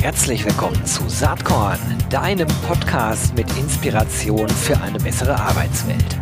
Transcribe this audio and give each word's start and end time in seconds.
Herzlich 0.00 0.44
willkommen 0.44 0.84
zu 0.86 1.08
Saatkorn, 1.08 1.78
deinem 2.08 2.48
Podcast 2.66 3.34
mit 3.34 3.46
Inspiration 3.58 4.48
für 4.48 4.80
eine 4.80 4.98
bessere 4.98 5.38
Arbeitswelt. 5.38 6.18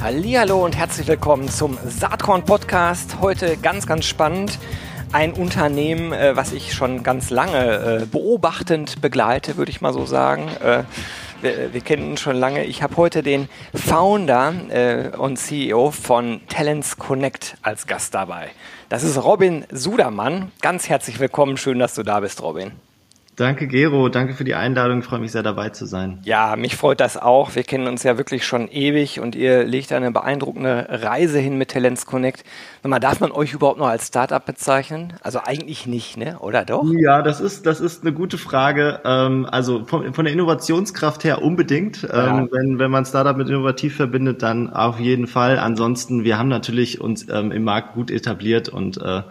Hallo 0.00 0.64
und 0.64 0.76
herzlich 0.76 1.06
willkommen 1.08 1.48
zum 1.48 1.76
Saatkorn 1.86 2.44
Podcast. 2.44 3.16
Heute 3.20 3.56
ganz, 3.56 3.86
ganz 3.86 4.06
spannend. 4.06 4.58
Ein 5.10 5.32
Unternehmen, 5.32 6.12
äh, 6.12 6.36
was 6.36 6.52
ich 6.52 6.74
schon 6.74 7.02
ganz 7.02 7.30
lange 7.30 8.02
äh, 8.02 8.06
beobachtend 8.06 9.00
begleite, 9.00 9.56
würde 9.56 9.70
ich 9.70 9.80
mal 9.80 9.94
so 9.94 10.04
sagen. 10.04 10.48
Äh, 10.62 10.84
wir, 11.40 11.72
wir, 11.72 11.80
kennen 11.80 12.10
ihn 12.10 12.16
schon 12.18 12.36
lange. 12.36 12.64
Ich 12.64 12.82
habe 12.82 12.96
heute 12.96 13.22
den 13.22 13.48
Founder 13.72 14.52
und 15.18 15.36
CEO 15.36 15.92
von 15.92 16.40
Talents 16.48 16.98
Connect 16.98 17.56
als 17.62 17.86
Gast 17.86 18.12
dabei. 18.12 18.50
Das 18.88 19.04
ist 19.04 19.22
Robin 19.22 19.64
Sudermann. 19.70 20.50
Ganz 20.62 20.88
herzlich 20.88 21.20
willkommen. 21.20 21.56
Schön, 21.56 21.78
dass 21.78 21.94
du 21.94 22.02
da 22.02 22.18
bist, 22.18 22.42
Robin. 22.42 22.72
Danke, 23.38 23.68
Gero. 23.68 24.08
Danke 24.08 24.34
für 24.34 24.42
die 24.42 24.56
Einladung. 24.56 24.98
Ich 24.98 25.04
freue 25.04 25.20
mich 25.20 25.30
sehr, 25.30 25.44
dabei 25.44 25.68
zu 25.68 25.86
sein. 25.86 26.18
Ja, 26.24 26.56
mich 26.56 26.74
freut 26.74 26.98
das 26.98 27.16
auch. 27.16 27.54
Wir 27.54 27.62
kennen 27.62 27.86
uns 27.86 28.02
ja 28.02 28.18
wirklich 28.18 28.44
schon 28.44 28.66
ewig 28.66 29.20
und 29.20 29.36
ihr 29.36 29.62
legt 29.62 29.92
eine 29.92 30.10
beeindruckende 30.10 30.86
Reise 30.88 31.38
hin 31.38 31.56
mit 31.56 31.70
Talents 31.70 32.04
Connect. 32.04 32.42
Mal, 32.82 32.98
darf 32.98 33.20
man 33.20 33.30
euch 33.30 33.52
überhaupt 33.52 33.78
noch 33.78 33.86
als 33.86 34.08
Startup 34.08 34.44
bezeichnen? 34.44 35.12
Also 35.22 35.38
eigentlich 35.44 35.86
nicht, 35.86 36.16
ne? 36.16 36.40
Oder 36.40 36.64
doch? 36.64 36.84
Ja, 36.98 37.22
das 37.22 37.40
ist, 37.40 37.64
das 37.64 37.80
ist 37.80 38.02
eine 38.02 38.12
gute 38.12 38.38
Frage. 38.38 39.02
Ähm, 39.04 39.46
also 39.48 39.84
von, 39.84 40.12
von 40.14 40.24
der 40.24 40.34
Innovationskraft 40.34 41.22
her 41.22 41.40
unbedingt. 41.40 42.02
Ja. 42.02 42.38
Ähm, 42.40 42.48
wenn, 42.50 42.80
wenn 42.80 42.90
man 42.90 43.06
Startup 43.06 43.36
mit 43.36 43.48
innovativ 43.48 43.94
verbindet, 43.94 44.42
dann 44.42 44.72
auf 44.72 44.98
jeden 44.98 45.28
Fall. 45.28 45.60
Ansonsten, 45.60 46.24
wir 46.24 46.38
haben 46.38 46.48
natürlich 46.48 47.00
uns 47.00 47.28
ähm, 47.30 47.52
im 47.52 47.62
Markt 47.62 47.94
gut 47.94 48.10
etabliert 48.10 48.68
und 48.68 49.00
äh, 49.00 49.22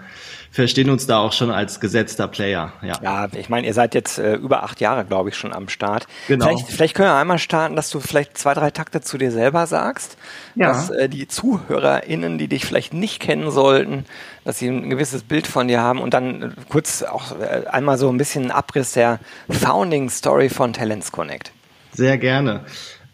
verstehen 0.57 0.89
uns 0.89 1.05
da 1.05 1.19
auch 1.19 1.33
schon 1.33 1.51
als 1.51 1.79
gesetzter 1.79 2.27
Player. 2.27 2.73
Ja, 2.81 2.99
ja 3.03 3.27
ich 3.33 3.47
meine, 3.47 3.67
ihr 3.67 3.75
seid 3.75 3.93
jetzt 3.93 4.17
äh, 4.17 4.33
über 4.33 4.63
acht 4.63 4.81
Jahre, 4.81 5.05
glaube 5.05 5.29
ich, 5.29 5.35
schon 5.35 5.53
am 5.53 5.69
Start. 5.69 6.07
Genau. 6.27 6.45
Vielleicht, 6.45 6.67
vielleicht 6.67 6.95
können 6.95 7.09
wir 7.09 7.13
einmal 7.13 7.37
starten, 7.37 7.75
dass 7.75 7.91
du 7.91 7.99
vielleicht 7.99 8.39
zwei, 8.39 8.55
drei 8.55 8.71
Takte 8.71 9.01
zu 9.01 9.19
dir 9.19 9.31
selber 9.31 9.67
sagst, 9.67 10.17
ja. 10.55 10.69
dass 10.69 10.89
äh, 10.89 11.09
die 11.09 11.27
ZuhörerInnen, 11.27 12.39
die 12.39 12.47
dich 12.47 12.65
vielleicht 12.65 12.91
nicht 12.91 13.19
kennen 13.19 13.51
sollten, 13.51 14.05
dass 14.45 14.57
sie 14.57 14.67
ein 14.67 14.89
gewisses 14.89 15.21
Bild 15.21 15.45
von 15.45 15.67
dir 15.67 15.81
haben 15.81 15.99
und 15.99 16.15
dann 16.15 16.41
äh, 16.41 16.49
kurz 16.69 17.03
auch 17.03 17.39
äh, 17.39 17.67
einmal 17.67 17.99
so 17.99 18.09
ein 18.09 18.17
bisschen 18.17 18.49
Abriss 18.49 18.93
der 18.93 19.19
Founding 19.49 20.09
Story 20.09 20.49
von 20.49 20.73
Talents 20.73 21.11
Connect. 21.11 21.51
Sehr 21.93 22.17
gerne. 22.17 22.65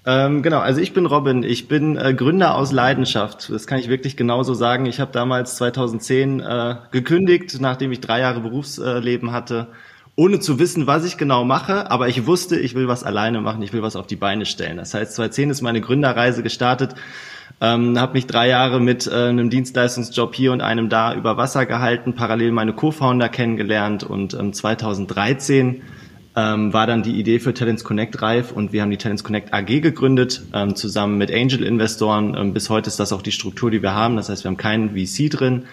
Ähm, 0.05 0.41
genau, 0.41 0.59
also 0.59 0.81
ich 0.81 0.93
bin 0.93 1.05
Robin, 1.05 1.43
ich 1.43 1.69
bin 1.69 1.95
äh, 1.95 2.13
Gründer 2.13 2.55
aus 2.55 2.73
Leidenschaft. 2.73 3.49
Das 3.49 3.67
kann 3.67 3.79
ich 3.79 3.87
wirklich 3.87 4.17
genauso 4.17 4.53
sagen. 4.53 4.85
Ich 4.85 4.99
habe 4.99 5.11
damals 5.13 5.55
2010 5.55 6.41
äh, 6.41 6.75
gekündigt, 6.91 7.61
nachdem 7.61 7.91
ich 7.93 8.01
drei 8.01 8.19
Jahre 8.19 8.41
Berufsleben 8.41 9.31
hatte, 9.31 9.67
ohne 10.15 10.39
zu 10.41 10.59
wissen, 10.59 10.87
was 10.87 11.05
ich 11.05 11.17
genau 11.17 11.45
mache. 11.45 11.89
Aber 11.89 12.09
ich 12.09 12.27
wusste, 12.27 12.59
ich 12.59 12.75
will 12.75 12.89
was 12.89 13.05
alleine 13.05 13.39
machen, 13.39 13.61
ich 13.61 13.71
will 13.71 13.81
was 13.81 13.95
auf 13.95 14.05
die 14.05 14.17
Beine 14.17 14.45
stellen. 14.45 14.75
Das 14.75 14.93
heißt, 14.93 15.15
2010 15.15 15.49
ist 15.51 15.61
meine 15.61 15.79
Gründerreise 15.79 16.43
gestartet. 16.43 16.95
Ähm, 17.61 17.97
habe 17.97 18.13
mich 18.13 18.27
drei 18.27 18.49
Jahre 18.49 18.81
mit 18.81 19.07
äh, 19.07 19.29
einem 19.29 19.49
Dienstleistungsjob 19.49 20.35
hier 20.35 20.51
und 20.51 20.59
einem 20.59 20.89
da 20.89 21.15
über 21.15 21.37
Wasser 21.37 21.65
gehalten, 21.65 22.13
parallel 22.13 22.51
meine 22.51 22.73
Co-Founder 22.73 23.29
kennengelernt 23.29 24.03
und 24.03 24.33
ähm, 24.33 24.51
2013 24.51 25.81
ähm, 26.35 26.73
war 26.73 26.87
dann 26.87 27.03
die 27.03 27.19
Idee 27.19 27.39
für 27.39 27.53
Talents 27.53 27.83
Connect 27.83 28.21
reif 28.21 28.51
und 28.51 28.73
wir 28.73 28.81
haben 28.81 28.89
die 28.89 28.97
Talents 28.97 29.23
Connect 29.23 29.53
AG 29.53 29.81
gegründet, 29.81 30.41
ähm, 30.53 30.75
zusammen 30.75 31.17
mit 31.17 31.31
Angel-Investoren. 31.31 32.35
Ähm, 32.35 32.53
bis 32.53 32.69
heute 32.69 32.87
ist 32.87 32.99
das 32.99 33.13
auch 33.13 33.21
die 33.21 33.31
Struktur, 33.31 33.69
die 33.69 33.81
wir 33.81 33.93
haben. 33.93 34.15
Das 34.15 34.29
heißt, 34.29 34.43
wir 34.43 34.49
haben 34.49 34.57
keinen 34.57 34.91
VC 34.91 35.29
drin. 35.29 35.65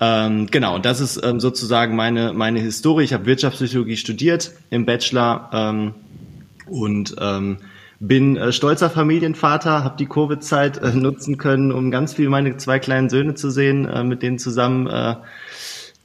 Ähm, 0.00 0.46
genau, 0.46 0.78
das 0.78 1.00
ist 1.00 1.20
ähm, 1.24 1.40
sozusagen 1.40 1.96
meine, 1.96 2.32
meine 2.32 2.60
Historie. 2.60 3.02
Ich 3.02 3.12
habe 3.12 3.26
Wirtschaftspsychologie 3.26 3.96
studiert 3.96 4.52
im 4.70 4.86
Bachelor 4.86 5.50
ähm, 5.52 5.94
und 6.66 7.16
ähm, 7.20 7.58
bin 7.98 8.36
äh, 8.36 8.52
stolzer 8.52 8.90
Familienvater, 8.90 9.82
habe 9.82 9.96
die 9.98 10.06
Covid-Zeit 10.06 10.78
äh, 10.78 10.92
nutzen 10.92 11.36
können, 11.36 11.72
um 11.72 11.90
ganz 11.90 12.14
viel 12.14 12.28
meine 12.28 12.56
zwei 12.56 12.78
kleinen 12.78 13.08
Söhne 13.08 13.34
zu 13.34 13.50
sehen, 13.50 13.86
äh, 13.86 14.04
mit 14.04 14.22
denen 14.22 14.38
zusammen 14.38 14.86
äh, 14.86 15.16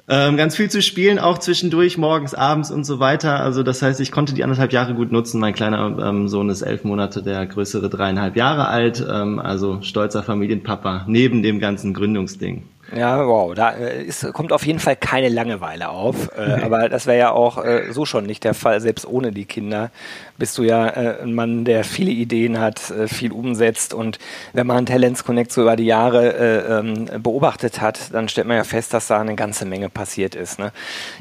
ähm, 0.09 0.35
ganz 0.35 0.57
viel 0.57 0.69
zu 0.69 0.81
spielen, 0.81 1.17
auch 1.17 1.37
zwischendurch, 1.37 1.97
morgens, 1.97 2.33
abends 2.33 2.71
und 2.71 2.83
so 2.83 2.99
weiter. 2.99 3.39
Also 3.39 3.63
das 3.63 3.81
heißt, 3.81 4.01
ich 4.01 4.11
konnte 4.11 4.33
die 4.33 4.43
anderthalb 4.43 4.73
Jahre 4.73 4.95
gut 4.95 5.11
nutzen. 5.11 5.39
Mein 5.39 5.53
kleiner 5.53 5.97
ähm, 5.99 6.27
Sohn 6.27 6.49
ist 6.49 6.61
elf 6.61 6.83
Monate, 6.83 7.23
der 7.23 7.45
größere 7.45 7.89
dreieinhalb 7.89 8.35
Jahre 8.35 8.67
alt. 8.67 9.05
Ähm, 9.09 9.39
also 9.39 9.81
stolzer 9.81 10.21
Familienpapa 10.21 11.05
neben 11.07 11.41
dem 11.41 11.59
ganzen 11.59 11.93
Gründungsding. 11.93 12.63
Ja, 12.95 13.25
wow, 13.25 13.55
da 13.55 13.71
äh, 13.71 14.03
ist, 14.03 14.31
kommt 14.33 14.51
auf 14.51 14.65
jeden 14.65 14.79
Fall 14.79 14.95
keine 14.95 15.29
Langeweile 15.29 15.89
auf. 15.89 16.29
Äh, 16.37 16.61
aber 16.63 16.89
das 16.89 17.07
wäre 17.07 17.17
ja 17.17 17.31
auch 17.31 17.63
äh, 17.63 17.91
so 17.91 18.05
schon 18.05 18.25
nicht 18.25 18.43
der 18.43 18.53
Fall, 18.53 18.81
selbst 18.81 19.07
ohne 19.07 19.31
die 19.31 19.45
Kinder. 19.45 19.89
Bist 20.37 20.57
du 20.57 20.63
ja 20.63 20.87
äh, 20.87 21.21
ein 21.21 21.33
Mann, 21.33 21.63
der 21.65 21.83
viele 21.83 22.11
Ideen 22.11 22.59
hat, 22.59 22.89
äh, 22.91 23.07
viel 23.07 23.31
umsetzt. 23.31 23.93
Und 23.93 24.19
wenn 24.53 24.65
man 24.65 24.85
Talents 24.85 25.23
Connect 25.23 25.51
so 25.51 25.61
über 25.61 25.75
die 25.75 25.85
Jahre 25.85 26.33
äh, 26.33 26.79
ähm, 26.79 27.09
beobachtet 27.21 27.81
hat, 27.81 28.13
dann 28.13 28.29
stellt 28.29 28.47
man 28.47 28.57
ja 28.57 28.63
fest, 28.63 28.93
dass 28.93 29.07
da 29.07 29.21
eine 29.21 29.35
ganze 29.35 29.65
Menge 29.65 29.89
passiert 29.89 30.35
ist. 30.35 30.59
Ne? 30.59 30.71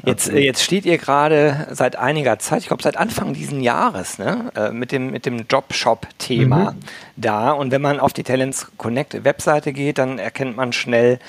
Jetzt, 0.05 0.31
jetzt 0.31 0.63
steht 0.63 0.85
ihr 0.85 0.97
gerade 0.97 1.67
seit 1.71 1.95
einiger 1.95 2.39
Zeit, 2.39 2.61
ich 2.61 2.67
glaube 2.67 2.83
seit 2.83 2.97
Anfang 2.97 3.33
diesen 3.33 3.61
Jahres, 3.61 4.17
ne? 4.17 4.51
mit 4.71 4.91
dem, 4.91 5.11
mit 5.11 5.25
dem 5.25 5.45
Jobshop-Thema 5.49 6.71
mhm. 6.71 6.79
da. 7.17 7.51
Und 7.51 7.71
wenn 7.71 7.81
man 7.81 7.99
auf 7.99 8.13
die 8.13 8.23
Talents 8.23 8.67
Connect 8.77 9.23
Webseite 9.23 9.73
geht, 9.73 9.97
dann 9.97 10.19
erkennt 10.19 10.57
man 10.57 10.73
schnell, 10.73 11.19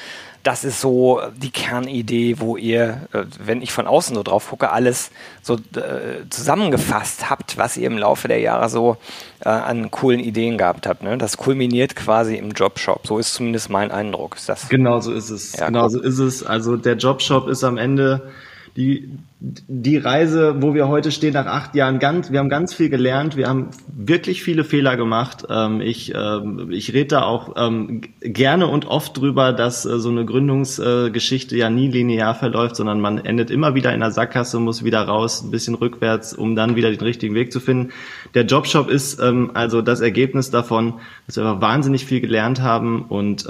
das 0.45 0.63
ist 0.63 0.81
so 0.81 1.21
die 1.37 1.51
Kernidee, 1.51 2.37
wo 2.39 2.57
ihr, 2.57 3.09
äh, 3.13 3.25
wenn 3.39 3.63
ich 3.63 3.73
von 3.73 3.87
außen 3.87 4.15
so 4.15 4.23
drauf 4.23 4.51
gucke, 4.51 4.71
alles 4.71 5.11
so 5.43 5.55
äh, 5.55 6.29
zusammengefasst 6.29 7.31
habt, 7.31 7.57
was 7.57 7.79
ihr 7.79 7.87
im 7.87 7.97
Laufe 7.97 8.29
der 8.29 8.41
Jahre 8.41 8.69
so 8.69 8.99
äh, 9.41 9.49
an 9.49 9.91
coolen 9.91 10.21
Ideen 10.21 10.59
gehabt 10.59 10.87
habt. 10.87 11.03
Ne? 11.03 11.17
Das 11.17 11.39
kulminiert 11.39 11.97
quasi 11.97 12.37
im 12.37 12.51
Jobshop. 12.51 13.07
So 13.07 13.19
ist 13.19 13.33
zumindest 13.33 13.71
mein 13.71 13.91
Eindruck. 13.91 14.37
Ist 14.37 14.49
das 14.51 14.69
genau 14.69 15.01
so 15.01 15.13
ist 15.13 15.31
es. 15.31 15.57
Ja, 15.57 15.67
genau 15.67 15.89
so 15.89 16.01
ist 16.01 16.19
es. 16.19 16.45
Also 16.45 16.77
der 16.77 16.97
Jobshop 16.97 17.49
ist 17.49 17.65
am 17.65 17.79
Ende 17.79 18.31
die, 18.77 19.09
die 19.47 19.99
Reise, 19.99 20.63
wo 20.63 20.73
wir 20.73 20.89
heute 20.89 21.13
stehen 21.13 21.35
nach 21.35 21.45
acht 21.45 21.75
Jahren, 21.75 21.99
ganz, 21.99 22.33
wir 22.33 22.39
haben 22.39 22.49
ganz 22.49 22.73
viel 22.73 22.89
gelernt, 22.89 23.37
wir 23.37 23.47
haben 23.47 23.69
wirklich 23.95 24.43
viele 24.43 24.65
Fehler 24.65 24.97
gemacht. 24.97 25.45
Ähm, 25.51 25.83
ich, 25.83 26.15
ähm, 26.15 26.71
ich 26.71 26.95
rede 26.95 27.09
da 27.09 27.23
auch 27.25 27.55
ähm, 27.57 28.01
gerne 28.21 28.69
und 28.69 28.87
oft 28.87 29.19
drüber, 29.19 29.53
dass 29.53 29.85
äh, 29.85 29.99
so 29.99 30.09
eine 30.09 30.25
Gründungsgeschichte 30.25 31.59
ja 31.59 31.69
nie 31.69 31.89
linear 31.89 32.35
verläuft, 32.35 32.77
sondern 32.77 33.03
man 33.03 33.19
endet 33.19 33.51
immer 33.51 33.75
wieder 33.75 33.93
in 33.93 34.01
der 34.01 34.13
Sackgasse, 34.13 34.59
muss 34.61 34.83
wieder 34.83 35.03
raus, 35.03 35.43
ein 35.43 35.51
bisschen 35.51 35.75
rückwärts, 35.75 36.33
um 36.33 36.57
dann 36.57 36.75
wieder 36.75 36.91
den 36.91 37.01
richtigen 37.01 37.35
Weg 37.35 37.53
zu 37.53 37.61
finden. 37.61 37.93
Der 38.33 38.45
Jobshop 38.45 38.89
ist 38.89 39.21
also 39.21 39.83
das 39.83 40.01
Ergebnis 40.01 40.51
davon, 40.51 40.95
dass 41.27 41.37
wir 41.37 41.61
wahnsinnig 41.61 42.05
viel 42.05 42.21
gelernt 42.21 42.63
haben 42.63 43.03
und 43.03 43.47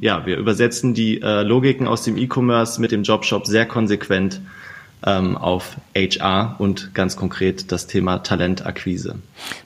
ja, 0.00 0.26
wir 0.26 0.36
übersetzen 0.36 0.94
die 0.94 1.20
äh, 1.20 1.42
Logiken 1.42 1.88
aus 1.88 2.02
dem 2.02 2.16
E-Commerce 2.16 2.80
mit 2.80 2.92
dem 2.92 3.02
Jobshop 3.02 3.46
sehr 3.46 3.66
konsequent 3.66 4.40
auf 5.02 5.76
HR 5.94 6.56
und 6.58 6.94
ganz 6.94 7.16
konkret 7.16 7.70
das 7.70 7.86
Thema 7.86 8.18
Talentakquise. 8.18 9.16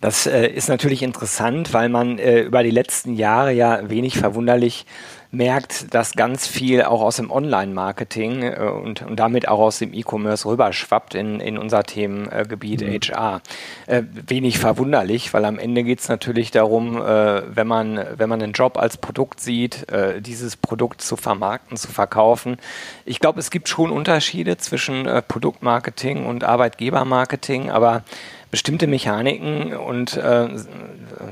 Das 0.00 0.26
äh, 0.26 0.46
ist 0.46 0.68
natürlich 0.68 1.02
interessant, 1.02 1.72
weil 1.72 1.88
man 1.88 2.18
äh, 2.18 2.40
über 2.42 2.62
die 2.62 2.70
letzten 2.70 3.14
Jahre 3.14 3.52
ja 3.52 3.88
wenig 3.88 4.18
verwunderlich 4.18 4.84
merkt, 5.32 5.94
dass 5.94 6.12
ganz 6.12 6.46
viel 6.46 6.82
auch 6.82 7.00
aus 7.00 7.16
dem 7.16 7.30
Online-Marketing 7.30 8.42
äh, 8.42 8.56
und, 8.58 9.02
und 9.02 9.16
damit 9.16 9.48
auch 9.48 9.58
aus 9.58 9.78
dem 9.78 9.94
E-Commerce 9.94 10.46
rüberschwappt 10.46 11.14
in, 11.14 11.40
in 11.40 11.56
unser 11.56 11.82
Themengebiet 11.84 12.82
mhm. 12.82 12.92
HR. 12.92 13.40
Äh, 13.86 14.02
wenig 14.26 14.58
verwunderlich, 14.58 15.32
weil 15.32 15.46
am 15.46 15.58
Ende 15.58 15.84
geht 15.84 16.00
es 16.00 16.08
natürlich 16.08 16.50
darum, 16.50 16.98
äh, 16.98 17.42
wenn, 17.56 17.66
man, 17.66 17.98
wenn 18.16 18.28
man 18.28 18.42
einen 18.42 18.52
Job 18.52 18.76
als 18.76 18.98
Produkt 18.98 19.40
sieht, 19.40 19.90
äh, 19.90 20.20
dieses 20.20 20.56
Produkt 20.56 21.00
zu 21.00 21.16
vermarkten, 21.16 21.78
zu 21.78 21.90
verkaufen. 21.90 22.58
Ich 23.06 23.18
glaube, 23.18 23.40
es 23.40 23.50
gibt 23.50 23.68
schon 23.68 23.90
Unterschiede 23.90 24.58
zwischen 24.58 25.06
äh, 25.06 25.22
Produktmarketing 25.22 26.26
und 26.26 26.44
Arbeitgebermarketing, 26.44 27.70
aber 27.70 28.04
bestimmte 28.50 28.86
Mechaniken 28.86 29.74
und 29.74 30.18
äh, 30.18 30.48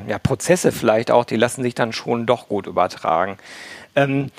ja, 0.08 0.18
Prozesse 0.18 0.72
vielleicht 0.72 1.10
auch, 1.10 1.26
die 1.26 1.36
lassen 1.36 1.62
sich 1.62 1.74
dann 1.74 1.92
schon 1.92 2.24
doch 2.24 2.48
gut 2.48 2.66
übertragen. 2.66 3.36
Ähm, 3.94 4.30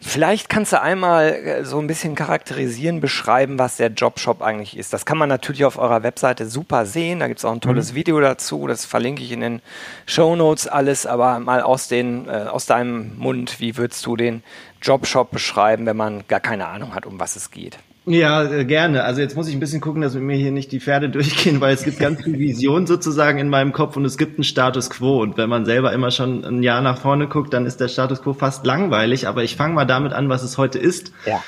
Vielleicht 0.00 0.48
kannst 0.48 0.72
du 0.72 0.80
einmal 0.80 1.34
äh, 1.34 1.64
so 1.64 1.80
ein 1.80 1.88
bisschen 1.88 2.14
charakterisieren, 2.14 3.00
beschreiben, 3.00 3.58
was 3.58 3.78
der 3.78 3.88
Jobshop 3.88 4.42
eigentlich 4.42 4.76
ist. 4.76 4.92
Das 4.92 5.04
kann 5.04 5.18
man 5.18 5.28
natürlich 5.28 5.64
auf 5.64 5.76
eurer 5.76 6.04
Webseite 6.04 6.46
super 6.46 6.86
sehen. 6.86 7.18
Da 7.18 7.26
gibt 7.26 7.38
es 7.38 7.44
auch 7.44 7.52
ein 7.52 7.60
tolles 7.60 7.92
mhm. 7.92 7.96
Video 7.96 8.20
dazu. 8.20 8.68
Das 8.68 8.84
verlinke 8.84 9.24
ich 9.24 9.32
in 9.32 9.40
den 9.40 9.60
Show 10.06 10.36
Notes 10.36 10.68
alles. 10.68 11.04
Aber 11.04 11.40
mal 11.40 11.62
aus, 11.62 11.88
den, 11.88 12.28
äh, 12.28 12.46
aus 12.48 12.66
deinem 12.66 13.18
Mund, 13.18 13.58
wie 13.58 13.76
würdest 13.76 14.06
du 14.06 14.14
den 14.14 14.44
Jobshop 14.80 15.32
beschreiben, 15.32 15.84
wenn 15.84 15.96
man 15.96 16.24
gar 16.28 16.40
keine 16.40 16.68
Ahnung 16.68 16.94
hat, 16.94 17.04
um 17.04 17.18
was 17.18 17.34
es 17.34 17.50
geht? 17.50 17.78
Ja, 18.08 18.42
äh, 18.44 18.64
gerne. 18.64 19.04
Also 19.04 19.20
jetzt 19.20 19.36
muss 19.36 19.48
ich 19.48 19.54
ein 19.54 19.60
bisschen 19.60 19.80
gucken, 19.80 20.00
dass 20.02 20.14
mir 20.14 20.36
hier 20.36 20.50
nicht 20.50 20.72
die 20.72 20.80
Pferde 20.80 21.08
durchgehen, 21.10 21.60
weil 21.60 21.74
es 21.74 21.84
gibt 21.84 21.98
ganz 21.98 22.22
viel 22.22 22.38
Vision 22.38 22.86
sozusagen 22.86 23.38
in 23.38 23.48
meinem 23.48 23.72
Kopf 23.72 23.96
und 23.96 24.04
es 24.04 24.18
gibt 24.18 24.38
einen 24.38 24.44
Status 24.44 24.90
quo. 24.90 25.20
Und 25.20 25.36
wenn 25.36 25.48
man 25.48 25.64
selber 25.64 25.92
immer 25.92 26.10
schon 26.10 26.44
ein 26.44 26.62
Jahr 26.62 26.80
nach 26.80 26.98
vorne 26.98 27.28
guckt, 27.28 27.52
dann 27.52 27.66
ist 27.66 27.80
der 27.80 27.88
Status 27.88 28.22
quo 28.22 28.32
fast 28.32 28.64
langweilig. 28.66 29.28
Aber 29.28 29.44
ich 29.44 29.56
fange 29.56 29.74
mal 29.74 29.84
damit 29.84 30.12
an, 30.12 30.28
was 30.28 30.42
es 30.42 30.58
heute 30.58 30.78
ist. 30.78 31.12
Ja. 31.26 31.42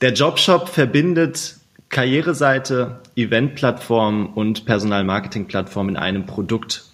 Der 0.00 0.12
Jobshop 0.12 0.68
verbindet 0.68 1.56
Karriereseite, 1.88 3.00
Eventplattform 3.16 4.26
und 4.34 4.66
Personalmarketingplattform 4.66 5.88
in 5.88 5.96
einem 5.96 6.26
Produkt. 6.26 6.84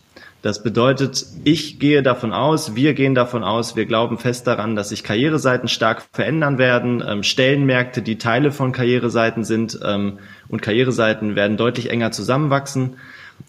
Das 0.44 0.62
bedeutet, 0.62 1.25
ich 1.44 1.79
gehe 1.79 2.02
davon 2.02 2.35
aus, 2.35 2.75
wir 2.75 2.93
gehen 2.93 3.14
davon 3.14 3.43
aus, 3.43 3.76
wir 3.76 3.87
glauben 3.87 4.19
fest 4.19 4.46
daran, 4.46 4.76
dass 4.76 4.91
sich 4.91 5.02
Karriereseiten 5.02 5.69
stark 5.69 6.02
verändern 6.12 6.58
werden, 6.58 7.02
ähm, 7.08 7.23
Stellenmärkte, 7.23 8.02
die 8.02 8.19
Teile 8.19 8.52
von 8.52 8.70
Karriereseiten 8.70 9.43
sind 9.43 9.81
ähm, 9.82 10.19
und 10.49 10.61
Karriereseiten 10.61 11.35
werden 11.35 11.56
deutlich 11.56 11.88
enger 11.88 12.12
zusammenwachsen. 12.12 12.96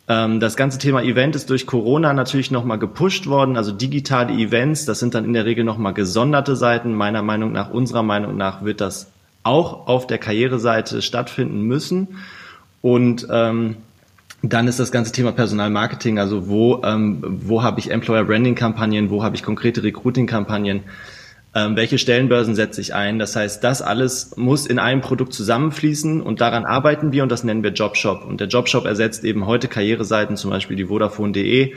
Ähm, 0.07 0.39
das 0.39 0.55
ganze 0.55 0.77
Thema 0.77 1.03
Event 1.03 1.35
ist 1.35 1.49
durch 1.49 1.67
Corona 1.67 2.13
natürlich 2.13 2.49
nochmal 2.49 2.79
gepusht 2.79 3.27
worden, 3.27 3.57
also 3.57 3.73
digitale 3.73 4.31
Events, 4.31 4.85
das 4.85 4.99
sind 4.99 5.15
dann 5.15 5.25
in 5.25 5.33
der 5.33 5.43
Regel 5.43 5.65
nochmal 5.65 5.93
gesonderte 5.93 6.55
Seiten. 6.55 6.93
Meiner 6.93 7.23
Meinung 7.23 7.51
nach, 7.51 7.71
unserer 7.71 8.03
Meinung 8.03 8.37
nach 8.37 8.63
wird 8.63 8.79
das 8.79 9.11
auch 9.43 9.87
auf 9.87 10.07
der 10.07 10.17
Karriereseite 10.17 11.01
stattfinden 11.01 11.63
müssen. 11.63 12.19
Und 12.81 13.27
ähm, 13.29 13.75
dann 14.53 14.67
ist 14.67 14.79
das 14.79 14.91
ganze 14.91 15.11
Thema 15.11 15.31
Personalmarketing, 15.31 16.19
also 16.19 16.47
wo, 16.47 16.81
ähm, 16.83 17.23
wo 17.23 17.63
habe 17.63 17.79
ich 17.79 17.91
Employer 17.91 18.25
Branding 18.25 18.55
Kampagnen, 18.55 19.09
wo 19.09 19.23
habe 19.23 19.35
ich 19.35 19.43
konkrete 19.43 19.83
Recruiting 19.83 20.27
Kampagnen, 20.27 20.83
ähm, 21.53 21.77
welche 21.77 21.97
Stellenbörsen 21.97 22.53
setze 22.53 22.81
ich 22.81 22.93
ein. 22.93 23.17
Das 23.17 23.35
heißt, 23.35 23.63
das 23.63 23.81
alles 23.81 24.35
muss 24.35 24.65
in 24.65 24.77
einem 24.77 25.01
Produkt 25.01 25.33
zusammenfließen 25.33 26.21
und 26.21 26.41
daran 26.41 26.65
arbeiten 26.65 27.13
wir 27.13 27.23
und 27.23 27.31
das 27.31 27.45
nennen 27.45 27.63
wir 27.63 27.71
Jobshop. 27.71 28.25
Und 28.25 28.41
der 28.41 28.47
Jobshop 28.47 28.85
ersetzt 28.85 29.23
eben 29.23 29.45
heute 29.45 29.69
Karriereseiten, 29.69 30.35
zum 30.35 30.51
Beispiel 30.51 30.75
die 30.75 30.85
Vodafone.de, 30.85 31.73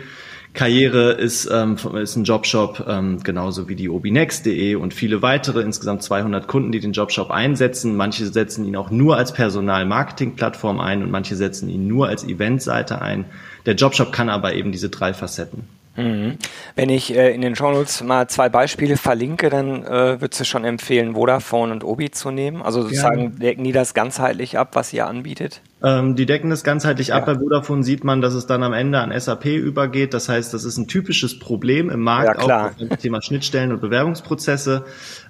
Karriere 0.58 1.12
ist, 1.12 1.48
ähm, 1.52 1.76
ist 2.02 2.16
ein 2.16 2.24
Jobshop, 2.24 2.84
ähm, 2.88 3.22
genauso 3.22 3.68
wie 3.68 3.76
die 3.76 3.88
obinext.de 3.88 4.74
und 4.74 4.92
viele 4.92 5.22
weitere, 5.22 5.60
insgesamt 5.60 6.02
200 6.02 6.48
Kunden, 6.48 6.72
die 6.72 6.80
den 6.80 6.90
Jobshop 6.90 7.30
einsetzen. 7.30 7.96
Manche 7.96 8.26
setzen 8.26 8.64
ihn 8.64 8.74
auch 8.74 8.90
nur 8.90 9.16
als 9.16 9.32
Personal-Marketing-Plattform 9.32 10.80
ein 10.80 11.04
und 11.04 11.12
manche 11.12 11.36
setzen 11.36 11.68
ihn 11.68 11.86
nur 11.86 12.08
als 12.08 12.24
Eventseite 12.24 13.00
ein. 13.00 13.26
Der 13.66 13.76
Jobshop 13.76 14.10
kann 14.10 14.28
aber 14.28 14.54
eben 14.54 14.72
diese 14.72 14.88
drei 14.88 15.14
Facetten. 15.14 15.62
Mhm. 15.94 16.38
Wenn 16.74 16.88
ich 16.88 17.14
äh, 17.14 17.32
in 17.32 17.40
den 17.40 17.54
Shownotes 17.54 18.02
mal 18.02 18.26
zwei 18.26 18.48
Beispiele 18.48 18.96
verlinke, 18.96 19.50
dann 19.50 19.84
äh, 19.84 20.20
würdest 20.20 20.40
du 20.40 20.44
schon 20.44 20.64
empfehlen, 20.64 21.14
Vodafone 21.14 21.72
und 21.72 21.84
Obi 21.84 22.10
zu 22.10 22.32
nehmen? 22.32 22.62
Also 22.62 22.82
sozusagen 22.82 23.22
ja. 23.22 23.28
decken 23.28 23.62
die 23.62 23.70
das 23.70 23.94
ganzheitlich 23.94 24.58
ab, 24.58 24.70
was 24.72 24.92
ihr 24.92 25.06
anbietet? 25.06 25.60
Ähm, 25.82 26.16
die 26.16 26.26
decken 26.26 26.50
das 26.50 26.64
ganzheitlich 26.64 27.08
ja. 27.08 27.16
ab. 27.16 27.26
Bei 27.26 27.36
Vodafone 27.36 27.84
sieht 27.84 28.02
man, 28.02 28.20
dass 28.20 28.34
es 28.34 28.46
dann 28.46 28.62
am 28.64 28.72
Ende 28.72 28.98
an 28.98 29.18
SAP 29.18 29.46
übergeht. 29.46 30.12
Das 30.12 30.28
heißt, 30.28 30.52
das 30.52 30.64
ist 30.64 30.76
ein 30.76 30.88
typisches 30.88 31.38
Problem 31.38 31.88
im 31.88 32.00
Markt, 32.00 32.42
ja, 32.42 32.68
auch 32.68 32.70
beim 32.72 32.98
Thema 32.98 33.22
Schnittstellen 33.22 33.70
und 33.70 33.80
Bewerbungsprozesse. 33.80 34.84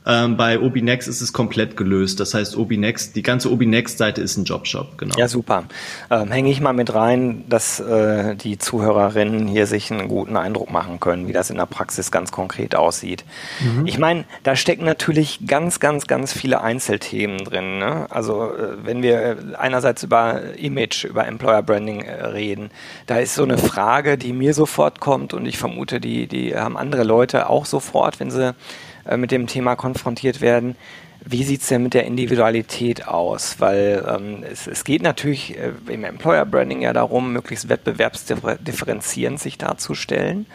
Ähm, 0.09 0.39
bei 0.39 0.59
ObiNext 0.59 1.07
ist 1.07 1.21
es 1.21 1.35
komplett 1.35 1.77
gelöst. 1.77 2.19
Das 2.19 2.33
heißt, 2.33 2.57
ObiNext, 2.57 3.15
die 3.15 3.23
ganze 3.23 3.53
ObiNext-Seite 3.53 4.23
ist 4.23 4.39
ein 4.39 4.45
Jobshop, 4.45 4.97
genau. 4.97 5.15
Ja, 5.19 5.29
super. 5.29 5.65
Ähm, 6.11 6.33
Hänge 6.33 6.51
ich 6.51 6.63
mal 6.63 6.73
mit 6.73 6.95
rein, 6.95 7.45
dass 7.47 7.79
äh, 7.79 8.35
die 8.35 8.57
Zuhörerinnen 8.57 9.47
hier 9.47 9.67
sich 9.67 9.93
einen 9.93 10.09
guten 10.09 10.39
Eindruck 10.39 10.71
machen 10.71 10.99
können, 10.99 11.29
wie 11.29 11.33
das 11.33 11.51
in 11.51 11.57
der 11.57 11.67
Praxis 11.67 12.11
ganz 12.11 12.33
konkret 12.33 12.75
aussieht. 12.75 13.27
Mhm. 13.61 13.87
Ich 13.87 13.99
meine, 13.99 14.25
da 14.45 14.57
stecken 14.57 14.87
natürlich 14.87 15.41
ganz, 15.47 15.79
ganz, 15.79 16.07
ganz 16.07 16.33
viele 16.33 16.63
Einzelthemen 16.63 17.45
drin. 17.45 17.79
Ne? 17.79 18.07
Also 18.09 18.45
äh, 18.45 18.79
wenn 18.83 19.03
wir 19.03 19.37
einerseits 19.59 20.03
über 20.05 20.55
Image, 20.57 21.05
über 21.05 21.27
Employer 21.27 21.63
Branding 21.63 22.01
äh, 22.01 22.25
reden, 22.25 22.71
da 23.07 23.19
ist 23.19 23.35
so 23.35 23.43
eine 23.43 23.59
Frage, 23.59 24.17
die 24.17 24.33
mir 24.33 24.55
sofort 24.55 25.01
kommt 25.01 25.35
und 25.35 25.45
ich 25.45 25.59
vermute, 25.59 26.01
die, 26.01 26.27
die 26.27 26.57
haben 26.57 26.79
andere 26.79 27.05
Leute 27.05 27.51
auch 27.51 27.67
sofort, 27.67 28.21
wenn 28.21 28.31
sie 28.31 28.55
äh, 29.09 29.17
mit 29.17 29.31
dem 29.31 29.47
Thema 29.47 29.77
konfrontiert 29.77 30.41
werden. 30.41 30.77
Wie 31.25 31.43
sieht 31.43 31.63
es 31.63 31.69
denn 31.69 31.83
mit 31.83 31.95
der 31.95 32.05
Individualität 32.05 33.09
aus? 33.09 33.57
Weil 33.59 34.05
ähm, 34.09 34.45
es, 34.51 34.67
es, 34.67 34.85
geht 34.85 35.03
natürlich 35.03 35.59
äh, 35.59 35.73
im 35.89 36.05
Employer 36.05 36.47
Branding 36.47 36.83
ja 36.83 36.93
darum, 36.93 37.33
möglichst 37.33 37.69
wettbewerbsdifferenzierend 37.69 39.41
sich 39.41 39.59
darzustellen. 39.59 40.47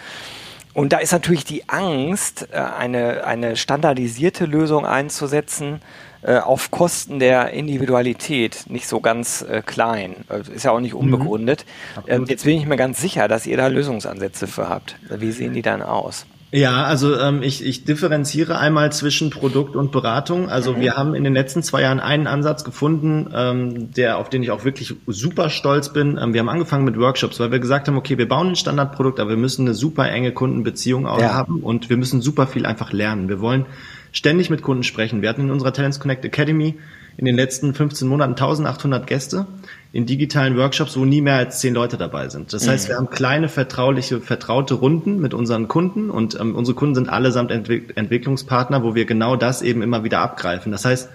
Und 0.74 0.92
da 0.92 0.98
ist 0.98 1.12
natürlich 1.12 1.46
die 1.46 1.70
Angst, 1.70 2.48
äh, 2.52 2.58
eine, 2.58 3.26
eine 3.26 3.56
standardisierte 3.56 4.46
Lösung 4.46 4.86
einzusetzen, 4.86 5.82
äh, 6.24 6.38
auf 6.38 6.72
Kosten 6.72 7.20
der 7.20 7.52
Individualität 7.52 8.66
nicht 8.70 8.88
so 8.88 9.02
ganz 9.02 9.42
äh, 9.42 9.62
klein. 9.64 10.16
Ist 10.56 10.64
ja 10.64 10.72
auch 10.72 10.80
nicht 10.80 10.94
mhm. 10.94 11.02
unbegründet. 11.02 11.66
Mhm. 12.08 12.26
jetzt 12.28 12.46
bin 12.46 12.58
ich 12.58 12.66
mir 12.66 12.78
ganz 12.78 13.02
sicher, 13.02 13.28
dass 13.28 13.46
ihr 13.46 13.58
da 13.58 13.68
Lösungsansätze 13.68 14.48
für 14.48 14.70
habt. 14.70 14.96
Wie 15.10 15.32
sehen 15.32 15.54
die 15.54 15.62
dann 15.62 15.82
aus? 15.82 16.26
Ja, 16.56 16.84
also 16.84 17.18
ähm, 17.18 17.42
ich, 17.42 17.66
ich 17.66 17.84
differenziere 17.84 18.60
einmal 18.60 18.92
zwischen 18.92 19.32
Produkt 19.32 19.76
und 19.76 19.92
Beratung. 19.92 20.50
Also 20.50 20.74
mhm. 20.74 20.82
wir 20.82 20.96
haben 20.96 21.16
in 21.16 21.24
den 21.24 21.34
letzten 21.34 21.64
zwei 21.64 21.82
Jahren 21.82 22.00
einen 22.00 22.28
Ansatz 22.28 22.64
gefunden, 22.64 23.28
ähm, 23.34 23.92
der 23.92 24.20
auf 24.20 24.30
den 24.30 24.44
ich 24.44 24.52
auch 24.52 24.64
wirklich 24.64 24.94
super 25.08 25.50
stolz 25.50 25.92
bin. 25.92 26.20
Ähm, 26.22 26.36
wir 26.36 26.42
haben 26.42 26.50
angefangen 26.50 26.86
mit 26.86 26.96
Workshops, 27.00 27.40
weil 27.40 27.52
wir 27.52 27.58
gesagt 27.58 27.88
haben, 27.88 27.98
okay, 27.98 28.20
wir 28.20 28.28
bauen 28.28 28.50
ein 28.50 28.56
Standardprodukt, 28.56 29.20
aber 29.20 29.32
wir 29.32 29.38
müssen 29.38 29.66
eine 29.66 29.74
super 29.74 30.08
enge 30.12 30.32
Kundenbeziehung 30.32 31.08
auch 31.08 31.20
ja. 31.20 31.34
haben 31.34 31.62
und 31.62 31.90
wir 31.90 31.98
müssen 31.98 32.22
super 32.22 32.46
viel 32.46 32.68
einfach 32.68 32.94
lernen. 32.94 33.30
Wir 33.30 33.42
wollen 33.42 33.66
ständig 34.12 34.52
mit 34.52 34.62
Kunden 34.62 34.84
sprechen. 34.84 35.24
Wir 35.24 35.30
hatten 35.30 35.42
in 35.42 35.52
unserer 35.52 35.74
Talents 35.74 36.00
Connect 36.00 36.24
Academy 36.24 36.76
in 37.18 37.26
den 37.26 37.36
letzten 37.36 37.74
15 37.74 38.08
Monaten 38.08 38.34
1800 38.34 39.08
Gäste 39.08 39.48
in 39.94 40.08
digitalen 40.08 40.58
Workshops, 40.58 40.98
wo 40.98 41.06
nie 41.06 41.22
mehr 41.22 41.36
als 41.36 41.60
zehn 41.60 41.76
Leute 41.76 41.98
dabei 41.98 42.28
sind. 42.28 42.52
Das 42.52 42.68
heißt, 42.68 42.88
mhm. 42.88 42.90
wir 42.90 42.98
haben 42.98 43.10
kleine, 43.12 43.48
vertrauliche, 43.48 44.20
vertraute 44.20 44.74
Runden 44.74 45.20
mit 45.20 45.36
unseren 45.36 45.68
Kunden 45.68 46.10
und 46.10 46.38
ähm, 46.40 46.56
unsere 46.56 46.76
Kunden 46.76 46.96
sind 46.96 47.10
allesamt 47.10 47.52
Entwick 47.52 47.96
Entwicklungspartner, 47.96 48.84
wo 48.84 48.96
wir 48.96 49.06
genau 49.06 49.36
das 49.36 49.62
eben 49.62 49.84
immer 49.84 50.04
wieder 50.04 50.20
abgreifen. 50.20 50.72
Das 50.72 50.84
heißt, 50.84 51.10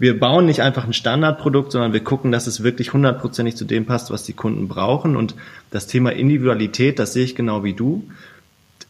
wir 0.00 0.18
bauen 0.18 0.46
nicht 0.46 0.62
einfach 0.62 0.84
ein 0.84 0.92
Standardprodukt, 0.92 1.70
sondern 1.70 1.92
wir 1.92 2.02
gucken, 2.02 2.32
dass 2.32 2.48
es 2.48 2.64
wirklich 2.64 2.92
hundertprozentig 2.92 3.54
zu 3.54 3.64
dem 3.64 3.86
passt, 3.86 4.10
was 4.10 4.24
die 4.24 4.32
Kunden 4.32 4.66
brauchen. 4.66 5.14
Und 5.14 5.36
das 5.70 5.86
Thema 5.86 6.10
Individualität, 6.10 6.98
das 6.98 7.12
sehe 7.12 7.24
ich 7.24 7.36
genau 7.36 7.62
wie 7.62 7.72
du. 7.72 8.02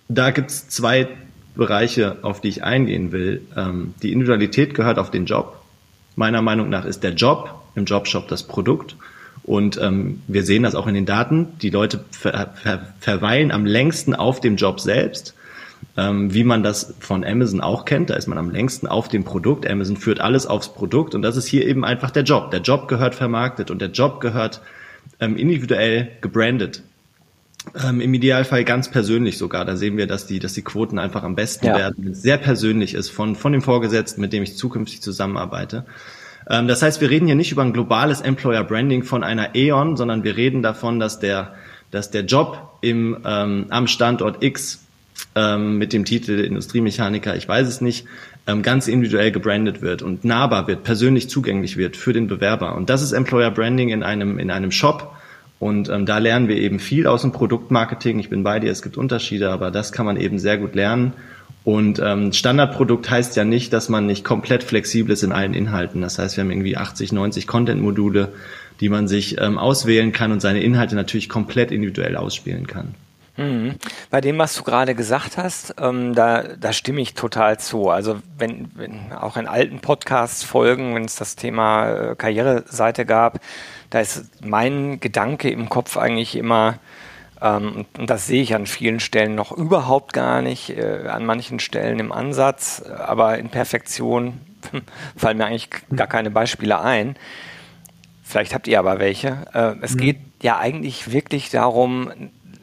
Da 0.08 0.30
gibt's 0.30 0.68
zwei 0.68 1.06
Bereiche, 1.54 2.16
auf 2.22 2.40
die 2.40 2.48
ich 2.48 2.64
eingehen 2.64 3.12
will. 3.12 3.42
Ähm, 3.54 3.92
die 4.02 4.10
Individualität 4.12 4.74
gehört 4.74 4.98
auf 4.98 5.10
den 5.10 5.26
Job. 5.26 5.60
Meiner 6.16 6.40
Meinung 6.40 6.70
nach 6.70 6.86
ist 6.86 7.02
der 7.02 7.12
Job 7.12 7.54
im 7.74 7.84
Jobshop 7.84 8.26
das 8.28 8.42
Produkt 8.42 8.96
und 9.48 9.80
ähm, 9.80 10.20
wir 10.28 10.42
sehen 10.44 10.62
das 10.62 10.74
auch 10.74 10.86
in 10.86 10.94
den 10.94 11.06
Daten. 11.06 11.48
Die 11.62 11.70
Leute 11.70 12.04
ver 12.10 12.52
ver 12.54 12.92
verweilen 13.00 13.50
am 13.50 13.64
längsten 13.64 14.14
auf 14.14 14.40
dem 14.40 14.56
Job 14.56 14.78
selbst, 14.78 15.34
ähm, 15.96 16.34
wie 16.34 16.44
man 16.44 16.62
das 16.62 16.94
von 17.00 17.24
Amazon 17.24 17.62
auch 17.62 17.86
kennt. 17.86 18.10
Da 18.10 18.16
ist 18.16 18.26
man 18.26 18.36
am 18.36 18.50
längsten 18.50 18.86
auf 18.86 19.08
dem 19.08 19.24
Produkt. 19.24 19.66
Amazon 19.66 19.96
führt 19.96 20.20
alles 20.20 20.46
aufs 20.46 20.74
Produkt 20.74 21.14
und 21.14 21.22
das 21.22 21.38
ist 21.38 21.46
hier 21.46 21.66
eben 21.66 21.82
einfach 21.82 22.10
der 22.10 22.24
Job. 22.24 22.50
Der 22.50 22.60
Job 22.60 22.88
gehört 22.88 23.14
vermarktet 23.14 23.70
und 23.70 23.80
der 23.80 23.88
Job 23.88 24.20
gehört 24.20 24.60
ähm, 25.18 25.34
individuell 25.34 26.08
gebrandet. 26.20 26.82
Ähm, 27.82 28.02
Im 28.02 28.12
Idealfall 28.12 28.64
ganz 28.64 28.90
persönlich 28.90 29.38
sogar. 29.38 29.64
Da 29.64 29.76
sehen 29.76 29.96
wir, 29.96 30.06
dass 30.06 30.26
die, 30.26 30.40
dass 30.40 30.52
die 30.52 30.62
Quoten 30.62 30.98
einfach 30.98 31.22
am 31.22 31.36
besten 31.36 31.66
ja. 31.66 31.76
werden, 31.76 32.04
wenn 32.04 32.12
es 32.12 32.20
sehr 32.20 32.36
persönlich 32.36 32.92
ist 32.92 33.08
von, 33.08 33.34
von 33.34 33.52
dem 33.52 33.62
Vorgesetzten, 33.62 34.20
mit 34.20 34.34
dem 34.34 34.42
ich 34.42 34.58
zukünftig 34.58 35.00
zusammenarbeite. 35.00 35.86
Ähm, 36.48 36.68
das 36.68 36.82
heißt, 36.82 37.00
wir 37.00 37.10
reden 37.10 37.26
hier 37.26 37.34
nicht 37.34 37.52
über 37.52 37.62
ein 37.62 37.72
globales 37.72 38.20
Employer 38.20 38.64
Branding 38.64 39.02
von 39.02 39.22
einer 39.22 39.54
E.ON, 39.54 39.96
sondern 39.96 40.24
wir 40.24 40.36
reden 40.36 40.62
davon, 40.62 40.98
dass 41.00 41.18
der, 41.18 41.54
dass 41.90 42.10
der 42.10 42.24
Job 42.24 42.78
im, 42.80 43.18
ähm, 43.24 43.66
am 43.70 43.86
Standort 43.86 44.42
X 44.42 44.84
ähm, 45.34 45.78
mit 45.78 45.92
dem 45.92 46.04
Titel 46.04 46.40
Industriemechaniker, 46.40 47.36
ich 47.36 47.48
weiß 47.48 47.68
es 47.68 47.80
nicht, 47.80 48.06
ähm, 48.46 48.62
ganz 48.62 48.88
individuell 48.88 49.30
gebrandet 49.30 49.82
wird 49.82 50.02
und 50.02 50.24
nahbar 50.24 50.66
wird, 50.66 50.84
persönlich 50.84 51.28
zugänglich 51.28 51.76
wird 51.76 51.96
für 51.96 52.12
den 52.12 52.28
Bewerber. 52.28 52.74
Und 52.76 52.88
das 52.88 53.02
ist 53.02 53.12
Employer 53.12 53.50
Branding 53.50 53.90
in 53.90 54.02
einem, 54.02 54.38
in 54.38 54.50
einem 54.50 54.70
Shop. 54.70 55.14
Und 55.58 55.88
ähm, 55.88 56.06
da 56.06 56.18
lernen 56.18 56.48
wir 56.48 56.56
eben 56.56 56.78
viel 56.78 57.06
aus 57.06 57.22
dem 57.22 57.32
Produktmarketing. 57.32 58.20
Ich 58.20 58.30
bin 58.30 58.44
bei 58.44 58.60
dir, 58.60 58.70
es 58.70 58.80
gibt 58.80 58.96
Unterschiede, 58.96 59.50
aber 59.50 59.70
das 59.70 59.92
kann 59.92 60.06
man 60.06 60.16
eben 60.16 60.38
sehr 60.38 60.56
gut 60.56 60.74
lernen. 60.74 61.12
Und 61.64 62.00
ähm, 62.02 62.32
Standardprodukt 62.32 63.10
heißt 63.10 63.36
ja 63.36 63.44
nicht, 63.44 63.72
dass 63.72 63.88
man 63.88 64.06
nicht 64.06 64.24
komplett 64.24 64.62
flexibel 64.62 65.12
ist 65.12 65.22
in 65.22 65.32
allen 65.32 65.54
Inhalten. 65.54 66.00
Das 66.00 66.18
heißt, 66.18 66.36
wir 66.36 66.44
haben 66.44 66.50
irgendwie 66.50 66.76
80, 66.76 67.12
90 67.12 67.46
Content-Module, 67.46 68.32
die 68.80 68.88
man 68.88 69.08
sich 69.08 69.38
ähm, 69.40 69.58
auswählen 69.58 70.12
kann 70.12 70.32
und 70.32 70.40
seine 70.40 70.60
Inhalte 70.62 70.94
natürlich 70.94 71.28
komplett 71.28 71.70
individuell 71.70 72.16
ausspielen 72.16 72.66
kann. 72.66 72.94
Mhm. 73.38 73.76
Bei 74.10 74.20
dem, 74.20 74.36
was 74.38 74.56
du 74.56 74.64
gerade 74.64 74.96
gesagt 74.96 75.36
hast, 75.36 75.76
ähm, 75.80 76.12
da, 76.14 76.42
da 76.42 76.72
stimme 76.72 77.00
ich 77.00 77.14
total 77.14 77.58
zu. 77.58 77.88
Also 77.88 78.18
wenn, 78.36 78.68
wenn 78.74 79.12
auch 79.12 79.36
in 79.36 79.46
alten 79.46 79.78
Podcasts 79.78 80.42
folgen, 80.42 80.96
wenn 80.96 81.04
es 81.04 81.14
das 81.14 81.36
Thema 81.36 81.88
äh, 81.88 82.16
Karriereseite 82.16 83.06
gab, 83.06 83.40
da 83.90 84.00
ist 84.00 84.44
mein 84.44 84.98
Gedanke 84.98 85.50
im 85.50 85.68
Kopf 85.68 85.96
eigentlich 85.96 86.34
immer, 86.34 86.78
ähm, 87.40 87.86
und 87.96 88.10
das 88.10 88.26
sehe 88.26 88.42
ich 88.42 88.54
an 88.54 88.66
vielen 88.66 89.00
Stellen 89.00 89.34
noch 89.34 89.52
überhaupt 89.52 90.12
gar 90.12 90.42
nicht, 90.42 90.70
äh, 90.70 91.06
an 91.08 91.26
manchen 91.26 91.60
Stellen 91.60 91.98
im 91.98 92.12
Ansatz, 92.12 92.82
aber 92.82 93.38
in 93.38 93.48
Perfektion 93.48 94.40
fallen 95.16 95.38
mir 95.38 95.46
eigentlich 95.46 95.70
gar 95.94 96.06
keine 96.06 96.30
Beispiele 96.30 96.80
ein. 96.80 97.16
Vielleicht 98.22 98.54
habt 98.54 98.68
ihr 98.68 98.78
aber 98.78 98.98
welche. 98.98 99.46
Äh, 99.54 99.74
es 99.82 99.94
mhm. 99.94 99.98
geht 99.98 100.18
ja 100.42 100.58
eigentlich 100.58 101.12
wirklich 101.12 101.48
darum, 101.50 102.10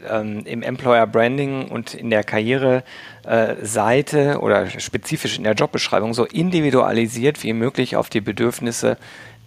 ähm, 0.10 0.42
im 0.46 0.62
Employer 0.62 1.08
Branding 1.08 1.70
und 1.70 1.94
in 1.94 2.10
der 2.10 2.24
Karriereseite 2.24 4.34
äh, 4.34 4.36
oder 4.36 4.70
spezifisch 4.70 5.38
in 5.38 5.44
der 5.44 5.54
Jobbeschreibung 5.54 6.14
so 6.14 6.26
individualisiert 6.26 7.44
wie 7.44 7.54
möglich 7.54 7.96
auf 7.96 8.10
die 8.10 8.22
Bedürfnisse 8.22 8.98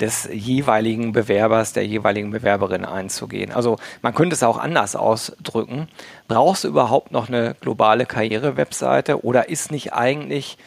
des 0.00 0.28
jeweiligen 0.33 1.12
Bewerbers, 1.12 1.73
der 1.73 1.87
jeweiligen 1.87 2.31
Bewerberin 2.31 2.85
einzugehen. 2.85 3.52
Also 3.52 3.78
man 4.02 4.14
könnte 4.14 4.35
es 4.35 4.43
auch 4.43 4.59
anders 4.59 4.97
ausdrücken. 4.97 5.88
Brauchst 6.28 6.64
du 6.64 6.69
überhaupt 6.69 7.12
noch 7.12 7.28
eine 7.28 7.57
globale 7.61 8.07
Karriere-Webseite 8.07 9.25
oder 9.25 9.49
ist 9.49 9.71
nicht 9.71 9.93
eigentlich 9.93 10.59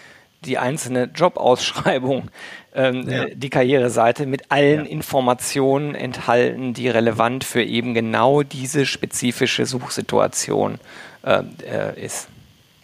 die 0.43 0.57
einzelne 0.57 1.09
Jobausschreibung 1.13 2.29
ähm, 2.73 3.07
ja. 3.07 3.25
die 3.33 3.49
Karriereseite 3.49 4.25
mit 4.25 4.51
allen 4.51 4.85
ja. 4.85 4.91
Informationen 4.91 5.93
enthalten, 5.93 6.73
die 6.73 6.89
relevant 6.89 7.43
für 7.43 7.63
eben 7.63 7.93
genau 7.93 8.41
diese 8.41 8.85
spezifische 8.85 9.65
Suchsituation 9.65 10.79
äh, 11.23 11.43
äh, 11.63 12.05
ist? 12.05 12.27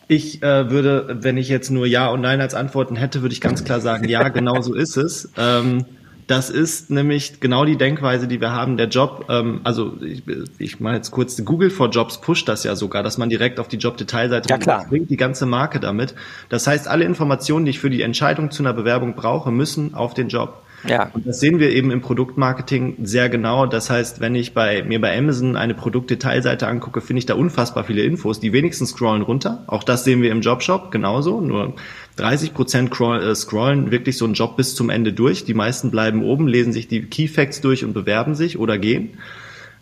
Ich 0.07 0.41
äh, 0.41 0.69
würde, 0.69 1.17
wenn 1.21 1.35
ich 1.35 1.49
jetzt 1.49 1.69
nur 1.69 1.85
Ja 1.85 2.09
und 2.09 2.21
Nein 2.21 2.39
als 2.39 2.53
Antworten 2.53 2.95
hätte, 2.95 3.21
würde 3.21 3.33
ich 3.33 3.41
ganz 3.41 3.63
klar 3.63 3.81
sagen, 3.81 4.07
ja, 4.07 4.29
genau 4.29 4.61
so 4.61 4.73
ist 4.73 4.95
es. 4.95 5.29
Ähm, 5.37 5.85
das 6.27 6.49
ist 6.49 6.91
nämlich 6.91 7.39
genau 7.39 7.63
die 7.63 7.77
Denkweise, 7.77 8.27
die 8.27 8.41
wir 8.41 8.51
haben. 8.51 8.75
Der 8.75 8.87
Job, 8.87 9.25
ähm, 9.29 9.61
also 9.63 9.93
ich, 10.01 10.23
ich 10.59 10.79
mache 10.81 10.95
jetzt 10.95 11.11
kurz, 11.11 11.43
Google 11.43 11.69
for 11.69 11.89
Jobs 11.89 12.19
pusht 12.19 12.49
das 12.49 12.65
ja 12.65 12.75
sogar, 12.75 13.01
dass 13.01 13.17
man 13.17 13.29
direkt 13.29 13.59
auf 13.61 13.69
die 13.69 13.77
Jobdetailseite 13.77 14.49
ja, 14.49 14.57
klar. 14.57 14.85
bringt, 14.89 15.09
die 15.09 15.17
ganze 15.17 15.45
Marke 15.45 15.79
damit. 15.79 16.15
Das 16.49 16.67
heißt, 16.67 16.87
alle 16.87 17.05
Informationen, 17.05 17.65
die 17.65 17.71
ich 17.71 17.79
für 17.79 17.89
die 17.89 18.01
Entscheidung 18.01 18.51
zu 18.51 18.61
einer 18.61 18.73
Bewerbung 18.73 19.15
brauche, 19.15 19.51
müssen 19.51 19.93
auf 19.93 20.13
den 20.13 20.27
Job. 20.27 20.61
Ja. 20.87 21.09
Und 21.13 21.25
das 21.25 21.39
sehen 21.39 21.59
wir 21.59 21.71
eben 21.71 21.91
im 21.91 22.01
Produktmarketing 22.01 22.97
sehr 23.03 23.29
genau. 23.29 23.65
Das 23.65 23.89
heißt, 23.89 24.19
wenn 24.19 24.35
ich 24.35 24.53
bei 24.53 24.83
mir 24.83 25.01
bei 25.01 25.17
Amazon 25.17 25.55
eine 25.55 25.73
Produktdetailseite 25.73 26.67
angucke, 26.67 27.01
finde 27.01 27.19
ich 27.19 27.25
da 27.25 27.33
unfassbar 27.35 27.83
viele 27.83 28.03
Infos. 28.03 28.39
Die 28.39 28.53
wenigsten 28.53 28.85
scrollen 28.85 29.21
runter. 29.21 29.63
Auch 29.67 29.83
das 29.83 30.03
sehen 30.03 30.21
wir 30.21 30.31
im 30.31 30.41
Jobshop 30.41 30.91
genauso. 30.91 31.41
Nur 31.41 31.73
30 32.17 32.53
Prozent 32.53 32.91
äh, 32.99 33.35
scrollen 33.35 33.91
wirklich 33.91 34.17
so 34.17 34.25
einen 34.25 34.33
Job 34.33 34.57
bis 34.57 34.75
zum 34.75 34.89
Ende 34.89 35.13
durch. 35.13 35.45
Die 35.45 35.53
meisten 35.53 35.91
bleiben 35.91 36.23
oben, 36.23 36.47
lesen 36.47 36.73
sich 36.73 36.87
die 36.87 37.03
Key 37.03 37.27
Facts 37.27 37.61
durch 37.61 37.85
und 37.85 37.93
bewerben 37.93 38.35
sich 38.35 38.59
oder 38.59 38.77
gehen. 38.77 39.17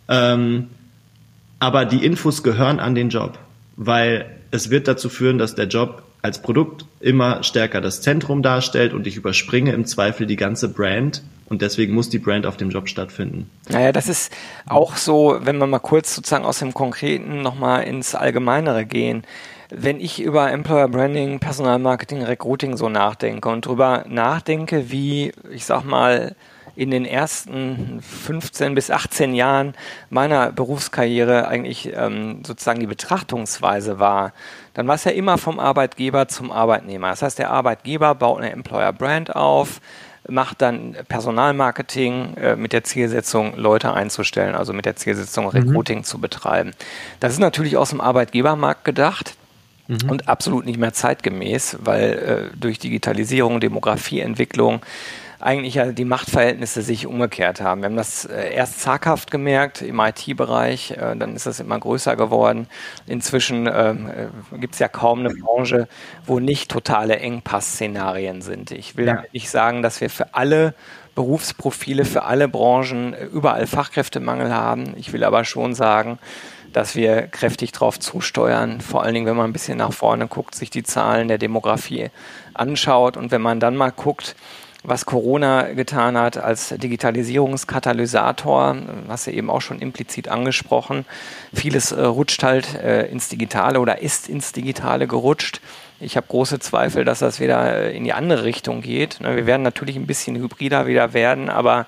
Ähm, 0.08 0.68
aber 1.60 1.86
die 1.86 2.06
Infos 2.06 2.44
gehören 2.44 2.80
an 2.80 2.94
den 2.94 3.10
Job, 3.10 3.40
weil 3.78 4.26
es 4.52 4.70
wird 4.70 4.88
dazu 4.88 5.10
führen, 5.10 5.38
dass 5.38 5.56
der 5.56 5.68
Job 5.68 6.04
als 6.22 6.42
Produkt 6.42 6.86
immer 7.00 7.44
stärker 7.44 7.82
das 7.82 8.02
Zentrum 8.02 8.42
darstellt 8.42 8.94
und 8.94 9.08
ich 9.08 9.16
überspringe 9.16 9.72
im 9.72 9.86
Zweifel 9.86 10.26
die 10.26 10.36
ganze 10.36 10.70
Brand 10.70 11.24
und 11.48 11.62
deswegen 11.62 11.94
muss 11.94 12.10
die 12.10 12.18
Brand 12.18 12.48
auf 12.48 12.58
dem 12.58 12.72
Job 12.72 12.90
stattfinden. 12.90 13.50
Naja, 13.70 13.92
das 13.92 14.10
ist 14.10 14.32
auch 14.66 14.96
so, 14.98 15.38
wenn 15.42 15.58
wir 15.60 15.68
mal 15.68 15.80
kurz 15.80 16.16
sozusagen 16.16 16.44
aus 16.44 16.60
dem 16.60 16.74
Konkreten 16.74 17.44
nochmal 17.44 17.84
ins 17.84 18.16
Allgemeinere 18.16 18.86
gehen. 18.86 19.24
Wenn 19.78 20.00
ich 20.00 20.22
über 20.22 20.52
Employer 20.52 20.88
Branding, 20.88 21.40
Personalmarketing, 21.40 22.24
Recruiting 22.24 22.78
so 22.78 22.88
nachdenke 22.88 23.50
und 23.50 23.66
drüber 23.66 24.06
nachdenke, 24.08 24.90
wie, 24.90 25.34
ich 25.52 25.66
sag 25.66 25.84
mal, 25.84 26.34
in 26.78 26.92
den 26.92 27.06
ersten 27.06 28.02
15 28.02 28.74
bis 28.74 28.90
18 28.90 29.34
Jahren 29.34 29.74
meiner 30.10 30.54
Berufskarriere 30.54 31.50
eigentlich 31.50 31.92
ähm, 31.94 32.42
sozusagen 32.46 32.80
die 32.80 32.88
Betrachtungsweise 32.88 34.00
war, 34.00 34.32
dann 34.74 34.88
war 34.88 34.96
es 34.96 35.04
ja 35.04 35.12
immer 35.12 35.38
vom 35.38 35.60
Arbeitgeber 35.60 36.30
zum 36.30 36.52
Arbeitnehmer. 36.52 37.10
Das 37.10 37.22
heißt, 37.22 37.40
der 37.40 37.52
Arbeitgeber 37.52 38.16
baut 38.16 38.40
eine 38.40 38.52
Employer 38.52 38.94
Brand 38.94 39.36
auf, 39.36 39.82
macht 40.28 40.62
dann 40.62 40.96
Personalmarketing 41.08 42.38
äh, 42.38 42.56
mit 42.56 42.72
der 42.72 42.86
Zielsetzung, 42.86 43.58
Leute 43.58 43.94
einzustellen, 43.94 44.56
also 44.56 44.72
mit 44.72 44.86
der 44.86 44.96
Zielsetzung, 44.96 45.46
mhm. 45.46 45.52
Recruiting 45.52 46.00
mhm. 46.00 46.04
zu 46.06 46.20
betreiben. 46.20 46.72
Das 47.20 47.34
ist 47.34 47.40
natürlich 47.40 47.76
aus 47.76 47.90
dem 47.90 48.00
Arbeitgebermarkt 48.00 48.86
gedacht. 48.86 49.36
Mhm. 49.88 50.10
Und 50.10 50.28
absolut 50.28 50.66
nicht 50.66 50.80
mehr 50.80 50.94
zeitgemäß, 50.94 51.78
weil 51.82 52.52
äh, 52.54 52.58
durch 52.58 52.80
Digitalisierung, 52.80 53.60
Demografieentwicklung 53.60 54.82
eigentlich 55.40 55.76
ja 55.76 55.92
die 55.92 56.06
Machtverhältnisse 56.06 56.82
sich 56.82 57.06
umgekehrt 57.06 57.62
haben. 57.62 57.82
Wir 57.82 57.86
haben 57.88 57.96
das 57.96 58.26
äh, 58.26 58.54
erst 58.54 58.82
zaghaft 58.82 59.32
gemerkt 59.32 59.82
im 59.82 60.00
IT-Bereich, 60.00 60.92
äh, 60.92 61.16
dann 61.16 61.36
ist 61.36 61.46
das 61.46 61.60
immer 61.60 61.80
größer 61.80 62.16
geworden. 62.16 62.68
Inzwischen 63.06 63.70
ähm, 63.72 64.10
äh, 64.10 64.58
gibt 64.58 64.74
es 64.74 64.80
ja 64.80 64.88
kaum 64.88 65.20
eine 65.20 65.30
Branche, 65.30 65.88
wo 66.26 66.40
nicht 66.40 66.72
totale 66.72 67.18
Engpass-Szenarien 67.18 68.42
sind. 68.42 68.72
Ich 68.72 68.98
will 68.98 69.06
ja. 69.06 69.16
damit 69.16 69.34
nicht 69.34 69.50
sagen, 69.50 69.84
dass 69.84 70.02
wir 70.02 70.10
für 70.10 70.34
alle 70.34 70.74
Berufsprofile, 71.16 72.06
für 72.06 72.24
alle 72.24 72.48
Branchen 72.48 73.14
überall 73.14 73.68
Fachkräftemangel 73.68 74.54
haben. 74.54 74.96
Ich 74.98 75.14
will 75.14 75.24
aber 75.24 75.46
schon 75.46 75.74
sagen, 75.74 76.20
dass 76.76 76.94
wir 76.94 77.28
kräftig 77.28 77.72
darauf 77.72 77.98
zusteuern, 78.02 78.82
vor 78.82 79.02
allen 79.04 79.14
Dingen, 79.14 79.26
wenn 79.26 79.38
man 79.38 79.50
ein 79.50 79.54
bisschen 79.54 79.78
nach 79.78 79.94
vorne 79.94 80.28
guckt, 80.28 80.56
sich 80.56 80.70
die 80.70 80.84
Zahlen 80.84 81.30
der 81.30 81.38
Demografie 81.38 82.10
anschaut 82.54 83.16
und 83.16 83.32
wenn 83.32 83.42
man 83.42 83.62
dann 83.62 83.78
mal 83.78 83.92
guckt, 83.92 84.36
was 84.84 85.06
Corona 85.06 85.72
getan 85.72 86.18
hat 86.18 86.36
als 86.38 86.76
Digitalisierungskatalysator, 86.78 88.76
hast 89.08 89.28
du 89.28 89.32
eben 89.32 89.50
auch 89.50 89.62
schon 89.62 89.80
implizit 89.80 90.28
angesprochen. 90.28 91.06
Vieles 91.54 91.94
äh, 91.94 92.02
rutscht 92.02 92.44
halt 92.44 92.76
äh, 92.76 93.08
ins 93.08 93.30
Digitale 93.30 93.80
oder 93.80 94.02
ist 94.02 94.28
ins 94.28 94.52
Digitale 94.52 95.08
gerutscht. 95.08 95.62
Ich 96.02 96.18
habe 96.18 96.28
große 96.28 96.60
Zweifel, 96.60 97.06
dass 97.06 97.20
das 97.20 97.40
wieder 97.40 97.74
äh, 97.74 97.96
in 97.96 98.04
die 98.04 98.12
andere 98.12 98.44
Richtung 98.44 98.82
geht. 98.82 99.22
Ne, 99.22 99.38
wir 99.38 99.46
werden 99.46 99.64
natürlich 99.64 99.96
ein 99.96 100.08
bisschen 100.08 100.36
hybrider 100.36 100.88
wieder 100.88 101.14
werden, 101.14 101.50
aber 101.50 101.86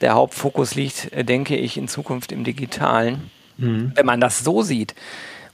der 0.00 0.14
Hauptfokus 0.14 0.74
liegt, 0.74 1.12
äh, 1.12 1.22
denke 1.22 1.54
ich, 1.54 1.76
in 1.76 1.86
Zukunft 1.86 2.32
im 2.32 2.44
Digitalen. 2.44 3.30
Mhm. 3.62 3.92
Wenn 3.94 4.06
man 4.06 4.20
das 4.20 4.40
so 4.40 4.62
sieht, 4.62 4.94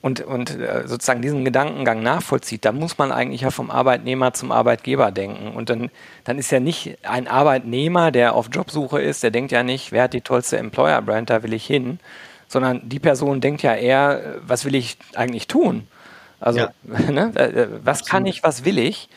und, 0.01 0.21
und 0.21 0.51
äh, 0.57 0.87
sozusagen 0.87 1.23
diesen 1.23 1.45
Gedankengang 1.45 2.03
nachvollzieht, 2.03 2.65
dann 2.65 2.77
muss 2.77 2.99
man 2.99 3.11
eigentlich 3.11 3.41
ja 3.41 3.51
vom 3.51 3.71
Arbeitnehmer 3.71 4.33
zum 4.33 4.53
Arbeitgeber 4.53 5.11
denken. 5.11 5.57
Und 5.57 5.71
dann, 5.71 5.91
dann 6.25 6.39
ist 6.39 6.53
ja 6.53 6.61
nicht 6.61 6.99
ein 7.03 7.27
Arbeitnehmer, 7.27 8.13
der 8.13 8.35
auf 8.35 8.49
Jobsuche 8.53 9.03
ist, 9.03 9.23
der 9.25 9.33
denkt 9.33 9.51
ja 9.51 9.63
nicht, 9.65 9.91
wer 9.91 10.05
hat 10.05 10.13
die 10.13 10.21
tollste 10.21 10.59
Employer-Brand, 10.59 11.31
da 11.31 11.43
will 11.43 11.53
ich 11.53 11.67
hin, 11.67 11.99
sondern 12.47 12.89
die 12.89 13.01
Person 13.01 13.41
denkt 13.41 13.63
ja 13.63 13.75
eher, 13.75 14.37
was 14.47 14.65
will 14.65 14.77
ich 14.77 14.99
eigentlich 15.15 15.49
tun? 15.49 15.89
Also, 16.39 16.61
ja. 16.61 16.71
ne, 17.11 17.33
äh, 17.35 17.67
was 17.83 18.07
kann 18.07 18.25
ich, 18.25 18.45
was 18.45 18.65
will 18.65 18.79
ich? 18.79 19.09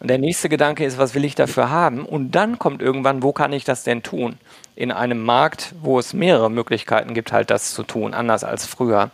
Und 0.00 0.08
der 0.08 0.18
nächste 0.18 0.48
Gedanke 0.48 0.84
ist, 0.84 0.98
was 0.98 1.14
will 1.14 1.24
ich 1.24 1.34
dafür 1.34 1.70
haben? 1.70 2.06
Und 2.06 2.32
dann 2.32 2.58
kommt 2.58 2.80
irgendwann, 2.80 3.22
wo 3.22 3.32
kann 3.32 3.52
ich 3.52 3.64
das 3.64 3.84
denn 3.84 4.02
tun? 4.02 4.38
In 4.74 4.92
einem 4.92 5.22
Markt, 5.22 5.74
wo 5.82 5.98
es 5.98 6.14
mehrere 6.14 6.50
Möglichkeiten 6.50 7.12
gibt, 7.12 7.32
halt 7.32 7.50
das 7.50 7.74
zu 7.74 7.82
tun, 7.82 8.14
anders 8.14 8.42
als 8.42 8.64
früher. 8.64 9.10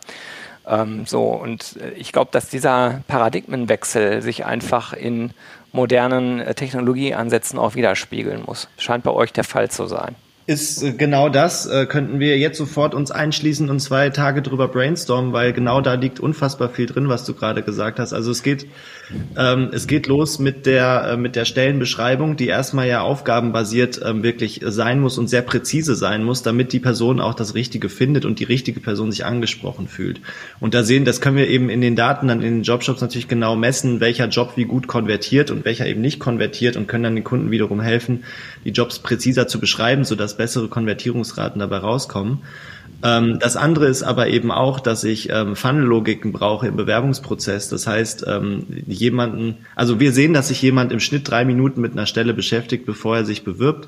Ähm, 0.65 1.05
so, 1.05 1.25
und 1.25 1.77
äh, 1.81 1.91
ich 1.91 2.13
glaube, 2.13 2.31
dass 2.31 2.49
dieser 2.49 3.01
Paradigmenwechsel 3.07 4.21
sich 4.21 4.45
einfach 4.45 4.93
in 4.93 5.31
modernen 5.73 6.39
äh, 6.39 6.55
Technologieansätzen 6.55 7.59
auch 7.59 7.75
widerspiegeln 7.75 8.43
muss. 8.45 8.69
Scheint 8.77 9.03
bei 9.03 9.11
euch 9.11 9.33
der 9.33 9.43
Fall 9.43 9.69
zu 9.69 9.87
sein 9.87 10.15
ist 10.47 10.81
äh, 10.81 10.93
genau 10.93 11.27
das, 11.27 11.65
äh, 11.65 11.85
könnten 11.85 12.21
wir 12.21 12.37
jetzt 12.37 12.57
sofort 12.57 12.95
uns 12.95 13.11
einschließen 13.11 13.69
und 13.69 13.81
zwei 13.81 14.09
Tage 14.09 14.41
drüber 14.41 14.69
brainstormen, 14.69 15.33
weil 15.33 15.51
genau 15.51 15.81
da 15.81 15.95
liegt 15.95 16.21
unfassbar 16.21 16.69
viel 16.69 16.85
drin, 16.85 17.09
was 17.09 17.25
du 17.25 17.33
gerade 17.33 17.61
gesagt 17.61 17.99
hast. 17.99 18.13
Also 18.13 18.31
es 18.31 18.43
geht, 18.43 18.65
ähm, 19.37 19.69
es 19.73 19.87
geht 19.87 20.07
los 20.07 20.39
mit 20.39 20.65
der, 20.65 21.09
äh, 21.11 21.17
mit 21.17 21.35
der 21.35 21.43
Stellenbeschreibung, 21.43 22.37
die 22.37 22.47
erstmal 22.47 22.87
ja 22.87 23.01
aufgabenbasiert 23.01 23.99
ähm, 24.03 24.23
wirklich 24.23 24.61
sein 24.63 25.01
muss 25.01 25.17
und 25.17 25.27
sehr 25.27 25.41
präzise 25.41 25.95
sein 25.95 26.23
muss, 26.23 26.43
damit 26.43 26.71
die 26.71 26.79
Person 26.79 27.19
auch 27.19 27.33
das 27.33 27.53
Richtige 27.53 27.89
findet 27.89 28.23
und 28.23 28.39
die 28.39 28.45
richtige 28.45 28.79
Person 28.79 29.11
sich 29.11 29.25
angesprochen 29.25 29.89
fühlt. 29.89 30.21
Und 30.61 30.73
da 30.73 30.83
sehen, 30.83 31.03
das 31.03 31.19
können 31.19 31.35
wir 31.35 31.49
eben 31.49 31.69
in 31.69 31.81
den 31.81 31.97
Daten 31.97 32.29
dann 32.29 32.41
in 32.41 32.59
den 32.59 32.63
Jobshops 32.63 33.01
natürlich 33.01 33.27
genau 33.27 33.57
messen, 33.57 33.99
welcher 33.99 34.29
Job 34.29 34.53
wie 34.55 34.63
gut 34.63 34.87
konvertiert 34.87 35.51
und 35.51 35.65
welcher 35.65 35.87
eben 35.87 35.99
nicht 35.99 36.21
konvertiert 36.21 36.77
und 36.77 36.87
können 36.87 37.03
dann 37.03 37.15
den 37.15 37.25
Kunden 37.25 37.51
wiederum 37.51 37.81
helfen, 37.81 38.23
die 38.67 38.73
Jobs 38.73 38.99
präziser 38.99 39.47
zu 39.47 39.61
beschreiben, 39.61 40.03
sodass 40.03 40.35
bessere 40.35 40.67
Konvertierungsraten 40.67 41.59
dabei 41.59 41.77
rauskommen. 41.77 42.39
Ähm, 43.01 43.39
das 43.39 43.55
andere 43.55 43.87
ist 43.87 44.03
aber 44.03 44.27
eben 44.27 44.51
auch, 44.51 44.81
dass 44.81 45.05
ich 45.05 45.29
ähm, 45.31 45.55
Funnel-Logiken 45.55 46.33
brauche 46.33 46.67
im 46.67 46.75
Bewerbungsprozess. 46.75 47.69
Das 47.69 47.87
heißt, 47.87 48.25
ähm, 48.27 48.65
jemanden, 48.85 49.55
also 49.75 50.01
wir 50.01 50.11
sehen, 50.11 50.33
dass 50.33 50.49
sich 50.49 50.61
jemand 50.61 50.91
im 50.91 50.99
Schnitt 50.99 51.29
drei 51.29 51.45
Minuten 51.45 51.79
mit 51.79 51.93
einer 51.93 52.07
Stelle 52.07 52.33
beschäftigt, 52.33 52.85
bevor 52.85 53.15
er 53.15 53.25
sich 53.25 53.45
bewirbt 53.45 53.87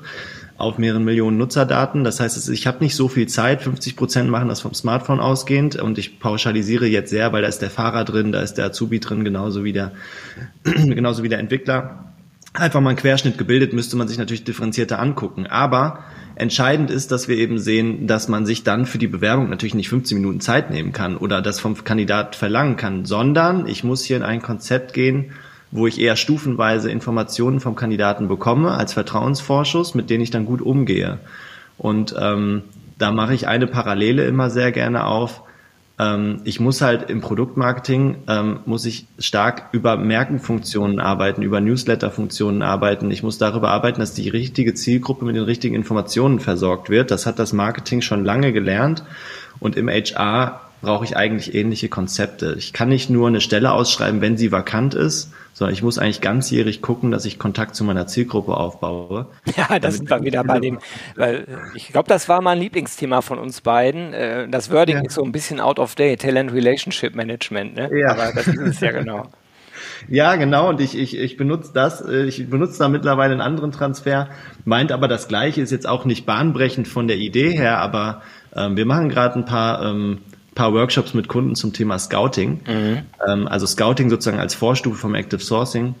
auf 0.56 0.78
mehreren 0.78 1.04
Millionen 1.04 1.36
Nutzerdaten. 1.36 2.02
Das 2.02 2.20
heißt, 2.20 2.48
ich 2.48 2.66
habe 2.66 2.82
nicht 2.82 2.96
so 2.96 3.08
viel 3.08 3.26
Zeit. 3.28 3.62
50 3.62 3.96
Prozent 3.96 4.30
machen 4.30 4.48
das 4.48 4.62
vom 4.62 4.72
Smartphone 4.72 5.20
ausgehend 5.20 5.76
und 5.76 5.98
ich 5.98 6.20
pauschalisiere 6.20 6.86
jetzt 6.86 7.10
sehr, 7.10 7.32
weil 7.34 7.42
da 7.42 7.48
ist 7.48 7.60
der 7.60 7.70
Fahrer 7.70 8.04
drin, 8.04 8.32
da 8.32 8.40
ist 8.40 8.54
der 8.54 8.66
Azubi 8.66 8.98
drin, 9.00 9.24
genauso 9.24 9.62
wie 9.62 9.72
der, 9.72 9.92
genauso 10.64 11.22
wie 11.22 11.28
der 11.28 11.38
Entwickler 11.38 12.09
einfach 12.54 12.80
mal 12.80 12.90
einen 12.90 12.98
Querschnitt 12.98 13.38
gebildet, 13.38 13.72
müsste 13.72 13.96
man 13.96 14.08
sich 14.08 14.18
natürlich 14.18 14.44
differenzierter 14.44 14.98
angucken. 14.98 15.46
Aber 15.46 16.00
entscheidend 16.34 16.90
ist, 16.90 17.12
dass 17.12 17.28
wir 17.28 17.36
eben 17.36 17.58
sehen, 17.58 18.06
dass 18.06 18.28
man 18.28 18.46
sich 18.46 18.64
dann 18.64 18.86
für 18.86 18.98
die 18.98 19.06
Bewerbung 19.06 19.50
natürlich 19.50 19.74
nicht 19.74 19.88
15 19.88 20.18
Minuten 20.18 20.40
Zeit 20.40 20.70
nehmen 20.70 20.92
kann 20.92 21.16
oder 21.16 21.42
das 21.42 21.60
vom 21.60 21.82
Kandidat 21.84 22.34
verlangen 22.34 22.76
kann, 22.76 23.04
sondern 23.04 23.66
ich 23.66 23.84
muss 23.84 24.04
hier 24.04 24.16
in 24.16 24.22
ein 24.22 24.42
Konzept 24.42 24.92
gehen, 24.92 25.32
wo 25.70 25.86
ich 25.86 26.00
eher 26.00 26.16
stufenweise 26.16 26.90
Informationen 26.90 27.60
vom 27.60 27.76
Kandidaten 27.76 28.26
bekomme 28.26 28.72
als 28.72 28.92
Vertrauensvorschuss, 28.92 29.94
mit 29.94 30.10
denen 30.10 30.22
ich 30.22 30.30
dann 30.30 30.46
gut 30.46 30.60
umgehe. 30.60 31.18
Und 31.78 32.14
ähm, 32.18 32.62
da 32.98 33.12
mache 33.12 33.34
ich 33.34 33.46
eine 33.46 33.66
Parallele 33.66 34.24
immer 34.24 34.50
sehr 34.50 34.72
gerne 34.72 35.06
auf. 35.06 35.42
Ähm, 36.00 36.40
ich 36.44 36.60
muss 36.60 36.80
halt 36.80 37.10
im 37.10 37.20
Produktmarketing, 37.20 38.22
ähm, 38.26 38.60
muss 38.64 38.86
ich 38.86 39.06
stark 39.18 39.68
über 39.72 39.98
Merkenfunktionen 39.98 40.98
arbeiten, 40.98 41.42
über 41.42 41.60
Newsletter-Funktionen 41.60 42.62
arbeiten. 42.62 43.10
Ich 43.10 43.22
muss 43.22 43.36
darüber 43.36 43.68
arbeiten, 43.68 44.00
dass 44.00 44.14
die 44.14 44.30
richtige 44.30 44.72
Zielgruppe 44.72 45.26
mit 45.26 45.36
den 45.36 45.44
richtigen 45.44 45.74
Informationen 45.74 46.40
versorgt 46.40 46.88
wird. 46.88 47.10
Das 47.10 47.26
hat 47.26 47.38
das 47.38 47.52
Marketing 47.52 48.00
schon 48.00 48.24
lange 48.24 48.54
gelernt. 48.54 49.04
Und 49.58 49.76
im 49.76 49.88
HR 49.88 50.62
brauche 50.80 51.04
ich 51.04 51.18
eigentlich 51.18 51.54
ähnliche 51.54 51.90
Konzepte. 51.90 52.54
Ich 52.56 52.72
kann 52.72 52.88
nicht 52.88 53.10
nur 53.10 53.28
eine 53.28 53.42
Stelle 53.42 53.72
ausschreiben, 53.72 54.22
wenn 54.22 54.38
sie 54.38 54.50
vakant 54.50 54.94
ist, 54.94 55.30
sondern 55.60 55.74
ich 55.74 55.82
muss 55.82 55.98
eigentlich 55.98 56.22
ganzjährig 56.22 56.80
gucken, 56.80 57.10
dass 57.10 57.26
ich 57.26 57.38
Kontakt 57.38 57.74
zu 57.76 57.84
meiner 57.84 58.06
Zielgruppe 58.06 58.56
aufbaue. 58.56 59.26
Ja, 59.56 59.78
das 59.78 59.96
sind 59.96 60.08
wir 60.08 60.22
wieder 60.22 60.42
bei 60.42 60.58
dem, 60.58 60.78
weil 61.16 61.46
ich 61.74 61.88
glaube, 61.88 62.08
das 62.08 62.30
war 62.30 62.40
mein 62.40 62.58
Lieblingsthema 62.58 63.20
von 63.20 63.38
uns 63.38 63.60
beiden. 63.60 64.14
Äh, 64.14 64.48
das 64.48 64.70
Wording 64.70 64.96
ja. 64.96 65.02
ist 65.02 65.14
so 65.16 65.22
ein 65.22 65.32
bisschen 65.32 65.60
out 65.60 65.78
of 65.78 65.96
date, 65.96 66.22
Talent 66.22 66.54
Relationship 66.54 67.14
Management, 67.14 67.74
ne? 67.74 67.90
Ja. 67.92 68.12
Aber 68.12 68.32
das 68.32 68.46
ist 68.46 68.58
es 68.58 68.80
ja 68.80 68.90
genau. 68.92 69.28
Ja, 70.08 70.36
genau. 70.36 70.68
Und 70.68 70.80
ich, 70.80 70.96
ich, 70.96 71.16
ich 71.16 71.36
benutze 71.36 71.72
das, 71.74 72.00
äh, 72.00 72.24
ich 72.24 72.48
benutze 72.48 72.78
da 72.78 72.88
mittlerweile 72.88 73.32
einen 73.32 73.42
anderen 73.42 73.72
Transfer, 73.72 74.28
meint 74.64 74.92
aber 74.92 75.08
das 75.08 75.28
Gleiche, 75.28 75.60
ist 75.60 75.72
jetzt 75.72 75.86
auch 75.86 76.06
nicht 76.06 76.24
bahnbrechend 76.24 76.88
von 76.88 77.06
der 77.06 77.18
Idee 77.18 77.50
her, 77.50 77.78
aber 77.78 78.22
ähm, 78.56 78.76
wir 78.76 78.86
machen 78.86 79.10
gerade 79.10 79.38
ein 79.38 79.44
paar 79.44 79.82
ähm, 79.82 80.20
paar 80.54 80.72
Workshops 80.72 81.14
mit 81.14 81.28
Kunden 81.28 81.54
zum 81.54 81.72
Thema 81.72 81.98
Scouting. 81.98 82.60
Mhm. 82.66 82.98
Ähm, 83.26 83.48
also 83.48 83.66
Scouting 83.66 84.10
sozusagen 84.10 84.38
als 84.38 84.54
Vorstufe 84.54 84.96
vom 84.96 85.14
Active 85.14 85.40
Sourcing. 85.40 85.94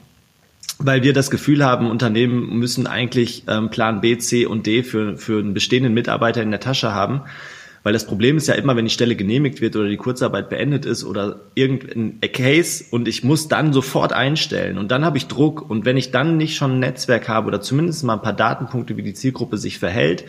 Weil 0.78 1.02
wir 1.02 1.12
das 1.12 1.30
Gefühl 1.30 1.64
haben, 1.64 1.90
Unternehmen 1.90 2.58
müssen 2.58 2.86
eigentlich 2.86 3.44
ähm, 3.48 3.70
Plan 3.70 4.00
B, 4.00 4.16
C 4.18 4.46
und 4.46 4.66
D 4.66 4.82
für, 4.82 5.16
für 5.18 5.38
einen 5.38 5.52
bestehenden 5.52 5.92
Mitarbeiter 5.92 6.42
in 6.42 6.50
der 6.50 6.60
Tasche 6.60 6.94
haben. 6.94 7.22
Weil 7.82 7.94
das 7.94 8.06
Problem 8.06 8.36
ist 8.36 8.46
ja 8.46 8.54
immer, 8.54 8.76
wenn 8.76 8.84
die 8.84 8.90
Stelle 8.90 9.16
genehmigt 9.16 9.62
wird 9.62 9.74
oder 9.74 9.88
die 9.88 9.96
Kurzarbeit 9.96 10.50
beendet 10.50 10.84
ist 10.84 11.02
oder 11.02 11.40
irgendein 11.54 12.20
Case 12.32 12.84
und 12.90 13.08
ich 13.08 13.24
muss 13.24 13.48
dann 13.48 13.72
sofort 13.72 14.12
einstellen 14.12 14.76
und 14.76 14.90
dann 14.90 15.02
habe 15.02 15.16
ich 15.16 15.28
Druck 15.28 15.68
und 15.68 15.86
wenn 15.86 15.96
ich 15.96 16.10
dann 16.10 16.36
nicht 16.36 16.56
schon 16.56 16.72
ein 16.72 16.78
Netzwerk 16.80 17.28
habe 17.28 17.48
oder 17.48 17.62
zumindest 17.62 18.04
mal 18.04 18.14
ein 18.14 18.22
paar 18.22 18.34
Datenpunkte, 18.34 18.98
wie 18.98 19.02
die 19.02 19.14
Zielgruppe 19.14 19.56
sich 19.56 19.78
verhält, 19.78 20.26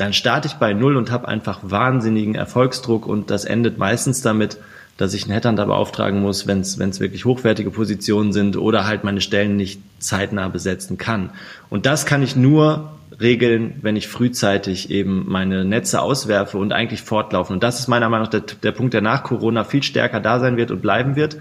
dann 0.00 0.12
starte 0.12 0.48
ich 0.48 0.54
bei 0.54 0.72
Null 0.72 0.96
und 0.96 1.10
habe 1.10 1.28
einfach 1.28 1.60
wahnsinnigen 1.62 2.34
Erfolgsdruck 2.34 3.06
und 3.06 3.30
das 3.30 3.44
endet 3.44 3.78
meistens 3.78 4.22
damit, 4.22 4.58
dass 4.96 5.14
ich 5.14 5.24
einen 5.24 5.32
Headhunter 5.32 5.66
beauftragen 5.66 6.20
muss, 6.20 6.46
wenn 6.46 6.60
es 6.60 7.00
wirklich 7.00 7.24
hochwertige 7.24 7.70
Positionen 7.70 8.32
sind 8.32 8.56
oder 8.56 8.86
halt 8.86 9.02
meine 9.04 9.20
Stellen 9.20 9.56
nicht 9.56 9.80
zeitnah 9.98 10.48
besetzen 10.48 10.98
kann. 10.98 11.30
Und 11.70 11.86
das 11.86 12.04
kann 12.04 12.22
ich 12.22 12.36
nur 12.36 12.92
regeln, 13.18 13.74
wenn 13.82 13.96
ich 13.96 14.08
frühzeitig 14.08 14.90
eben 14.90 15.24
meine 15.28 15.64
Netze 15.64 16.00
auswerfe 16.00 16.58
und 16.58 16.72
eigentlich 16.72 17.02
fortlaufen. 17.02 17.54
Und 17.54 17.62
das 17.62 17.80
ist 17.80 17.88
meiner 17.88 18.08
Meinung 18.08 18.24
nach 18.24 18.30
der, 18.30 18.40
der 18.40 18.72
Punkt, 18.72 18.94
der 18.94 19.00
nach 19.00 19.24
Corona 19.24 19.64
viel 19.64 19.82
stärker 19.82 20.20
da 20.20 20.40
sein 20.40 20.56
wird 20.56 20.70
und 20.70 20.82
bleiben 20.82 21.16
wird, 21.16 21.38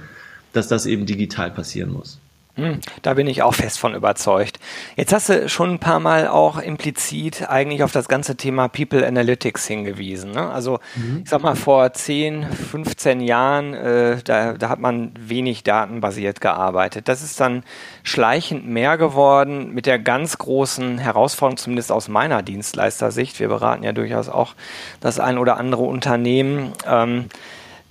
dass 0.54 0.68
das 0.68 0.86
eben 0.86 1.06
digital 1.06 1.52
passieren 1.52 1.92
muss. 1.92 2.20
Hm, 2.56 2.80
da 3.04 3.14
bin 3.14 3.28
ich 3.28 3.42
auch 3.44 3.54
fest 3.54 3.80
von 3.80 3.94
überzeugt. 3.94 4.60
Jetzt 4.96 5.14
hast 5.14 5.30
du 5.30 5.48
schon 5.48 5.72
ein 5.72 5.80
paar 5.80 6.00
Mal 6.00 6.28
auch 6.28 6.58
implizit 6.60 7.48
eigentlich 7.48 7.84
auf 7.84 7.92
das 7.92 8.08
ganze 8.08 8.36
Thema 8.36 8.68
People 8.68 9.06
Analytics 9.06 9.68
hingewiesen. 9.68 10.32
Ne? 10.32 10.50
Also 10.50 10.80
mhm. 10.96 11.22
ich 11.24 11.30
sag 11.30 11.42
mal, 11.42 11.56
vor 11.56 11.94
10, 11.94 12.46
15 12.52 13.22
Jahren, 13.22 13.74
äh, 13.74 14.18
da, 14.24 14.54
da 14.54 14.70
hat 14.70 14.80
man 14.80 15.12
wenig 15.18 15.64
datenbasiert 15.64 16.42
gearbeitet. 16.42 17.08
Das 17.08 17.22
ist 17.22 17.40
dann 17.40 17.64
schleichend 18.04 18.68
mehr 18.68 18.98
geworden 18.98 19.74
mit 19.74 19.86
der 19.86 20.00
ganz 20.00 20.38
großen 20.38 20.98
Herausforderung, 20.98 21.58
zumindest 21.58 21.92
aus 21.92 22.08
meiner 22.10 22.42
Dienstleistersicht. 22.42 23.40
Wir 23.40 23.48
beraten 23.48 23.84
ja 23.84 23.94
durchaus 23.94 24.28
auch 24.28 24.56
das 25.00 25.20
ein 25.20 25.38
oder 25.38 25.58
andere 25.58 25.84
Unternehmen. 25.84 26.74
Ähm, 26.86 27.26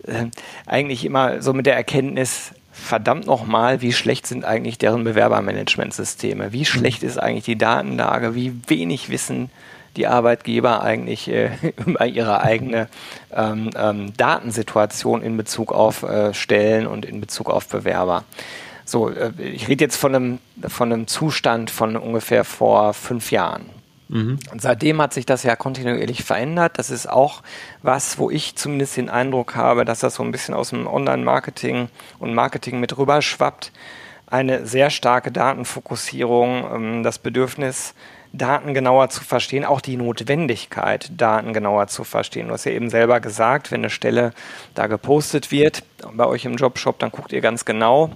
äh, 0.07 0.27
eigentlich 0.67 1.05
immer 1.05 1.43
so 1.43 1.53
mit 1.53 1.67
der 1.67 1.77
Erkenntnis, 1.77 2.53
verdammt 2.83 3.27
nochmal, 3.27 3.81
wie 3.83 3.93
schlecht 3.93 4.27
sind 4.27 4.45
eigentlich 4.45 4.79
deren 4.79 5.05
Bewerbermanagementsysteme? 5.05 6.53
Wie 6.53 6.65
schlecht 6.65 7.03
ist 7.03 7.19
eigentlich 7.19 7.45
die 7.45 7.59
Datenlage? 7.59 8.35
Wie 8.35 8.55
wenig 8.67 9.11
wissen 9.11 9.51
die 9.97 10.07
Arbeitgeber 10.07 10.83
eigentlich 10.83 11.29
äh, 11.29 11.51
über 11.87 12.07
ihre 12.07 12.41
eigene 12.41 12.89
ähm, 13.35 13.71
ähm, 13.77 14.13
Datensituation 14.17 15.23
in 15.23 15.37
Bezug 15.37 15.73
auf 15.73 16.03
äh, 16.03 16.33
Stellen 16.35 16.87
und 16.87 17.05
in 17.05 17.21
Bezug 17.21 17.51
auf 17.51 17.69
Bewerber? 17.69 18.25
So, 18.85 19.11
äh, 19.11 19.33
ich 19.39 19.69
rede 19.69 19.85
jetzt 19.85 19.97
von 19.97 20.15
einem, 20.15 20.39
von 20.67 20.93
einem 20.93 21.07
Zustand 21.07 21.71
von 21.71 21.97
ungefähr 21.97 22.45
vor 22.45 22.95
fünf 22.95 23.31
Jahren. 23.31 23.78
Mhm. 24.09 24.39
Und 24.51 24.63
seitdem 24.63 25.01
hat 25.01 25.13
sich 25.13 25.27
das 25.27 25.43
ja 25.43 25.55
kontinuierlich 25.55 26.25
verändert. 26.25 26.79
Das 26.79 26.91
ist 26.91 27.09
auch 27.09 27.43
was, 27.83 28.19
wo 28.19 28.31
ich 28.31 28.57
zumindest 28.57 28.97
den 28.97 29.11
Eindruck 29.11 29.55
habe, 29.55 29.85
dass 29.85 30.01
das 30.01 30.15
so 30.15 30.23
ein 30.23 30.33
bisschen 30.33 30.55
aus 30.55 30.71
dem 30.71 30.87
Online-Marketing 30.87 31.89
und 32.19 32.35
Marketing 32.35 32.81
mit 32.81 32.97
rüberschwappt. 32.97 33.73
Eine 34.27 34.67
sehr 34.67 34.91
starke 34.91 35.31
Datenfokussierung, 35.31 36.65
ähm, 36.75 37.03
das 37.03 37.19
Bedürfnis, 37.19 37.95
Daten 38.33 38.75
genauer 38.75 39.09
zu 39.09 39.25
verstehen, 39.25 39.65
auch 39.65 39.81
die 39.81 39.97
Notwendigkeit, 39.97 41.11
Daten 41.17 41.55
genauer 41.55 41.87
zu 41.87 42.05
verstehen. 42.05 42.49
Du 42.49 42.55
hast 42.55 42.65
ja 42.65 42.73
eben 42.73 42.91
selber 42.91 43.21
gesagt, 43.21 43.71
wenn 43.71 43.81
eine 43.81 43.91
Stelle 43.91 44.33
da 44.75 44.87
gepostet 44.87 45.51
wird 45.51 45.83
bei 46.13 46.27
euch 46.27 46.45
im 46.45 46.57
Jobshop, 46.57 46.99
dann 46.99 47.11
guckt 47.11 47.33
ihr 47.33 47.41
ganz 47.41 47.65
genau, 47.65 48.13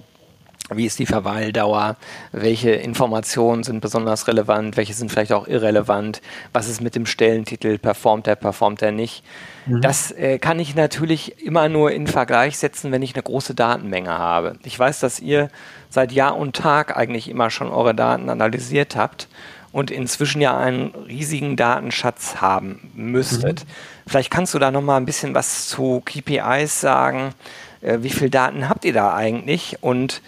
wie 0.77 0.85
ist 0.85 0.99
die 0.99 1.05
Verweildauer? 1.05 1.95
Welche 2.31 2.71
Informationen 2.71 3.63
sind 3.63 3.81
besonders 3.81 4.27
relevant? 4.27 4.77
Welche 4.77 4.93
sind 4.93 5.11
vielleicht 5.11 5.33
auch 5.33 5.47
irrelevant? 5.47 6.21
Was 6.51 6.69
ist 6.69 6.81
mit 6.81 6.95
dem 6.95 7.05
Stellentitel? 7.05 7.77
Performt 7.77 8.27
er, 8.27 8.35
performt 8.35 8.81
er 8.81 8.91
nicht? 8.91 9.23
Mhm. 9.65 9.81
Das 9.81 10.11
äh, 10.11 10.39
kann 10.39 10.59
ich 10.59 10.75
natürlich 10.75 11.45
immer 11.45 11.69
nur 11.69 11.91
in 11.91 12.07
Vergleich 12.07 12.57
setzen, 12.57 12.91
wenn 12.91 13.01
ich 13.01 13.15
eine 13.15 13.23
große 13.23 13.55
Datenmenge 13.55 14.17
habe. 14.17 14.57
Ich 14.63 14.77
weiß, 14.77 14.99
dass 14.99 15.19
ihr 15.19 15.49
seit 15.89 16.11
Jahr 16.11 16.37
und 16.37 16.55
Tag 16.55 16.95
eigentlich 16.97 17.29
immer 17.29 17.49
schon 17.49 17.69
eure 17.69 17.95
Daten 17.95 18.29
analysiert 18.29 18.95
habt 18.95 19.27
und 19.71 19.91
inzwischen 19.91 20.39
ja 20.39 20.57
einen 20.57 20.93
riesigen 21.07 21.55
Datenschatz 21.55 22.37
haben 22.37 22.91
müsstet. 22.93 23.65
Mhm. 23.65 23.69
Vielleicht 24.07 24.31
kannst 24.31 24.53
du 24.53 24.59
da 24.59 24.71
noch 24.71 24.81
mal 24.81 24.97
ein 24.97 25.05
bisschen 25.05 25.33
was 25.33 25.67
zu 25.67 26.01
KPIs 26.05 26.79
sagen. 26.79 27.33
Äh, 27.81 27.99
wie 28.01 28.11
viel 28.11 28.29
Daten 28.29 28.69
habt 28.69 28.85
ihr 28.85 28.93
da 28.93 29.13
eigentlich 29.13 29.77
und 29.81 30.21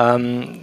ähm, 0.00 0.60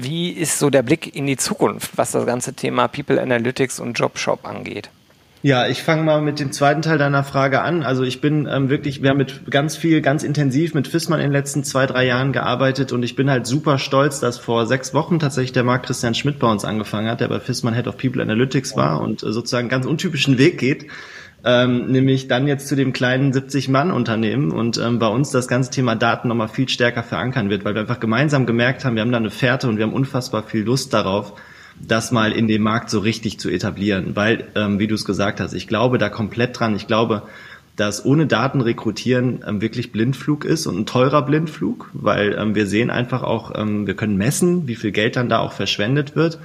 wie 0.00 0.30
ist 0.30 0.58
so 0.58 0.70
der 0.70 0.82
Blick 0.82 1.14
in 1.14 1.26
die 1.26 1.36
Zukunft, 1.36 1.96
was 1.96 2.12
das 2.12 2.26
ganze 2.26 2.54
Thema 2.54 2.88
People 2.88 3.20
Analytics 3.20 3.80
und 3.80 3.98
Jobshop 3.98 4.46
angeht? 4.46 4.90
Ja, 5.44 5.66
ich 5.66 5.82
fange 5.82 6.04
mal 6.04 6.22
mit 6.22 6.38
dem 6.38 6.52
zweiten 6.52 6.82
Teil 6.82 6.98
deiner 6.98 7.24
Frage 7.24 7.62
an. 7.62 7.82
Also 7.82 8.04
ich 8.04 8.20
bin 8.20 8.46
ähm, 8.48 8.68
wirklich, 8.68 9.02
wir 9.02 9.10
haben 9.10 9.16
mit 9.16 9.50
ganz 9.50 9.76
viel, 9.76 10.00
ganz 10.00 10.22
intensiv 10.22 10.72
mit 10.72 10.86
FISMAN 10.86 11.18
in 11.18 11.26
den 11.26 11.32
letzten 11.32 11.64
zwei, 11.64 11.86
drei 11.86 12.06
Jahren 12.06 12.32
gearbeitet 12.32 12.92
und 12.92 13.02
ich 13.02 13.16
bin 13.16 13.28
halt 13.28 13.44
super 13.44 13.78
stolz, 13.78 14.20
dass 14.20 14.38
vor 14.38 14.66
sechs 14.66 14.94
Wochen 14.94 15.18
tatsächlich 15.18 15.52
der 15.52 15.64
Marc 15.64 15.82
Christian 15.82 16.14
Schmidt 16.14 16.38
bei 16.38 16.48
uns 16.48 16.64
angefangen 16.64 17.10
hat, 17.10 17.20
der 17.20 17.26
bei 17.26 17.40
FISMAN 17.40 17.74
Head 17.74 17.88
of 17.88 17.96
People 17.96 18.22
Analytics 18.22 18.76
war 18.76 19.00
und 19.00 19.24
äh, 19.24 19.32
sozusagen 19.32 19.68
ganz 19.68 19.84
untypischen 19.84 20.38
Weg 20.38 20.58
geht 20.58 20.86
ähm, 21.44 21.86
nämlich 21.86 22.28
dann 22.28 22.46
jetzt 22.46 22.68
zu 22.68 22.76
dem 22.76 22.92
kleinen 22.92 23.32
70-Mann-Unternehmen 23.32 24.52
und 24.52 24.78
ähm, 24.78 24.98
bei 24.98 25.08
uns 25.08 25.30
das 25.30 25.48
ganze 25.48 25.70
Thema 25.70 25.96
Daten 25.96 26.28
nochmal 26.28 26.48
viel 26.48 26.68
stärker 26.68 27.02
verankern 27.02 27.50
wird, 27.50 27.64
weil 27.64 27.74
wir 27.74 27.80
einfach 27.80 28.00
gemeinsam 28.00 28.46
gemerkt 28.46 28.84
haben, 28.84 28.94
wir 28.94 29.02
haben 29.02 29.12
da 29.12 29.18
eine 29.18 29.30
Fährte 29.30 29.68
und 29.68 29.76
wir 29.76 29.84
haben 29.84 29.92
unfassbar 29.92 30.44
viel 30.44 30.62
Lust 30.62 30.94
darauf, 30.94 31.34
das 31.80 32.12
mal 32.12 32.32
in 32.32 32.46
dem 32.46 32.62
Markt 32.62 32.90
so 32.90 33.00
richtig 33.00 33.40
zu 33.40 33.50
etablieren, 33.50 34.14
weil, 34.14 34.44
ähm, 34.54 34.78
wie 34.78 34.86
du 34.86 34.94
es 34.94 35.04
gesagt 35.04 35.40
hast, 35.40 35.52
ich 35.52 35.66
glaube 35.66 35.98
da 35.98 36.08
komplett 36.08 36.58
dran. 36.58 36.76
Ich 36.76 36.86
glaube, 36.86 37.22
dass 37.76 38.04
ohne 38.04 38.26
Daten 38.26 38.60
rekrutieren 38.60 39.44
ähm, 39.46 39.60
wirklich 39.60 39.92
Blindflug 39.92 40.44
ist 40.44 40.66
und 40.66 40.78
ein 40.78 40.86
teurer 40.86 41.22
Blindflug, 41.22 41.90
weil 41.94 42.36
ähm, 42.38 42.54
wir 42.54 42.66
sehen 42.66 42.90
einfach 42.90 43.22
auch, 43.22 43.52
ähm, 43.56 43.86
wir 43.86 43.94
können 43.94 44.16
messen, 44.16 44.68
wie 44.68 44.76
viel 44.76 44.92
Geld 44.92 45.16
dann 45.16 45.28
da 45.28 45.38
auch 45.38 45.52
verschwendet 45.52 46.14
wird. 46.14 46.38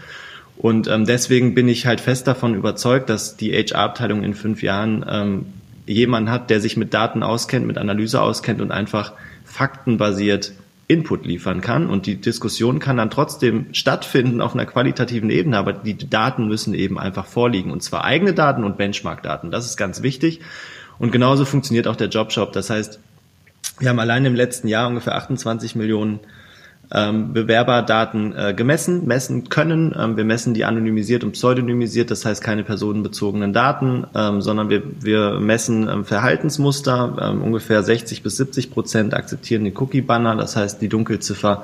Und 0.57 0.87
ähm, 0.87 1.05
deswegen 1.05 1.53
bin 1.53 1.67
ich 1.67 1.85
halt 1.85 2.01
fest 2.01 2.27
davon 2.27 2.55
überzeugt, 2.55 3.09
dass 3.09 3.37
die 3.37 3.53
HR-Abteilung 3.53 4.23
in 4.23 4.33
fünf 4.33 4.63
Jahren 4.63 5.05
ähm, 5.07 5.45
jemanden 5.85 6.31
hat, 6.31 6.49
der 6.49 6.59
sich 6.59 6.77
mit 6.77 6.93
Daten 6.93 7.23
auskennt, 7.23 7.67
mit 7.67 7.77
Analyse 7.77 8.21
auskennt 8.21 8.59
und 8.59 8.71
einfach 8.71 9.13
faktenbasiert 9.45 10.53
Input 10.87 11.25
liefern 11.25 11.61
kann. 11.61 11.89
Und 11.89 12.05
die 12.05 12.15
Diskussion 12.15 12.79
kann 12.79 12.97
dann 12.97 13.09
trotzdem 13.09 13.67
stattfinden 13.73 14.41
auf 14.41 14.53
einer 14.53 14.65
qualitativen 14.65 15.29
Ebene, 15.29 15.57
aber 15.57 15.73
die 15.73 15.97
Daten 15.97 16.47
müssen 16.47 16.73
eben 16.73 16.97
einfach 16.97 17.25
vorliegen. 17.25 17.71
Und 17.71 17.83
zwar 17.83 18.03
eigene 18.03 18.33
Daten 18.33 18.63
und 18.63 18.77
Benchmark-Daten. 18.77 19.51
Das 19.51 19.65
ist 19.65 19.77
ganz 19.77 20.01
wichtig. 20.01 20.39
Und 20.97 21.11
genauso 21.11 21.45
funktioniert 21.45 21.87
auch 21.87 21.95
der 21.95 22.07
Jobshop. 22.07 22.53
Das 22.53 22.69
heißt, 22.69 22.99
wir 23.79 23.89
haben 23.89 23.99
allein 23.99 24.25
im 24.25 24.33
letzten 24.33 24.67
Jahr 24.67 24.87
ungefähr 24.87 25.15
28 25.15 25.75
Millionen 25.75 26.19
ähm, 26.91 27.33
Bewerberdaten 27.33 28.35
äh, 28.35 28.53
gemessen, 28.53 29.05
messen 29.05 29.49
können. 29.49 29.95
Ähm, 29.97 30.17
wir 30.17 30.23
messen 30.23 30.53
die 30.53 30.65
anonymisiert 30.65 31.23
und 31.23 31.33
pseudonymisiert, 31.33 32.11
das 32.11 32.25
heißt 32.25 32.43
keine 32.43 32.63
personenbezogenen 32.63 33.53
Daten, 33.53 34.05
ähm, 34.15 34.41
sondern 34.41 34.69
wir, 34.69 34.83
wir 35.01 35.39
messen 35.39 35.89
ähm, 35.89 36.05
Verhaltensmuster. 36.05 37.17
Ähm, 37.21 37.41
ungefähr 37.41 37.83
60 37.83 38.23
bis 38.23 38.37
70 38.37 38.71
Prozent 38.71 39.13
akzeptieren 39.13 39.63
den 39.63 39.75
Cookie-Banner, 39.75 40.35
das 40.35 40.55
heißt 40.55 40.81
die 40.81 40.89
Dunkelziffer 40.89 41.63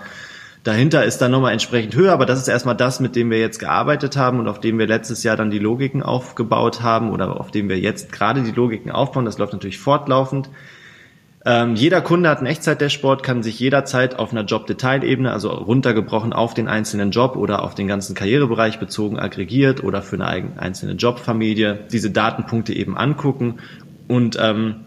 Dahinter 0.64 1.04
ist 1.04 1.18
dann 1.18 1.32
nochmal 1.32 1.52
entsprechend 1.52 1.94
höher, 1.94 2.14
aber 2.14 2.26
das 2.26 2.40
ist 2.40 2.48
erstmal 2.48 2.78
das, 2.78 3.02
mit 3.02 3.18
dem 3.18 3.30
wir 3.30 3.38
jetzt 3.38 3.60
gearbeitet 3.60 4.16
haben 4.16 4.40
und 4.40 4.48
auf 4.48 4.62
dem 4.62 4.80
wir 4.80 4.88
letztes 4.88 5.22
Jahr 5.24 5.36
dann 5.36 5.52
die 5.52 5.60
Logiken 5.60 6.02
aufgebaut 6.02 6.82
haben 6.82 7.12
oder 7.12 7.38
auf 7.38 7.52
dem 7.52 7.68
wir 7.68 7.78
jetzt 7.78 8.14
gerade 8.14 8.44
die 8.44 8.52
Logiken 8.52 8.90
aufbauen. 8.90 9.26
Das 9.26 9.38
läuft 9.38 9.52
natürlich 9.52 9.78
fortlaufend. 9.78 10.50
Ähm, 11.46 11.76
jeder 11.76 12.02
Kunde 12.02 12.30
hat 12.30 12.40
ein 12.40 12.46
Echtzeit-Dashboard, 12.46 13.22
kann 13.22 13.44
sich 13.44 13.60
jederzeit 13.60 14.18
auf 14.18 14.32
einer 14.32 14.46
Job-Detailebene, 14.46 15.32
also 15.32 15.50
runtergebrochen 15.50 16.32
auf 16.32 16.54
den 16.54 16.70
einzelnen 16.70 17.12
Job 17.12 17.36
oder 17.36 17.64
auf 17.64 17.76
den 17.76 17.88
ganzen 17.88 18.16
Karrierebereich 18.16 18.80
bezogen, 18.80 19.20
aggregiert 19.20 19.84
oder 19.84 20.02
für 20.02 20.16
eine 20.16 20.58
einzelne 20.58 20.94
Jobfamilie 20.94 21.80
diese 21.92 22.12
Datenpunkte 22.12 22.74
eben 22.74 22.98
angucken 22.98 23.60
und 24.08 24.38
ähm, 24.40 24.86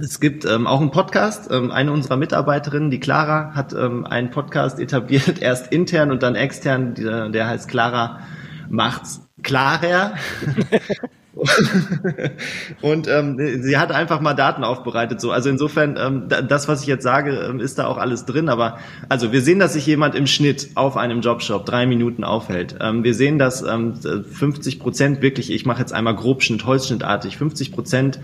es 0.00 0.20
gibt 0.20 0.44
ähm, 0.44 0.66
auch 0.66 0.80
einen 0.80 0.92
Podcast. 0.92 1.50
Ähm, 1.50 1.72
eine 1.72 1.90
unserer 1.92 2.16
Mitarbeiterinnen, 2.16 2.90
die 2.90 3.00
Clara, 3.00 3.52
hat 3.54 3.72
ähm, 3.72 4.06
einen 4.06 4.30
Podcast 4.30 4.78
etabliert, 4.78 5.38
erst 5.40 5.72
intern 5.72 6.10
und 6.12 6.22
dann 6.22 6.34
extern. 6.36 6.94
Der, 6.94 7.28
der 7.28 7.48
heißt 7.48 7.68
Clara 7.68 8.20
macht's 8.68 9.26
klarer. 9.42 10.14
und 12.82 13.06
ähm, 13.06 13.62
sie 13.62 13.76
hat 13.76 13.92
einfach 13.92 14.20
mal 14.20 14.34
Daten 14.34 14.64
aufbereitet. 14.64 15.20
So, 15.20 15.30
also 15.30 15.48
insofern, 15.50 15.96
ähm, 15.98 16.28
das, 16.48 16.68
was 16.68 16.82
ich 16.82 16.86
jetzt 16.86 17.02
sage, 17.02 17.32
ähm, 17.48 17.60
ist 17.60 17.78
da 17.78 17.86
auch 17.86 17.98
alles 17.98 18.24
drin. 18.24 18.48
Aber 18.48 18.78
also 19.08 19.32
wir 19.32 19.42
sehen, 19.42 19.58
dass 19.58 19.74
sich 19.74 19.86
jemand 19.86 20.14
im 20.14 20.26
Schnitt 20.26 20.70
auf 20.74 20.96
einem 20.96 21.20
Jobshop 21.20 21.66
drei 21.66 21.86
Minuten 21.86 22.24
aufhält. 22.24 22.76
Ähm, 22.80 23.04
wir 23.04 23.14
sehen, 23.14 23.38
dass 23.38 23.62
ähm, 23.62 23.94
50 23.94 24.80
Prozent 24.80 25.22
wirklich, 25.22 25.52
ich 25.52 25.66
mache 25.66 25.80
jetzt 25.80 25.92
einmal 25.92 26.16
Grobschnitt, 26.16 26.64
Holzschnittartig, 26.64 27.36
50 27.36 27.72
Prozent 27.72 28.20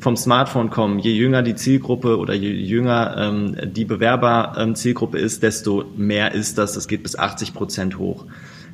vom 0.00 0.16
Smartphone 0.16 0.70
kommen. 0.70 0.98
Je 0.98 1.12
jünger 1.12 1.42
die 1.42 1.54
Zielgruppe 1.54 2.18
oder 2.18 2.34
je 2.34 2.50
jünger 2.50 3.16
ähm, 3.18 3.56
die 3.72 3.84
Bewerber-Zielgruppe 3.84 5.18
ähm, 5.18 5.24
ist, 5.24 5.42
desto 5.42 5.84
mehr 5.96 6.32
ist 6.32 6.58
das. 6.58 6.72
Das 6.74 6.88
geht 6.88 7.02
bis 7.02 7.16
80 7.16 7.54
Prozent 7.54 7.98
hoch. 7.98 8.24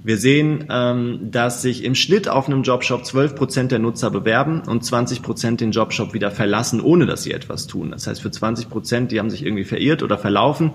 Wir 0.05 0.17
sehen, 0.17 0.67
ähm, 0.69 1.31
dass 1.31 1.63
sich 1.63 1.85
im 1.85 1.95
Schnitt 1.95 2.29
auf 2.29 2.49
einem 2.49 2.65
Jobshop 2.65 3.05
12 3.05 3.37
Prozent 3.37 3.71
der 3.71 3.79
Nutzer 3.79 4.11
bewerben 4.11 4.63
und 4.67 4.85
20 4.85 5.23
Prozent 5.23 5.61
den 5.61 5.71
Jobshop 5.71 6.13
wieder 6.13 6.33
verlassen, 6.33 6.81
ohne 6.81 7.07
dass 7.07 7.23
sie 7.23 7.33
etwas 7.33 7.69
tun. 7.69 7.93
Das 7.93 8.09
heißt, 8.09 8.21
für 8.21 8.31
20 8.31 8.69
Prozent, 8.69 9.13
die 9.13 9.21
haben 9.21 9.31
sich 9.31 9.47
irgendwie 9.47 9.65
verirrt 9.65 10.03
oder 10.03 10.19
verlaufen, 10.19 10.73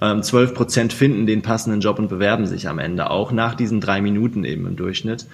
ähm, 0.00 0.22
12 0.24 0.54
Prozent 0.54 0.92
finden 0.92 1.26
den 1.26 1.42
passenden 1.42 1.80
Job 1.80 2.00
und 2.00 2.08
bewerben 2.08 2.46
sich 2.46 2.68
am 2.68 2.80
Ende 2.80 3.10
auch 3.10 3.30
nach 3.30 3.54
diesen 3.54 3.80
drei 3.80 4.00
Minuten 4.00 4.44
eben 4.44 4.66
im 4.66 4.74
Durchschnitt. 4.74 5.26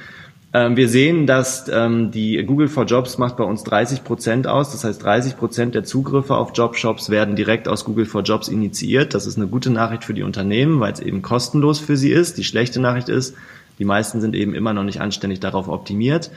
Ähm, 0.53 0.77
wir 0.77 0.89
sehen, 0.89 1.27
dass 1.27 1.69
ähm, 1.69 2.11
die 2.11 2.43
Google 2.45 2.69
for 2.69 2.85
Jobs 2.85 3.19
macht 3.19 3.37
bei 3.37 3.45
uns 3.45 3.63
30 3.63 4.03
Prozent 4.03 4.47
aus. 4.49 4.73
Das 4.73 4.83
heißt, 4.83 5.03
30 5.03 5.37
Prozent 5.37 5.75
der 5.77 5.85
Zugriffe 5.85 6.35
auf 6.37 6.51
Jobshops 6.55 7.09
werden 7.09 7.37
direkt 7.37 7.69
aus 7.69 7.85
Google 7.85 8.07
for 8.07 8.23
Jobs 8.23 8.49
initiiert. 8.49 9.15
Das 9.15 9.27
ist 9.27 9.37
eine 9.37 9.47
gute 9.47 9.71
Nachricht 9.71 10.05
für 10.05 10.15
die 10.15 10.25
Unternehmen, 10.25 10.81
weil 10.81 10.93
es 10.93 11.01
eben 11.01 11.23
kostenlos 11.23 11.79
für 11.79 11.97
sie 11.97 12.11
ist. 12.11 12.37
Die 12.37 12.45
schlechte 12.45 12.81
Nachricht 12.81 13.09
ist, 13.09 13.37
die 13.79 13.85
meisten 13.85 14.21
sind 14.21 14.35
eben 14.35 14.55
immer 14.55 14.73
noch 14.73 14.83
nicht 14.83 15.01
anständig 15.01 15.39
darauf 15.39 15.69
optimiert. 15.69 16.33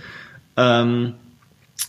Ähm, 0.58 1.13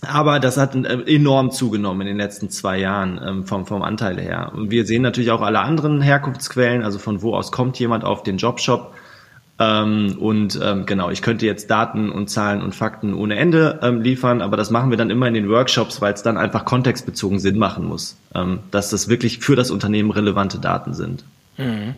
aber 0.00 0.40
das 0.40 0.56
hat 0.56 0.74
äh, 0.74 1.02
enorm 1.14 1.50
zugenommen 1.50 2.00
in 2.02 2.06
den 2.06 2.16
letzten 2.16 2.48
zwei 2.48 2.78
Jahren 2.78 3.44
vom, 3.44 3.66
vom 3.66 3.82
Anteil 3.82 4.18
her. 4.18 4.52
Und 4.54 4.70
wir 4.70 4.86
sehen 4.86 5.02
natürlich 5.02 5.30
auch 5.30 5.42
alle 5.42 5.60
anderen 5.60 6.00
Herkunftsquellen, 6.00 6.82
also 6.82 6.98
von 6.98 7.20
wo 7.20 7.34
aus 7.34 7.52
kommt 7.52 7.78
jemand 7.78 8.02
auf 8.02 8.22
den 8.22 8.38
Jobshop 8.38 8.94
ähm, 9.58 10.16
und 10.18 10.58
ähm, 10.62 10.84
genau, 10.84 11.10
ich 11.10 11.22
könnte 11.22 11.46
jetzt 11.46 11.70
Daten 11.70 12.10
und 12.10 12.28
Zahlen 12.28 12.60
und 12.60 12.74
Fakten 12.74 13.14
ohne 13.14 13.36
Ende 13.36 13.78
ähm, 13.82 14.00
liefern, 14.00 14.42
aber 14.42 14.56
das 14.56 14.70
machen 14.70 14.90
wir 14.90 14.96
dann 14.96 15.10
immer 15.10 15.28
in 15.28 15.34
den 15.34 15.48
Workshops, 15.48 16.00
weil 16.00 16.12
es 16.12 16.22
dann 16.22 16.36
einfach 16.36 16.64
kontextbezogen 16.64 17.38
Sinn 17.38 17.58
machen 17.58 17.84
muss, 17.84 18.16
ähm, 18.34 18.60
dass 18.72 18.90
das 18.90 19.08
wirklich 19.08 19.38
für 19.38 19.54
das 19.54 19.70
Unternehmen 19.70 20.10
relevante 20.10 20.58
Daten 20.58 20.92
sind. 20.92 21.24
Mhm. 21.56 21.94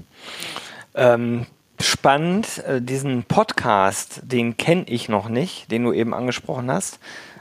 Ähm, 0.95 1.47
spannend, 1.81 2.63
äh, 2.67 2.83
diesen 2.83 3.25
Podcast, 3.25 4.21
den 4.25 4.59
kenne 4.59 4.85
ich 4.87 5.09
noch 5.09 5.31
nicht, 5.31 5.71
den 5.71 5.85
du 5.85 5.93
eben 5.93 6.13
angesprochen 6.13 6.71
hast. 6.71 6.99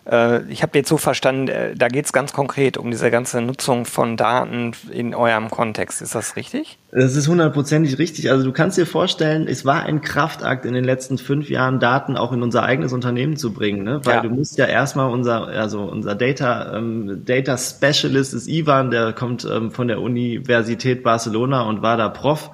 Äh, 0.10 0.44
ich 0.52 0.62
habe 0.62 0.78
jetzt 0.78 0.90
so 0.90 0.98
verstanden, 0.98 1.48
äh, 1.48 1.76
da 1.76 1.88
geht 1.88 2.06
es 2.06 2.14
ganz 2.14 2.34
konkret 2.34 2.78
um 2.78 2.92
diese 2.92 3.10
ganze 3.10 3.42
Nutzung 3.42 3.86
von 3.86 4.18
Daten 4.18 4.72
in 4.92 5.16
eurem 5.16 5.50
Kontext. 5.50 6.02
Ist 6.02 6.16
das 6.16 6.36
richtig? 6.36 6.78
Das 6.92 7.16
ist 7.16 7.28
hundertprozentig 7.28 7.98
richtig. 7.98 8.32
Also 8.32 8.46
du 8.46 8.52
kannst 8.52 8.78
dir 8.78 8.86
vorstellen, 8.86 9.48
es 9.48 9.66
war 9.66 9.84
ein 9.84 10.02
Kraftakt 10.02 10.66
in 10.66 10.74
den 10.74 10.84
letzten 10.84 11.18
fünf 11.18 11.50
Jahren, 11.50 11.80
Daten 11.80 12.18
auch 12.18 12.32
in 12.32 12.44
unser 12.44 12.64
eigenes 12.64 12.94
Unternehmen 12.94 13.36
zu 13.36 13.52
bringen, 13.52 13.84
ne? 13.84 14.02
weil 14.04 14.16
ja. 14.16 14.22
du 14.22 14.30
musst 14.30 14.58
ja 14.58 14.66
erstmal 14.66 15.10
unser, 15.10 15.48
also 15.48 15.82
unser 15.82 16.16
Data, 16.16 16.78
ähm, 16.78 17.24
Data 17.26 17.58
Specialist 17.58 18.34
ist 18.34 18.48
Ivan, 18.48 18.92
der 18.92 19.14
kommt 19.14 19.46
ähm, 19.52 19.72
von 19.72 19.88
der 19.88 20.02
Universität 20.02 21.04
Barcelona 21.04 21.64
und 21.64 21.82
war 21.82 21.98
da 21.98 22.10
Prof. 22.10 22.52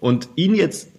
Und 0.00 0.28
ihn 0.36 0.54
jetzt 0.54 0.90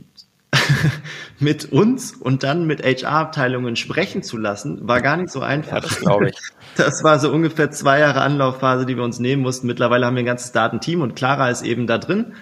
mit 1.40 1.72
uns 1.72 2.14
und 2.14 2.44
dann 2.44 2.66
mit 2.66 2.84
HR-Abteilungen 2.84 3.76
sprechen 3.76 4.24
zu 4.24 4.38
lassen, 4.38 4.88
war 4.88 5.02
gar 5.02 5.18
nicht 5.18 5.32
so 5.32 5.42
einfach. 5.42 5.78
Ja, 5.78 5.80
das 5.82 6.00
glaube 6.00 6.30
ich. 6.30 6.38
Das 6.76 7.04
war 7.04 7.20
so 7.20 7.30
ungefähr 7.32 7.72
zwei 7.72 8.00
Jahre 8.00 8.22
Anlaufphase, 8.22 8.86
die 8.86 8.96
wir 8.96 9.04
uns 9.04 9.20
nehmen 9.20 9.42
mussten. 9.42 9.68
Mittlerweile 9.68 10.06
haben 10.06 10.16
wir 10.16 10.24
ein 10.24 10.28
ganzes 10.28 10.54
Datenteam 10.54 11.02
und 11.02 11.16
Clara 11.16 11.50
ist 11.50 11.62
eben 11.62 11.88
da 11.88 11.98
drin. 11.98 12.36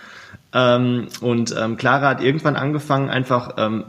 Ähm, 0.54 1.08
und 1.22 1.56
ähm, 1.58 1.78
Clara 1.78 2.10
hat 2.10 2.22
irgendwann 2.22 2.56
angefangen, 2.56 3.10
einfach 3.10 3.56
ähm, 3.58 3.86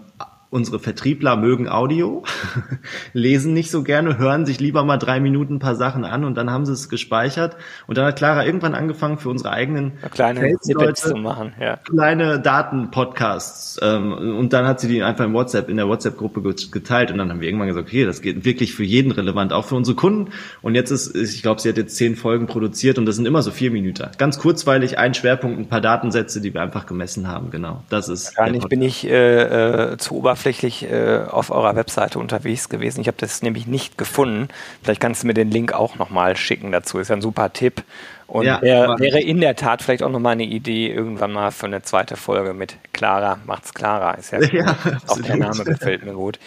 unsere 0.51 0.79
Vertriebler 0.79 1.37
mögen 1.37 1.69
Audio, 1.69 2.25
lesen 3.13 3.53
nicht 3.53 3.71
so 3.71 3.83
gerne, 3.83 4.17
hören 4.17 4.47
sich 4.47 4.61
lieber 4.61 4.83
mal 4.83 4.97
drei 4.97 5.21
Minuten 5.21 5.57
ein 5.57 5.59
paar 5.59 5.75
Sachen 5.75 6.05
an 6.05 6.25
und 6.25 6.37
dann 6.37 6.51
haben 6.51 6.65
sie 6.65 6.73
es 6.73 6.89
gespeichert. 6.89 7.57
Und 7.87 7.99
dann 7.99 8.07
hat 8.07 8.17
Clara 8.17 8.47
irgendwann 8.47 8.75
angefangen 8.75 9.19
für 9.19 9.29
unsere 9.29 9.51
eigenen 9.51 9.93
kleine 10.11 10.57
zu 10.95 11.17
machen, 11.17 11.53
ja. 11.61 11.77
kleine 11.77 12.41
Datenpodcasts. 12.41 13.79
Ähm, 13.83 14.13
und 14.13 14.53
dann 14.55 14.67
hat 14.67 14.81
sie 14.81 14.89
die 14.89 15.03
einfach 15.03 15.27
in 15.27 15.35
WhatsApp, 15.35 15.69
in 15.69 15.77
der 15.77 15.87
WhatsApp-Gruppe 15.87 16.41
geteilt. 16.71 17.11
Und 17.11 17.19
dann 17.19 17.31
haben 17.31 17.41
wir 17.41 17.49
irgendwann 17.49 17.69
gesagt, 17.69 17.87
okay, 17.87 18.07
das 18.07 18.23
geht 18.23 18.45
wirklich 18.47 18.75
für 18.75 18.85
jeden 18.85 19.13
relevant, 19.13 19.53
auch 19.53 19.67
für 19.67 19.75
unsere 19.75 19.97
Kunden. 19.97 20.33
Und 20.63 20.75
jetzt 20.75 20.91
ist, 20.91 21.15
ich 21.15 21.43
glaube, 21.43 21.61
sie 21.61 21.69
hat 21.69 21.77
jetzt 21.77 21.97
zehn 21.97 22.17
Folgen 22.17 22.47
produziert 22.47 22.97
und 22.99 23.05
das 23.05 23.17
sind 23.17 23.27
immer 23.27 23.43
so 23.43 23.51
vier 23.51 23.71
Minuten. 23.71 24.09
Ganz 24.17 24.39
kurzweilig, 24.39 24.99
ein 24.99 25.13
Schwerpunkt, 25.13 25.59
ein 25.59 25.69
paar 25.69 25.83
Datensätze, 25.83 26.41
die 26.41 26.55
wir 26.55 26.63
einfach 26.63 26.87
gemessen 26.87 27.29
haben. 27.29 27.51
Genau, 27.51 27.83
das 27.91 28.09
ist. 28.09 28.37
Wahrscheinlich 28.37 28.65
bin 28.67 28.81
ich 28.81 29.07
äh, 29.07 29.93
äh, 29.93 29.97
zu 29.99 30.17
oberflächlich 30.17 30.38
oberflächlich 30.39 30.85
äh, 30.85 31.25
auf 31.29 31.51
eurer 31.51 31.75
Webseite 31.75 32.19
unterwegs 32.19 32.69
gewesen. 32.69 33.01
Ich 33.01 33.09
habe 33.09 33.17
das 33.19 33.43
nämlich 33.43 33.67
nicht 33.67 33.99
gefunden. 33.99 34.49
Vielleicht 34.83 35.01
kannst 35.01 35.23
du 35.23 35.27
mir 35.27 35.35
den 35.35 35.51
Link 35.51 35.73
auch 35.73 35.97
nochmal 35.97 36.37
schicken 36.37 36.71
dazu. 36.71 36.99
Ist 36.99 37.09
ja 37.09 37.17
ein 37.17 37.23
super 37.23 37.53
Tipp. 37.53 37.83
Und 38.29 38.45
ja, 38.45 38.61
wär, 38.63 38.97
wäre 38.99 39.21
in 39.21 39.41
der 39.41 39.57
Tat 39.57 39.83
vielleicht 39.83 40.03
auch 40.03 40.11
nochmal 40.11 40.33
eine 40.33 40.45
Idee, 40.45 40.93
irgendwann 40.93 41.33
mal 41.33 41.51
für 41.51 41.67
eine 41.67 41.83
zweite 41.83 42.17
Folge 42.17 42.53
mit 42.53 42.77
Clara, 42.93 43.39
macht's 43.47 43.75
Clara. 43.75 44.13
Ist 44.13 44.33
ja, 44.33 44.41
ja 44.53 44.77
auch 45.09 45.21
der 45.21 45.37
Name 45.37 45.65
gefällt 45.65 46.05
mir 46.05 46.13
gut. 46.13 46.39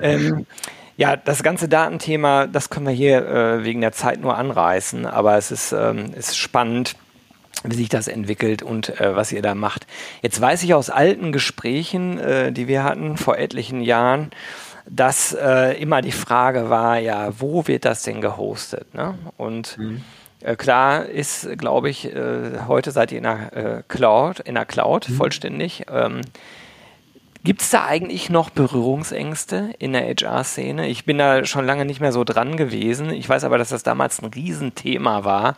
Ähm, 0.00 0.46
ja, 0.96 1.16
das 1.16 1.42
ganze 1.42 1.68
Datenthema, 1.68 2.48
das 2.48 2.70
können 2.70 2.86
wir 2.86 2.92
hier 2.92 3.26
äh, 3.26 3.64
wegen 3.64 3.80
der 3.80 3.92
Zeit 3.92 4.20
nur 4.20 4.36
anreißen, 4.36 5.06
aber 5.06 5.38
es 5.38 5.52
ist, 5.52 5.72
ähm, 5.72 6.12
ist 6.14 6.36
spannend 6.36 6.96
wie 7.64 7.74
sich 7.74 7.88
das 7.88 8.08
entwickelt 8.08 8.62
und 8.62 9.00
äh, 9.00 9.16
was 9.16 9.32
ihr 9.32 9.42
da 9.42 9.54
macht. 9.54 9.86
Jetzt 10.22 10.40
weiß 10.40 10.62
ich 10.62 10.74
aus 10.74 10.90
alten 10.90 11.32
Gesprächen, 11.32 12.18
äh, 12.18 12.52
die 12.52 12.68
wir 12.68 12.84
hatten 12.84 13.16
vor 13.16 13.38
etlichen 13.38 13.80
Jahren, 13.80 14.30
dass 14.88 15.32
äh, 15.34 15.80
immer 15.80 16.00
die 16.02 16.12
Frage 16.12 16.70
war, 16.70 16.98
ja, 16.98 17.32
wo 17.38 17.66
wird 17.66 17.84
das 17.84 18.02
denn 18.02 18.20
gehostet? 18.20 18.94
Ne? 18.94 19.18
Und 19.36 19.76
mhm. 19.78 20.02
Äh, 20.40 20.56
klar 20.56 21.06
ist, 21.06 21.58
glaube 21.58 21.90
ich, 21.90 22.14
äh, 22.14 22.60
heute 22.68 22.92
seid 22.92 23.10
ihr 23.12 23.18
in 23.18 23.24
der 23.24 23.56
äh, 23.56 23.82
Cloud, 23.88 24.40
in 24.40 24.54
der 24.54 24.66
Cloud 24.66 25.08
mhm. 25.08 25.14
vollständig. 25.14 25.86
Ähm, 25.90 26.20
Gibt 27.44 27.62
es 27.62 27.70
da 27.70 27.86
eigentlich 27.86 28.30
noch 28.30 28.50
Berührungsängste 28.50 29.70
in 29.78 29.92
der 29.92 30.02
HR-Szene? 30.02 30.88
Ich 30.88 31.04
bin 31.04 31.18
da 31.18 31.44
schon 31.44 31.66
lange 31.66 31.84
nicht 31.84 32.00
mehr 32.00 32.12
so 32.12 32.24
dran 32.24 32.56
gewesen. 32.56 33.10
Ich 33.10 33.28
weiß 33.28 33.44
aber, 33.44 33.58
dass 33.58 33.70
das 33.70 33.82
damals 33.82 34.20
ein 34.20 34.26
Riesenthema 34.26 35.24
war 35.24 35.56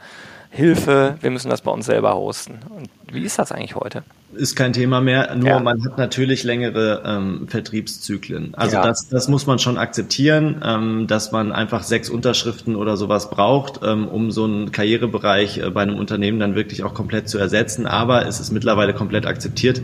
Hilfe, 0.52 1.16
wir 1.20 1.30
müssen 1.30 1.48
das 1.48 1.62
bei 1.62 1.70
uns 1.70 1.86
selber 1.86 2.16
hosten. 2.16 2.58
Und 2.76 2.88
wie 3.12 3.22
ist 3.22 3.38
das 3.38 3.52
eigentlich 3.52 3.76
heute? 3.76 4.02
Ist 4.34 4.56
kein 4.56 4.72
Thema 4.72 5.00
mehr, 5.00 5.34
nur 5.36 5.48
ja. 5.48 5.60
man 5.60 5.84
hat 5.84 5.96
natürlich 5.96 6.42
längere 6.42 7.02
ähm, 7.04 7.46
Vertriebszyklen. 7.48 8.54
Also 8.54 8.76
ja. 8.76 8.84
das, 8.84 9.08
das 9.08 9.28
muss 9.28 9.46
man 9.46 9.60
schon 9.60 9.78
akzeptieren, 9.78 10.60
ähm, 10.64 11.06
dass 11.06 11.30
man 11.30 11.52
einfach 11.52 11.84
sechs 11.84 12.10
Unterschriften 12.10 12.74
oder 12.74 12.96
sowas 12.96 13.30
braucht, 13.30 13.80
ähm, 13.84 14.08
um 14.08 14.32
so 14.32 14.44
einen 14.44 14.72
Karrierebereich 14.72 15.58
äh, 15.58 15.70
bei 15.70 15.82
einem 15.82 15.96
Unternehmen 15.96 16.40
dann 16.40 16.56
wirklich 16.56 16.82
auch 16.82 16.94
komplett 16.94 17.28
zu 17.28 17.38
ersetzen. 17.38 17.86
Aber 17.86 18.26
es 18.26 18.40
ist 18.40 18.50
mittlerweile 18.50 18.92
komplett 18.92 19.26
akzeptiert, 19.26 19.82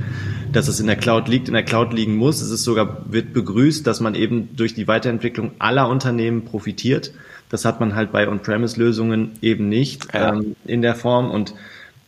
dass 0.52 0.66
es 0.66 0.81
in 0.81 0.88
der 0.88 0.96
Cloud 0.96 1.29
liegt, 1.29 1.46
in 1.46 1.55
der 1.55 1.64
Cloud 1.64 1.92
liegen 1.92 2.16
muss. 2.16 2.40
Es 2.40 2.50
ist 2.50 2.64
sogar, 2.64 2.98
wird 3.07 3.33
begrüßt, 3.33 3.87
dass 3.87 4.00
man 4.00 4.16
eben 4.16 4.57
durch 4.57 4.74
die 4.74 4.88
Weiterentwicklung 4.88 5.52
aller 5.61 5.88
Unternehmen 5.88 6.44
profitiert. 6.44 7.12
Das 7.51 7.65
hat 7.65 7.81
man 7.81 7.95
halt 7.95 8.13
bei 8.13 8.29
On-Premise-Lösungen 8.29 9.33
eben 9.41 9.69
nicht 9.69 10.13
ja. 10.13 10.35
ähm, 10.35 10.57
in 10.65 10.83
der 10.83 10.95
Form. 10.95 11.31
Und 11.31 11.55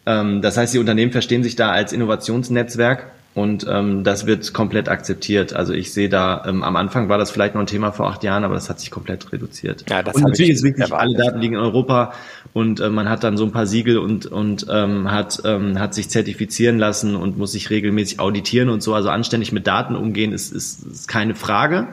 ähm, 0.06 0.42
das 0.42 0.56
heißt, 0.56 0.74
die 0.74 0.78
Unternehmen 0.78 1.12
verstehen 1.12 1.42
sich 1.42 1.56
da 1.56 1.70
als 1.70 1.92
Innovationsnetzwerk 1.92 3.06
und 3.38 3.66
ähm, 3.70 4.02
das 4.02 4.26
wird 4.26 4.52
komplett 4.52 4.88
akzeptiert. 4.88 5.52
Also 5.52 5.72
ich 5.72 5.92
sehe 5.92 6.08
da, 6.08 6.42
ähm, 6.44 6.64
am 6.64 6.74
Anfang 6.74 7.08
war 7.08 7.18
das 7.18 7.30
vielleicht 7.30 7.54
noch 7.54 7.60
ein 7.60 7.68
Thema 7.68 7.92
vor 7.92 8.08
acht 8.08 8.24
Jahren, 8.24 8.42
aber 8.42 8.54
das 8.54 8.68
hat 8.68 8.80
sich 8.80 8.90
komplett 8.90 9.32
reduziert. 9.32 9.84
Ja, 9.88 10.02
das 10.02 10.16
und 10.16 10.22
natürlich 10.22 10.50
ist 10.50 10.64
wirklich, 10.64 10.92
alle 10.92 11.16
Daten 11.16 11.38
liegen 11.38 11.54
in 11.54 11.60
Europa 11.60 12.14
und 12.52 12.80
äh, 12.80 12.90
man 12.90 13.08
hat 13.08 13.22
dann 13.22 13.36
so 13.36 13.44
ein 13.44 13.52
paar 13.52 13.66
Siegel 13.66 13.98
und, 13.98 14.26
und 14.26 14.66
ähm, 14.68 15.12
hat, 15.12 15.40
ähm, 15.44 15.78
hat 15.78 15.94
sich 15.94 16.08
zertifizieren 16.08 16.78
lassen 16.78 17.14
und 17.14 17.38
muss 17.38 17.52
sich 17.52 17.70
regelmäßig 17.70 18.18
auditieren 18.18 18.70
und 18.70 18.82
so. 18.82 18.92
Also 18.94 19.08
anständig 19.10 19.52
mit 19.52 19.68
Daten 19.68 19.94
umgehen 19.94 20.32
ist, 20.32 20.52
ist, 20.52 20.82
ist 20.84 21.06
keine 21.06 21.36
Frage, 21.36 21.86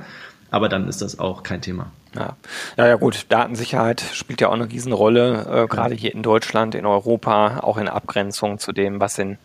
aber 0.55 0.69
dann 0.69 0.87
ist 0.87 1.01
das 1.01 1.19
auch 1.19 1.43
kein 1.43 1.59
Thema. 1.59 1.91
Ja. 2.15 2.37
ja, 2.77 2.87
ja 2.87 2.95
gut, 2.95 3.25
Datensicherheit 3.27 3.99
spielt 4.13 4.39
ja 4.39 4.47
auch 4.47 4.53
eine 4.53 4.71
Riesenrolle, 4.71 5.63
äh, 5.63 5.67
gerade 5.67 5.95
hier 5.95 6.13
in 6.13 6.23
Deutschland, 6.23 6.75
in 6.75 6.85
Europa, 6.85 7.59
auch 7.59 7.75
in 7.75 7.89
Abgrenzung 7.89 8.57
zu 8.57 8.71
dem, 8.71 9.01
was 9.01 9.19
in 9.19 9.37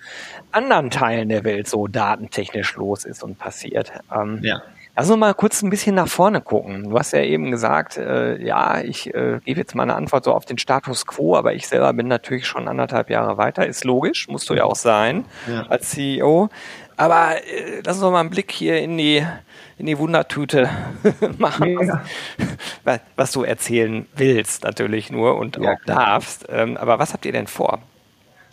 anderen 0.52 0.88
Teilen 0.88 1.28
der 1.28 1.42
Welt 1.42 1.68
so 1.68 1.88
datentechnisch 1.88 2.76
los 2.76 3.04
ist 3.04 3.24
und 3.24 3.38
passiert. 3.38 3.90
Ähm, 4.14 4.38
ja. 4.42 4.62
Lass 4.94 5.10
uns 5.10 5.18
mal 5.18 5.34
kurz 5.34 5.62
ein 5.62 5.70
bisschen 5.70 5.96
nach 5.96 6.06
vorne 6.06 6.40
gucken. 6.40 6.90
Du 6.90 6.96
hast 6.96 7.12
ja 7.12 7.22
eben 7.22 7.50
gesagt, 7.50 7.96
äh, 7.96 8.40
ja, 8.40 8.80
ich 8.80 9.12
äh, 9.12 9.40
gebe 9.44 9.58
jetzt 9.58 9.74
mal 9.74 9.82
eine 9.82 9.96
Antwort 9.96 10.24
so 10.24 10.32
auf 10.32 10.44
den 10.44 10.58
Status 10.58 11.06
quo, 11.06 11.34
aber 11.36 11.54
ich 11.54 11.66
selber 11.66 11.92
bin 11.92 12.06
natürlich 12.06 12.46
schon 12.46 12.68
anderthalb 12.68 13.10
Jahre 13.10 13.36
weiter. 13.36 13.66
Ist 13.66 13.82
logisch, 13.82 14.28
musst 14.28 14.48
du 14.48 14.54
ja 14.54 14.62
auch 14.62 14.76
sein 14.76 15.24
ja. 15.48 15.66
als 15.66 15.90
CEO. 15.90 16.50
Aber 16.96 17.36
äh, 17.36 17.80
lass 17.84 17.96
uns 17.96 18.12
mal 18.12 18.20
einen 18.20 18.30
Blick 18.30 18.52
hier 18.52 18.78
in 18.78 18.96
die 18.96 19.26
in 19.80 19.86
die 19.86 19.98
Wundertüte 19.98 20.68
machen, 21.38 21.80
ja. 21.80 22.02
was, 22.84 23.00
was, 23.16 23.32
du 23.32 23.44
erzählen 23.44 24.06
willst 24.14 24.64
natürlich 24.64 25.10
nur 25.10 25.36
und 25.38 25.56
ja, 25.56 25.72
auch 25.72 25.78
darfst. 25.86 26.46
Ähm, 26.50 26.76
aber 26.76 26.98
was 26.98 27.14
habt 27.14 27.24
ihr 27.24 27.32
denn 27.32 27.46
vor? 27.46 27.80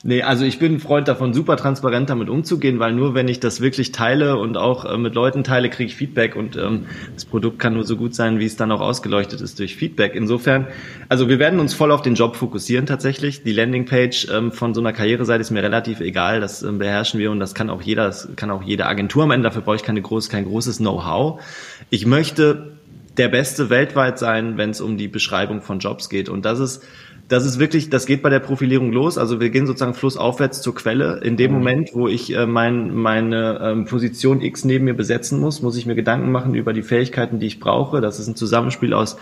Nee, 0.08 0.24
also 0.24 0.46
ich 0.46 0.58
bin 0.58 0.76
ein 0.76 0.80
Freund 0.80 1.10
davon, 1.10 1.34
super 1.34 1.58
transparent 1.58 2.10
damit 2.10 2.30
umzugehen, 2.30 2.80
weil 2.80 2.94
nur 2.94 3.14
wenn 3.14 3.28
ich 3.28 3.42
das 3.42 3.60
wirklich 3.60 3.92
teile 3.92 4.38
und 4.38 4.56
auch 4.56 4.86
äh, 4.86 4.98
mit 4.98 5.16
Leuten 5.16 5.44
teile, 5.44 5.70
kriege 5.70 5.90
ich 5.90 5.98
Feedback 5.98 6.38
und 6.38 6.56
ähm, 6.56 6.86
das 7.14 7.26
Produkt 7.26 7.60
kann 7.60 7.74
nur 7.74 7.84
so 7.84 7.98
gut 7.98 8.16
sein, 8.16 8.40
wie 8.40 8.46
es 8.46 8.56
dann 8.56 8.72
auch 8.72 8.80
ausgeleuchtet 8.80 9.42
ist 9.42 9.60
durch 9.60 9.76
Feedback. 9.76 10.16
Insofern, 10.16 10.68
also 11.10 11.28
wir 11.28 11.40
werden 11.40 11.60
uns 11.60 11.74
voll 11.74 11.92
auf 11.92 12.04
den 12.04 12.16
Job 12.16 12.38
fokussieren 12.38 12.86
tatsächlich. 12.86 13.44
Die 13.44 13.52
Landingpage 13.52 14.30
ähm, 14.34 14.54
von 14.54 14.74
so 14.74 14.80
einer 14.80 14.94
Karriereseite 14.94 15.42
ist 15.42 15.52
mir 15.52 15.62
relativ 15.62 16.00
egal, 16.00 16.40
das 16.40 16.64
ähm, 16.64 16.78
beherrschen 16.78 17.20
wir 17.20 17.30
und 17.30 17.42
das 17.42 17.54
kann 17.54 17.70
auch 17.70 17.82
jeder, 17.82 18.06
das 18.06 18.30
kann 18.38 18.50
auch 18.50 18.64
jede 18.64 18.86
Agentur 18.86 19.24
am 19.24 19.32
Ende, 19.32 19.50
dafür 19.50 19.64
brauche 19.64 19.76
ich 19.76 19.84
keine 19.84 20.02
groß, 20.02 20.30
kein 20.30 20.46
großes 20.46 20.78
Know-how. 20.78 21.42
Ich 21.90 22.06
möchte 22.06 22.78
der 23.18 23.28
Beste 23.28 23.70
weltweit 23.70 24.20
sein, 24.20 24.58
wenn 24.58 24.70
es 24.70 24.80
um 24.80 24.98
die 24.98 25.10
Beschreibung 25.10 25.62
von 25.62 25.80
Jobs 25.80 26.08
geht 26.08 26.30
und 26.30 26.46
das 26.46 26.60
ist 26.60 26.86
das 27.28 27.46
ist 27.46 27.60
wirklich, 27.60 27.90
das 27.90 28.06
geht 28.06 28.22
bei 28.22 28.30
der 28.30 28.40
Profilierung 28.40 28.92
los. 28.92 29.18
Also 29.18 29.40
wir 29.40 29.50
gehen 29.50 29.68
sozusagen 29.68 29.94
flussaufwärts 29.94 30.62
zur 30.62 30.76
Quelle. 30.76 31.20
In 31.24 31.36
dem 31.36 31.52
mhm. 31.52 31.58
Moment, 31.58 31.90
wo 31.94 32.08
ich 32.08 32.34
äh, 32.34 32.46
mein, 32.46 32.96
meine 32.96 33.60
ähm, 33.62 33.86
Position 33.86 34.42
X 34.42 34.64
neben 34.64 34.86
mir 34.86 34.94
besetzen 34.94 35.40
muss, 35.40 35.62
muss 35.62 35.78
ich 35.78 35.86
mir 35.86 35.96
Gedanken 35.96 36.32
machen 36.32 36.56
über 36.56 36.74
die 36.74 36.84
Fähigkeiten, 36.84 37.40
die 37.40 37.48
ich 37.48 37.60
brauche. 37.60 38.00
Das 38.00 38.20
ist 38.20 38.28
ein 38.28 38.36
Zusammenspiel 38.36 38.94
aus 38.94 39.18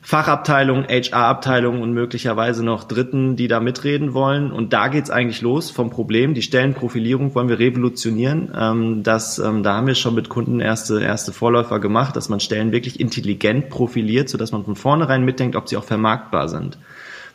Fachabteilung, 0.00 0.84
HR-Abteilung 0.84 1.82
und 1.82 1.92
möglicherweise 1.92 2.64
noch 2.64 2.84
Dritten, 2.84 3.36
die 3.36 3.46
da 3.46 3.60
mitreden 3.60 4.14
wollen. 4.14 4.50
Und 4.50 4.72
da 4.72 4.88
geht's 4.88 5.10
eigentlich 5.10 5.42
los 5.42 5.70
vom 5.70 5.90
Problem. 5.90 6.34
Die 6.34 6.42
Stellenprofilierung 6.42 7.34
wollen 7.34 7.48
wir 7.48 7.58
revolutionieren. 7.58 8.52
Ähm, 8.58 9.02
das, 9.04 9.38
ähm, 9.38 9.62
da 9.62 9.74
haben 9.74 9.86
wir 9.86 9.94
schon 9.94 10.14
mit 10.14 10.28
Kunden 10.28 10.58
erste, 10.60 11.00
erste 11.00 11.32
Vorläufer 11.32 11.78
gemacht, 11.78 12.16
dass 12.16 12.28
man 12.28 12.40
Stellen 12.40 12.72
wirklich 12.72 12.98
intelligent 12.98 13.68
profiliert, 13.68 14.28
sodass 14.28 14.50
man 14.50 14.64
von 14.64 14.76
vornherein 14.76 15.24
mitdenkt, 15.24 15.54
ob 15.54 15.68
sie 15.68 15.76
auch 15.76 15.84
vermarktbar 15.84 16.48
sind. 16.48 16.78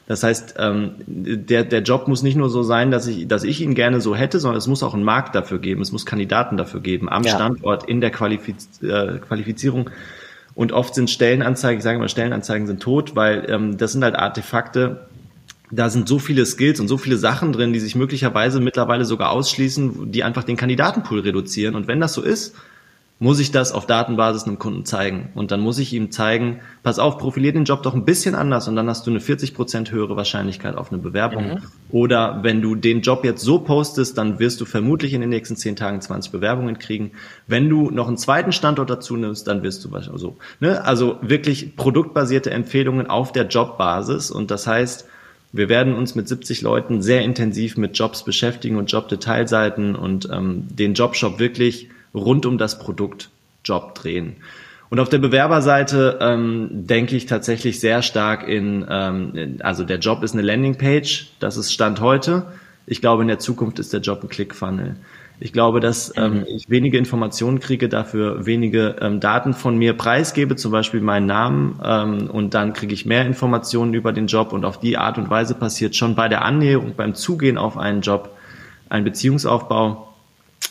Das 0.06 0.24
heißt, 0.24 0.56
ähm, 0.58 0.96
der, 1.08 1.64
der 1.64 1.82
Job 1.82 2.08
muss 2.08 2.24
nicht 2.24 2.36
nur 2.36 2.50
so 2.50 2.62
sein, 2.62 2.92
dass 2.92 3.08
ich, 3.08 3.28
dass 3.28 3.44
ich 3.44 3.62
ihn 3.62 3.74
gerne 3.74 4.02
so 4.02 4.16
hätte, 4.16 4.40
sondern 4.40 4.58
es 4.58 4.68
muss 4.68 4.84
auch 4.84 4.94
einen 4.94 5.04
Markt 5.04 5.34
dafür 5.34 5.60
geben, 5.60 5.82
es 5.82 5.94
muss 5.94 6.06
Kandidaten 6.06 6.58
dafür 6.58 6.82
geben, 6.82 7.08
am 7.08 7.24
ja. 7.24 7.36
Standort, 7.36 7.88
in 7.88 8.02
der 8.02 8.12
Qualifiz 8.12 8.82
äh, 8.82 9.20
Qualifizierung. 9.20 9.90
Und 10.56 10.72
oft 10.72 10.94
sind 10.94 11.10
Stellenanzeigen, 11.10 11.78
ich 11.78 11.84
sage 11.84 12.00
mal, 12.00 12.10
Stellenanzeigen 12.10 12.68
sind 12.68 12.82
tot, 12.82 13.16
weil 13.16 13.46
ähm, 13.50 13.78
das 13.78 13.94
sind 13.94 14.04
halt 14.04 14.16
Artefakte, 14.16 15.08
da 15.72 15.90
sind 15.90 16.08
so 16.08 16.20
viele 16.20 16.46
Skills 16.46 16.80
und 16.80 16.88
so 16.88 16.98
viele 16.98 17.18
Sachen 17.18 17.54
drin, 17.54 17.74
die 17.74 17.80
sich 17.80 17.96
möglicherweise 17.96 18.60
mittlerweile 18.60 19.06
sogar 19.06 19.32
ausschließen, 19.32 20.12
die 20.12 20.24
einfach 20.24 20.44
den 20.44 20.58
Kandidatenpool 20.58 21.22
reduzieren. 21.22 21.76
Und 21.76 21.88
wenn 21.88 22.00
das 22.00 22.14
so 22.14 22.22
ist, 22.22 22.56
muss 23.20 23.40
ich 23.40 23.52
das 23.52 23.72
auf 23.72 23.86
Datenbasis 23.86 24.44
einem 24.44 24.60
Kunden 24.60 24.86
zeigen. 24.86 25.30
Und 25.34 25.52
dann 25.52 25.62
muss 25.62 25.78
ich 25.78 25.94
ihm 25.94 26.12
zeigen, 26.12 26.60
pass 26.82 27.00
auf, 27.00 27.18
profilier 27.18 27.54
den 27.54 27.64
Job 27.64 27.82
doch 27.84 27.94
ein 27.94 28.04
bisschen 28.04 28.36
anders 28.36 28.68
und 28.68 28.76
dann 28.76 28.90
hast 28.90 29.08
du 29.08 29.12
eine 29.12 29.22
40 29.22 29.54
Prozent 29.54 29.92
höhere 29.92 30.18
Wahrscheinlichkeit 30.18 30.76
auf 30.76 30.92
eine 30.92 31.02
Bewerbung. 31.02 31.46
Mhm. 31.46 31.58
Oder 31.90 32.40
wenn 32.42 32.62
du 32.62 32.76
den 32.76 33.02
Job 33.02 33.24
jetzt 33.24 33.42
so 33.42 33.60
postest, 33.60 34.18
dann 34.18 34.40
wirst 34.40 34.60
du 34.60 34.66
vermutlich 34.66 35.14
in 35.14 35.22
den 35.22 35.30
nächsten 35.30 35.56
zehn 35.56 35.76
Tagen 35.76 36.02
20 36.02 36.32
Bewerbungen 36.32 36.80
kriegen. 36.80 37.12
Wenn 37.48 37.70
du 37.70 37.92
noch 37.92 38.08
einen 38.08 38.18
zweiten 38.18 38.52
Standort 38.52 38.90
dazu 38.90 39.16
nimmst, 39.16 39.48
dann 39.48 39.64
wirst 39.64 39.86
du 39.86 39.92
wahrscheinlich 39.92 40.22
so. 40.22 40.38
Ne? 40.60 40.84
Also 40.84 41.18
wirklich 41.22 41.78
produktbasierte 41.78 42.52
Empfehlungen 42.52 43.08
auf 43.08 43.32
der 43.32 43.48
Jobbasis. 43.48 44.32
Und 44.32 44.52
das 44.52 44.68
heißt, 44.68 45.08
wir 45.54 45.70
werden 45.70 45.94
uns 45.94 46.16
mit 46.16 46.28
70 46.28 46.62
Leuten 46.62 47.02
sehr 47.02 47.22
intensiv 47.22 47.78
mit 47.78 47.98
Jobs 47.98 48.24
beschäftigen 48.26 48.76
und 48.76 48.92
Jobdetailseiten 48.92 49.96
und 49.96 50.28
ähm, 50.30 50.68
den 50.70 50.96
Jobshop 50.96 51.40
wirklich 51.40 51.90
rund 52.14 52.46
um 52.46 52.58
das 52.58 52.80
Produkt 52.80 53.30
Job 53.64 53.96
drehen. 53.96 54.38
Und 54.90 55.00
auf 55.00 55.10
der 55.10 55.18
Bewerberseite 55.18 56.20
ähm, 56.22 56.70
denke 56.72 57.16
ich 57.16 57.26
tatsächlich 57.26 57.80
sehr 57.80 58.04
stark 58.04 58.48
in, 58.48 58.86
ähm, 58.88 59.58
also 59.62 59.84
der 59.84 59.98
Job 59.98 60.22
ist 60.22 60.34
eine 60.34 60.44
Landingpage, 60.44 61.32
das 61.40 61.58
ist 61.58 61.74
Stand 61.74 62.00
heute. 62.00 62.46
Ich 62.86 63.02
glaube, 63.02 63.24
in 63.24 63.28
der 63.28 63.40
Zukunft 63.40 63.80
ist 63.80 63.92
der 63.92 64.02
Job 64.02 64.22
ein 64.22 64.30
Clickfunnel. 64.30 64.98
Ich 65.40 65.52
glaube, 65.52 65.80
dass 65.80 66.14
ähm, 66.16 66.42
mhm. 66.42 66.46
ich 66.48 66.70
wenige 66.70 66.98
Informationen 66.98 67.60
kriege, 67.60 67.90
dafür 67.90 68.46
wenige 68.46 68.98
ähm, 69.02 69.20
Daten 69.20 69.54
von 69.54 69.78
mir 69.78 69.94
preisgebe, 69.94 70.56
zum 70.56 70.72
Beispiel 70.72 71.02
meinen 71.02 71.26
Namen, 71.26 71.80
ähm, 71.84 72.30
und 72.30 72.54
dann 72.54 72.74
kriege 72.74 72.94
ich 72.94 73.08
mehr 73.08 73.26
Informationen 73.26 73.96
über 73.96 74.14
den 74.14 74.28
Job 74.28 74.54
und 74.54 74.64
auf 74.64 74.80
die 74.80 74.98
Art 74.98 75.18
und 75.18 75.30
Weise 75.30 75.56
passiert 75.56 75.96
schon 75.96 76.14
bei 76.14 76.30
der 76.30 76.46
Annäherung, 76.46 76.94
beim 76.96 77.16
Zugehen 77.16 77.58
auf 77.58 77.78
einen 77.78 78.02
Job 78.02 78.38
ein 78.90 79.04
Beziehungsaufbau 79.04 80.13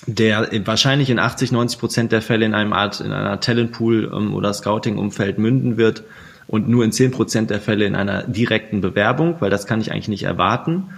der 0.06 0.48
wahrscheinlich 0.66 1.10
in 1.10 1.18
80, 1.18 1.52
90 1.52 1.78
Prozent 1.78 2.12
der 2.12 2.22
Fälle 2.22 2.44
in 2.44 2.54
einem 2.54 2.72
Art, 2.72 3.00
in 3.00 3.12
einer 3.12 3.40
Talentpool 3.40 4.10
ähm, 4.14 4.34
oder 4.34 4.52
Scouting-Umfeld 4.52 5.38
münden 5.38 5.76
wird 5.76 6.02
und 6.48 6.68
nur 6.68 6.84
in 6.84 6.92
10 6.92 7.12
Prozent 7.12 7.50
der 7.50 7.60
Fälle 7.60 7.84
in 7.86 7.94
einer 7.94 8.24
direkten 8.24 8.80
Bewerbung, 8.80 9.36
weil 9.40 9.50
das 9.50 9.66
kann 9.66 9.80
ich 9.80 9.92
eigentlich 9.92 10.08
nicht 10.08 10.24
erwarten. 10.24 10.90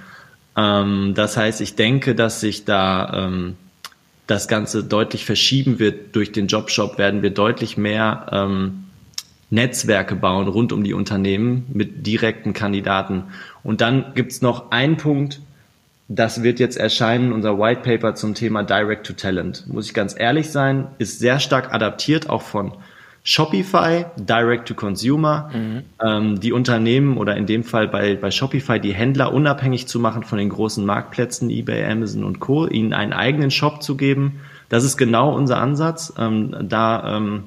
Ähm, 0.56 1.12
das 1.14 1.36
heißt, 1.36 1.60
ich 1.60 1.76
denke, 1.76 2.14
dass 2.14 2.40
sich 2.40 2.64
da 2.64 3.26
ähm, 3.26 3.56
das 4.26 4.48
Ganze 4.48 4.82
deutlich 4.82 5.26
verschieben 5.26 5.78
wird. 5.78 6.16
Durch 6.16 6.32
den 6.32 6.46
Jobshop 6.46 6.96
werden 6.96 7.22
wir 7.22 7.30
deutlich 7.30 7.76
mehr 7.76 8.26
ähm, 8.32 8.84
Netzwerke 9.50 10.16
bauen 10.16 10.48
rund 10.48 10.72
um 10.72 10.82
die 10.82 10.94
Unternehmen 10.94 11.66
mit 11.72 12.06
direkten 12.06 12.54
Kandidaten. 12.54 13.24
Und 13.62 13.80
dann 13.80 14.12
gibt's 14.14 14.40
noch 14.40 14.70
einen 14.70 14.96
Punkt, 14.96 15.40
das 16.08 16.42
wird 16.42 16.60
jetzt 16.60 16.76
erscheinen, 16.76 17.32
unser 17.32 17.58
White 17.58 17.80
Paper 17.82 18.14
zum 18.14 18.34
Thema 18.34 18.62
Direct 18.62 19.06
to 19.06 19.14
Talent. 19.14 19.66
Muss 19.66 19.86
ich 19.86 19.94
ganz 19.94 20.14
ehrlich 20.18 20.50
sein, 20.50 20.88
ist 20.98 21.18
sehr 21.18 21.40
stark 21.40 21.72
adaptiert, 21.72 22.28
auch 22.28 22.42
von 22.42 22.72
Shopify, 23.26 24.04
Direct 24.16 24.68
to 24.68 24.74
Consumer, 24.74 25.50
mhm. 25.54 25.82
ähm, 26.04 26.40
die 26.40 26.52
Unternehmen 26.52 27.16
oder 27.16 27.36
in 27.38 27.46
dem 27.46 27.64
Fall 27.64 27.88
bei, 27.88 28.16
bei 28.16 28.30
Shopify 28.30 28.78
die 28.78 28.92
Händler 28.92 29.32
unabhängig 29.32 29.88
zu 29.88 29.98
machen 29.98 30.24
von 30.24 30.36
den 30.36 30.50
großen 30.50 30.84
Marktplätzen, 30.84 31.48
eBay, 31.48 31.90
Amazon 31.90 32.22
und 32.22 32.38
Co., 32.38 32.66
ihnen 32.66 32.92
einen 32.92 33.14
eigenen 33.14 33.50
Shop 33.50 33.82
zu 33.82 33.96
geben. 33.96 34.40
Das 34.68 34.84
ist 34.84 34.98
genau 34.98 35.34
unser 35.34 35.56
Ansatz. 35.56 36.12
Ähm, 36.18 36.54
da, 36.68 37.16
ähm, 37.16 37.44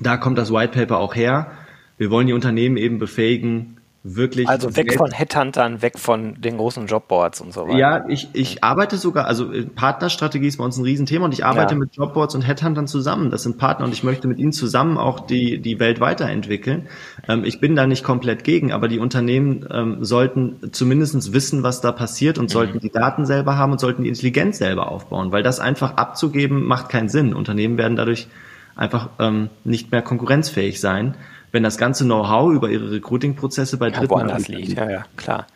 da 0.00 0.16
kommt 0.16 0.38
das 0.38 0.50
White 0.50 0.72
Paper 0.72 0.96
auch 0.96 1.14
her. 1.14 1.50
Wir 1.98 2.10
wollen 2.10 2.26
die 2.26 2.32
Unternehmen 2.32 2.78
eben 2.78 2.98
befähigen, 2.98 3.76
wirklich. 4.02 4.48
Also 4.48 4.74
weg 4.76 4.94
von 4.94 5.12
Headhuntern, 5.12 5.80
weg 5.82 5.98
von 5.98 6.40
den 6.40 6.56
großen 6.56 6.86
Jobboards 6.86 7.40
und 7.40 7.52
so 7.52 7.66
weiter. 7.66 7.78
Ja, 7.78 8.08
ich, 8.08 8.28
ich 8.32 8.64
arbeite 8.64 8.96
sogar, 8.96 9.26
also 9.26 9.52
äh, 9.52 9.64
Partnerstrategie 9.64 10.48
ist 10.48 10.58
bei 10.58 10.64
uns 10.64 10.76
ein 10.76 10.84
Riesenthema 10.84 11.24
und 11.24 11.32
ich 11.32 11.44
arbeite 11.44 11.74
ja. 11.74 11.78
mit 11.78 11.94
Jobboards 11.94 12.34
und 12.34 12.42
Headhuntern 12.42 12.86
zusammen. 12.86 13.30
Das 13.30 13.44
sind 13.44 13.58
Partner 13.58 13.86
und 13.86 13.92
ich 13.92 14.02
möchte 14.02 14.26
mit 14.26 14.38
ihnen 14.38 14.52
zusammen 14.52 14.98
auch 14.98 15.20
die, 15.20 15.60
die 15.60 15.78
Welt 15.78 16.00
weiterentwickeln. 16.00 16.88
Ähm, 17.28 17.44
ich 17.44 17.60
bin 17.60 17.76
da 17.76 17.86
nicht 17.86 18.02
komplett 18.02 18.44
gegen, 18.44 18.72
aber 18.72 18.88
die 18.88 18.98
Unternehmen 18.98 19.66
ähm, 19.70 20.04
sollten 20.04 20.72
zumindestens 20.72 21.32
wissen, 21.32 21.62
was 21.62 21.80
da 21.80 21.92
passiert 21.92 22.38
und 22.38 22.46
mhm. 22.46 22.52
sollten 22.52 22.80
die 22.80 22.90
Daten 22.90 23.24
selber 23.24 23.56
haben 23.56 23.72
und 23.72 23.78
sollten 23.78 24.02
die 24.02 24.08
Intelligenz 24.08 24.58
selber 24.58 24.88
aufbauen, 24.90 25.30
weil 25.32 25.42
das 25.42 25.60
einfach 25.60 25.96
abzugeben 25.96 26.64
macht 26.64 26.88
keinen 26.88 27.08
Sinn. 27.08 27.34
Unternehmen 27.34 27.78
werden 27.78 27.96
dadurch 27.96 28.28
einfach 28.74 29.10
ähm, 29.18 29.50
nicht 29.64 29.92
mehr 29.92 30.02
konkurrenzfähig 30.02 30.80
sein 30.80 31.14
wenn 31.52 31.62
das 31.62 31.78
ganze 31.78 32.04
Know-how 32.04 32.52
über 32.52 32.70
ihre 32.70 32.90
Recruiting-Prozesse 32.90 33.76
bei 33.76 33.90
Dritten 33.90 34.04
ja, 34.04 34.10
woanders 34.10 34.48
liegt. 34.48 34.76
Ja, 34.76 34.90
ja, 34.90 35.04
klar. 35.16 35.46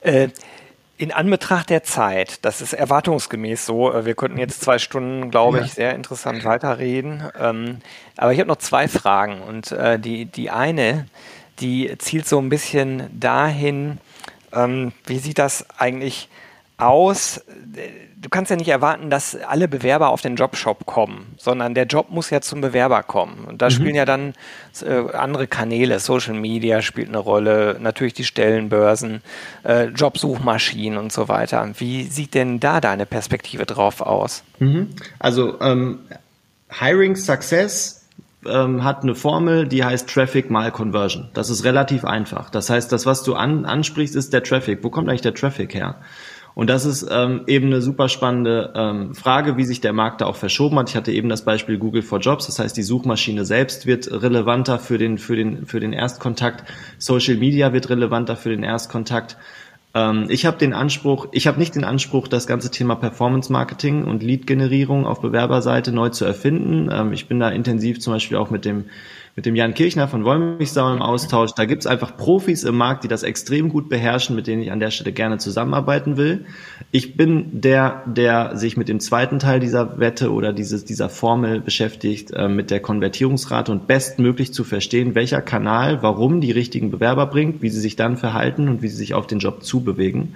Äh, 0.00 0.28
in 0.96 1.12
Anbetracht 1.12 1.70
der 1.70 1.82
Zeit, 1.82 2.44
das 2.44 2.60
ist 2.60 2.74
erwartungsgemäß 2.74 3.64
so, 3.64 3.92
äh, 3.92 4.04
wir 4.04 4.14
könnten 4.14 4.38
jetzt 4.38 4.60
zwei 4.60 4.78
Stunden, 4.78 5.30
glaube 5.30 5.60
ich, 5.60 5.72
sehr 5.72 5.94
interessant 5.94 6.44
weiterreden. 6.44 7.24
Ähm, 7.38 7.78
aber 8.16 8.32
ich 8.32 8.38
habe 8.38 8.48
noch 8.48 8.58
zwei 8.58 8.86
Fragen 8.86 9.40
und 9.40 9.72
äh, 9.72 9.98
die, 9.98 10.26
die 10.26 10.50
eine, 10.50 11.06
die 11.58 11.96
zielt 11.98 12.28
so 12.28 12.38
ein 12.38 12.48
bisschen 12.48 13.08
dahin, 13.18 13.98
ähm, 14.52 14.92
wie 15.06 15.18
sieht 15.18 15.38
das 15.38 15.64
eigentlich 15.78 16.28
aus, 16.76 17.44
du 18.20 18.28
kannst 18.28 18.50
ja 18.50 18.56
nicht 18.56 18.68
erwarten, 18.68 19.08
dass 19.10 19.34
alle 19.34 19.66
Bewerber 19.66 20.10
auf 20.10 20.20
den 20.20 20.36
Jobshop 20.36 20.84
kommen, 20.84 21.34
sondern 21.38 21.74
der 21.74 21.86
Job 21.86 22.10
muss 22.10 22.30
ja 22.30 22.40
zum 22.40 22.60
Bewerber 22.60 23.02
kommen. 23.02 23.44
Und 23.46 23.62
da 23.62 23.66
mhm. 23.66 23.70
spielen 23.70 23.94
ja 23.94 24.04
dann 24.04 24.34
äh, 24.84 25.12
andere 25.12 25.46
Kanäle, 25.46 25.98
Social 26.00 26.34
Media 26.34 26.82
spielt 26.82 27.08
eine 27.08 27.18
Rolle, 27.18 27.78
natürlich 27.80 28.14
die 28.14 28.24
Stellenbörsen, 28.24 29.22
äh, 29.64 29.86
Jobsuchmaschinen 29.86 30.98
und 30.98 31.12
so 31.12 31.28
weiter. 31.28 31.66
Wie 31.78 32.04
sieht 32.04 32.34
denn 32.34 32.60
da 32.60 32.80
deine 32.80 33.06
Perspektive 33.06 33.64
drauf 33.64 34.00
aus? 34.02 34.42
Mhm. 34.58 34.90
Also 35.18 35.60
ähm, 35.60 36.00
Hiring 36.68 37.16
Success 37.16 38.06
ähm, 38.46 38.84
hat 38.84 39.02
eine 39.02 39.14
Formel, 39.14 39.66
die 39.66 39.82
heißt 39.82 40.08
Traffic 40.08 40.50
mal 40.50 40.70
Conversion. 40.70 41.28
Das 41.32 41.48
ist 41.48 41.64
relativ 41.64 42.04
einfach. 42.04 42.50
Das 42.50 42.68
heißt, 42.68 42.92
das, 42.92 43.06
was 43.06 43.22
du 43.22 43.34
an, 43.34 43.64
ansprichst, 43.64 44.14
ist 44.14 44.32
der 44.32 44.42
Traffic. 44.42 44.84
Wo 44.84 44.90
kommt 44.90 45.08
eigentlich 45.08 45.20
der 45.22 45.34
Traffic 45.34 45.74
her? 45.74 45.96
Und 46.54 46.68
das 46.68 46.84
ist 46.84 47.06
ähm, 47.10 47.42
eben 47.46 47.66
eine 47.66 47.80
super 47.80 48.08
spannende 48.08 48.72
ähm, 48.74 49.14
Frage, 49.14 49.56
wie 49.56 49.64
sich 49.64 49.80
der 49.80 49.92
Markt 49.92 50.20
da 50.20 50.26
auch 50.26 50.36
verschoben 50.36 50.78
hat. 50.78 50.90
Ich 50.90 50.96
hatte 50.96 51.12
eben 51.12 51.28
das 51.28 51.44
Beispiel 51.44 51.78
Google 51.78 52.02
for 52.02 52.18
Jobs, 52.18 52.46
das 52.46 52.58
heißt, 52.58 52.76
die 52.76 52.82
Suchmaschine 52.82 53.44
selbst 53.44 53.86
wird 53.86 54.10
relevanter 54.10 54.78
für 54.78 54.98
den, 54.98 55.18
für 55.18 55.36
den, 55.36 55.66
für 55.66 55.80
den 55.80 55.92
Erstkontakt. 55.92 56.64
Social 56.98 57.36
Media 57.36 57.72
wird 57.72 57.88
relevanter 57.88 58.36
für 58.36 58.50
den 58.50 58.62
Erstkontakt. 58.62 59.36
Ähm, 59.94 60.26
ich 60.28 60.46
habe 60.46 60.58
den 60.58 60.72
Anspruch, 60.72 61.28
ich 61.32 61.46
habe 61.46 61.58
nicht 61.58 61.74
den 61.74 61.84
Anspruch, 61.84 62.28
das 62.28 62.46
ganze 62.46 62.70
Thema 62.70 62.94
Performance 62.94 63.52
Marketing 63.52 64.04
und 64.04 64.22
Lead-Generierung 64.22 65.06
auf 65.06 65.20
Bewerberseite 65.20 65.92
neu 65.92 66.10
zu 66.10 66.24
erfinden. 66.24 66.88
Ähm, 66.92 67.12
ich 67.12 67.26
bin 67.26 67.40
da 67.40 67.48
intensiv 67.50 68.00
zum 68.00 68.12
Beispiel 68.12 68.36
auch 68.36 68.50
mit 68.50 68.64
dem 68.64 68.84
mit 69.36 69.46
dem 69.46 69.54
Jan 69.54 69.74
Kirchner 69.74 70.08
von 70.08 70.24
Wollmilchsau 70.24 70.92
im 70.92 71.02
Austausch. 71.02 71.52
Da 71.52 71.64
gibt's 71.64 71.86
einfach 71.86 72.16
Profis 72.16 72.64
im 72.64 72.76
Markt, 72.76 73.04
die 73.04 73.08
das 73.08 73.22
extrem 73.22 73.68
gut 73.68 73.88
beherrschen, 73.88 74.34
mit 74.34 74.46
denen 74.46 74.60
ich 74.60 74.72
an 74.72 74.80
der 74.80 74.90
Stelle 74.90 75.12
gerne 75.12 75.38
zusammenarbeiten 75.38 76.16
will. 76.16 76.46
Ich 76.90 77.16
bin 77.16 77.60
der, 77.60 78.02
der 78.06 78.56
sich 78.56 78.76
mit 78.76 78.88
dem 78.88 78.98
zweiten 78.98 79.38
Teil 79.38 79.60
dieser 79.60 79.98
Wette 80.00 80.32
oder 80.32 80.52
dieses, 80.52 80.84
dieser 80.84 81.08
Formel 81.08 81.60
beschäftigt, 81.60 82.32
äh, 82.32 82.48
mit 82.48 82.70
der 82.70 82.80
Konvertierungsrate 82.80 83.70
und 83.70 83.86
bestmöglich 83.86 84.52
zu 84.52 84.64
verstehen, 84.64 85.14
welcher 85.14 85.42
Kanal 85.42 86.02
warum 86.02 86.40
die 86.40 86.50
richtigen 86.50 86.90
Bewerber 86.90 87.26
bringt, 87.26 87.62
wie 87.62 87.70
sie 87.70 87.80
sich 87.80 87.96
dann 87.96 88.16
verhalten 88.16 88.68
und 88.68 88.82
wie 88.82 88.88
sie 88.88 88.96
sich 88.96 89.14
auf 89.14 89.26
den 89.26 89.38
Job 89.38 89.62
zubewegen. 89.62 90.34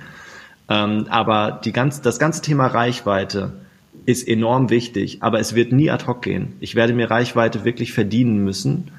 Ähm, 0.69 1.07
aber 1.11 1.61
die 1.65 1.73
ganz, 1.73 2.01
das 2.01 2.19
ganze 2.19 2.43
Thema 2.43 2.69
Reichweite, 2.69 3.53
ist 4.07 4.27
enorm 4.27 4.71
wichtig, 4.71 5.19
aber 5.21 5.41
es 5.41 5.55
wird 5.55 5.73
nie 5.73 5.91
ad 5.91 6.07
hoc 6.07 6.23
gehen. 6.23 6.53
Ich 6.61 6.75
werde 6.75 6.93
mir 6.93 7.11
Reichweite 7.11 7.65
wirklich 7.65 7.93
verdienen 7.93 8.45
müssen, 8.45 8.91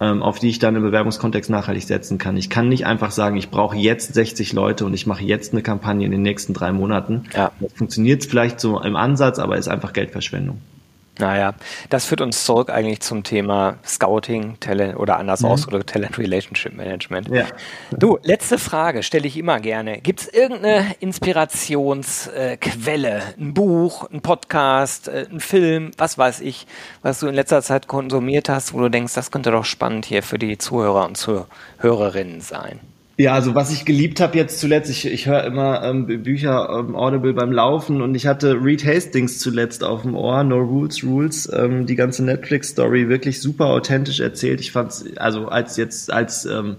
ähm, 0.00 0.22
auf 0.22 0.38
die 0.38 0.48
ich 0.48 0.58
dann 0.58 0.76
im 0.76 0.82
Bewerbungskontext 0.82 1.50
nachhaltig 1.50 1.84
setzen 1.84 2.18
kann. 2.18 2.36
Ich 2.36 2.50
kann 2.50 2.68
nicht 2.68 2.86
einfach 2.86 3.10
sagen, 3.10 3.36
ich 3.36 3.50
brauche 3.50 3.76
jetzt 3.76 4.14
60 4.14 4.52
Leute 4.52 4.84
und 4.84 4.94
ich 4.94 5.06
mache 5.06 5.24
jetzt 5.24 5.52
eine 5.52 5.62
Kampagne 5.62 6.06
in 6.06 6.12
den 6.12 6.22
nächsten 6.22 6.54
drei 6.54 6.72
Monaten. 6.72 7.24
Ja. 7.34 7.52
Das 7.60 7.72
funktioniert 7.74 8.24
vielleicht 8.24 8.60
so 8.60 8.80
im 8.80 8.96
Ansatz, 8.96 9.38
aber 9.38 9.56
ist 9.56 9.68
einfach 9.68 9.92
Geldverschwendung. 9.92 10.60
Naja, 11.18 11.54
das 11.90 12.06
führt 12.06 12.20
uns 12.20 12.44
zurück 12.44 12.70
eigentlich 12.70 13.00
zum 13.00 13.22
Thema 13.22 13.76
Scouting, 13.86 14.58
Talent 14.58 14.98
oder 14.98 15.16
anders 15.18 15.42
mhm. 15.42 15.48
ausgedrückt 15.48 15.90
Talent 15.90 16.18
Relationship 16.18 16.74
Management. 16.74 17.28
Ja. 17.28 17.44
Du, 17.92 18.18
letzte 18.22 18.58
Frage 18.58 19.04
stelle 19.04 19.28
ich 19.28 19.36
immer 19.36 19.60
gerne. 19.60 20.00
Gibt 20.00 20.22
es 20.22 20.28
irgendeine 20.28 20.96
Inspirationsquelle, 20.98 23.22
ein 23.38 23.54
Buch, 23.54 24.10
ein 24.10 24.22
Podcast, 24.22 25.06
äh, 25.06 25.28
ein 25.30 25.38
Film, 25.38 25.92
was 25.98 26.18
weiß 26.18 26.40
ich, 26.40 26.66
was 27.02 27.20
du 27.20 27.28
in 27.28 27.34
letzter 27.34 27.62
Zeit 27.62 27.86
konsumiert 27.86 28.48
hast, 28.48 28.74
wo 28.74 28.80
du 28.80 28.88
denkst, 28.88 29.14
das 29.14 29.30
könnte 29.30 29.52
doch 29.52 29.64
spannend 29.64 30.06
hier 30.06 30.24
für 30.24 30.38
die 30.38 30.58
Zuhörer 30.58 31.04
und 31.04 31.16
Zuhörerinnen 31.16 32.40
sein? 32.40 32.80
Ja, 33.16 33.32
also 33.32 33.54
was 33.54 33.72
ich 33.72 33.84
geliebt 33.84 34.20
habe 34.20 34.36
jetzt 34.36 34.58
zuletzt, 34.58 34.90
ich, 34.90 35.06
ich 35.06 35.26
höre 35.26 35.44
immer 35.44 35.84
ähm, 35.84 36.06
Bücher 36.24 36.68
ähm, 36.68 36.96
Audible 36.96 37.32
beim 37.32 37.52
Laufen 37.52 38.02
und 38.02 38.16
ich 38.16 38.26
hatte 38.26 38.54
Reed 38.60 38.84
Hastings 38.84 39.38
zuletzt 39.38 39.84
auf 39.84 40.02
dem 40.02 40.16
Ohr, 40.16 40.42
No 40.42 40.58
Rules 40.58 41.04
Rules, 41.04 41.48
ähm, 41.54 41.86
die 41.86 41.94
ganze 41.94 42.24
Netflix-Story 42.24 43.08
wirklich 43.08 43.40
super 43.40 43.66
authentisch 43.66 44.18
erzählt. 44.18 44.60
Ich 44.60 44.72
fand's, 44.72 45.04
also 45.16 45.46
als 45.46 45.76
jetzt, 45.76 46.12
als 46.12 46.44
ähm, 46.44 46.78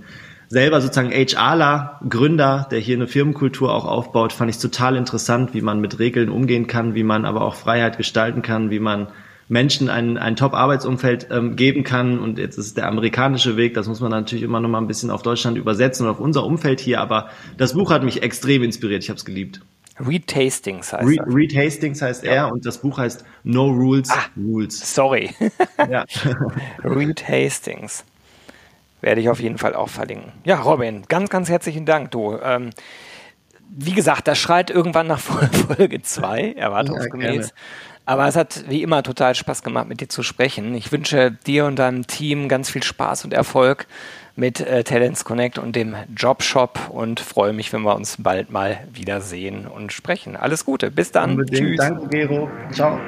selber 0.49 0.81
sozusagen 0.81 1.11
HRler, 1.11 2.01
Gründer, 2.09 2.67
der 2.69 2.79
hier 2.79 2.97
eine 2.97 3.07
Firmenkultur 3.07 3.73
auch 3.73 3.85
aufbaut, 3.85 4.33
fand 4.33 4.49
ich 4.49 4.57
total 4.57 4.97
interessant, 4.97 5.53
wie 5.53 5.61
man 5.61 5.79
mit 5.79 5.99
Regeln 5.99 6.27
umgehen 6.27 6.67
kann, 6.67 6.95
wie 6.95 7.03
man 7.03 7.23
aber 7.23 7.43
auch 7.43 7.55
Freiheit 7.55 7.95
gestalten 7.95 8.41
kann, 8.41 8.71
wie 8.71 8.79
man 8.79 9.07
Menschen 9.47 9.89
ein, 9.89 10.17
ein 10.17 10.35
Top-Arbeitsumfeld 10.35 11.27
ähm, 11.31 11.55
geben 11.55 11.83
kann. 11.83 12.19
Und 12.19 12.37
jetzt 12.37 12.57
ist 12.57 12.77
der 12.77 12.87
amerikanische 12.87 13.57
Weg, 13.57 13.73
das 13.73 13.87
muss 13.87 13.99
man 13.99 14.11
natürlich 14.11 14.43
immer 14.43 14.59
noch 14.59 14.69
mal 14.69 14.79
ein 14.79 14.87
bisschen 14.87 15.11
auf 15.11 15.21
Deutschland 15.21 15.57
übersetzen 15.57 16.05
und 16.05 16.11
auf 16.11 16.19
unser 16.19 16.45
Umfeld 16.45 16.79
hier. 16.79 17.01
Aber 17.01 17.29
das 17.57 17.73
Buch 17.73 17.91
hat 17.91 18.03
mich 18.03 18.23
extrem 18.23 18.63
inspiriert. 18.63 19.03
Ich 19.03 19.09
habe 19.09 19.17
es 19.17 19.25
geliebt. 19.25 19.61
Reed 19.99 20.35
Hastings 20.35 20.91
heißt 20.91 21.07
Reed, 21.07 21.21
Reed 21.25 21.55
Hastings 21.55 22.01
heißt 22.01 22.25
ja. 22.25 22.31
er 22.31 22.51
und 22.51 22.65
das 22.65 22.79
Buch 22.79 22.97
heißt 22.97 23.23
No 23.43 23.67
Rules, 23.67 24.09
ah, 24.11 24.25
Rules. 24.35 24.93
Sorry. 24.93 25.29
ja. 25.89 26.05
Reed 26.83 27.27
Hastings. 27.27 28.03
Werde 28.99 29.21
ich 29.21 29.29
auf 29.29 29.39
jeden 29.39 29.57
Fall 29.57 29.75
auch 29.75 29.89
verlinken. 29.89 30.33
Ja, 30.43 30.59
Robin, 30.61 31.03
ganz, 31.07 31.29
ganz 31.29 31.47
herzlichen 31.47 31.85
Dank, 31.85 32.11
du. 32.11 32.37
Ähm, 32.43 32.71
wie 33.69 33.93
gesagt, 33.93 34.27
das 34.27 34.37
schreit 34.37 34.69
irgendwann 34.69 35.07
nach 35.07 35.19
Folge 35.19 36.01
2, 36.01 36.53
erwartungsgemäß. 36.53 37.49
Ja, 37.49 37.53
aber 38.05 38.27
es 38.27 38.35
hat 38.35 38.65
wie 38.69 38.83
immer 38.83 39.03
total 39.03 39.35
Spaß 39.35 39.63
gemacht, 39.63 39.87
mit 39.87 40.01
dir 40.01 40.09
zu 40.09 40.23
sprechen. 40.23 40.75
Ich 40.75 40.91
wünsche 40.91 41.31
dir 41.31 41.65
und 41.65 41.77
deinem 41.77 42.07
Team 42.07 42.47
ganz 42.47 42.69
viel 42.69 42.83
Spaß 42.83 43.25
und 43.25 43.33
Erfolg 43.33 43.87
mit 44.35 44.59
äh, 44.59 44.83
Talents 44.83 45.23
Connect 45.23 45.57
und 45.57 45.75
dem 45.75 45.95
Jobshop 46.15 46.89
und 46.89 47.19
freue 47.19 47.53
mich, 47.53 47.71
wenn 47.73 47.81
wir 47.81 47.95
uns 47.95 48.17
bald 48.19 48.51
mal 48.51 48.79
wiedersehen 48.91 49.65
und 49.65 49.93
sprechen. 49.93 50.35
Alles 50.35 50.65
Gute. 50.65 50.91
Bis 50.91 51.11
dann. 51.11 51.31
Unbedingt. 51.31 51.67
Tschüss. 51.67 51.77
Danke, 51.77 52.07
Gero. 52.09 52.49
Ciao. 52.71 52.99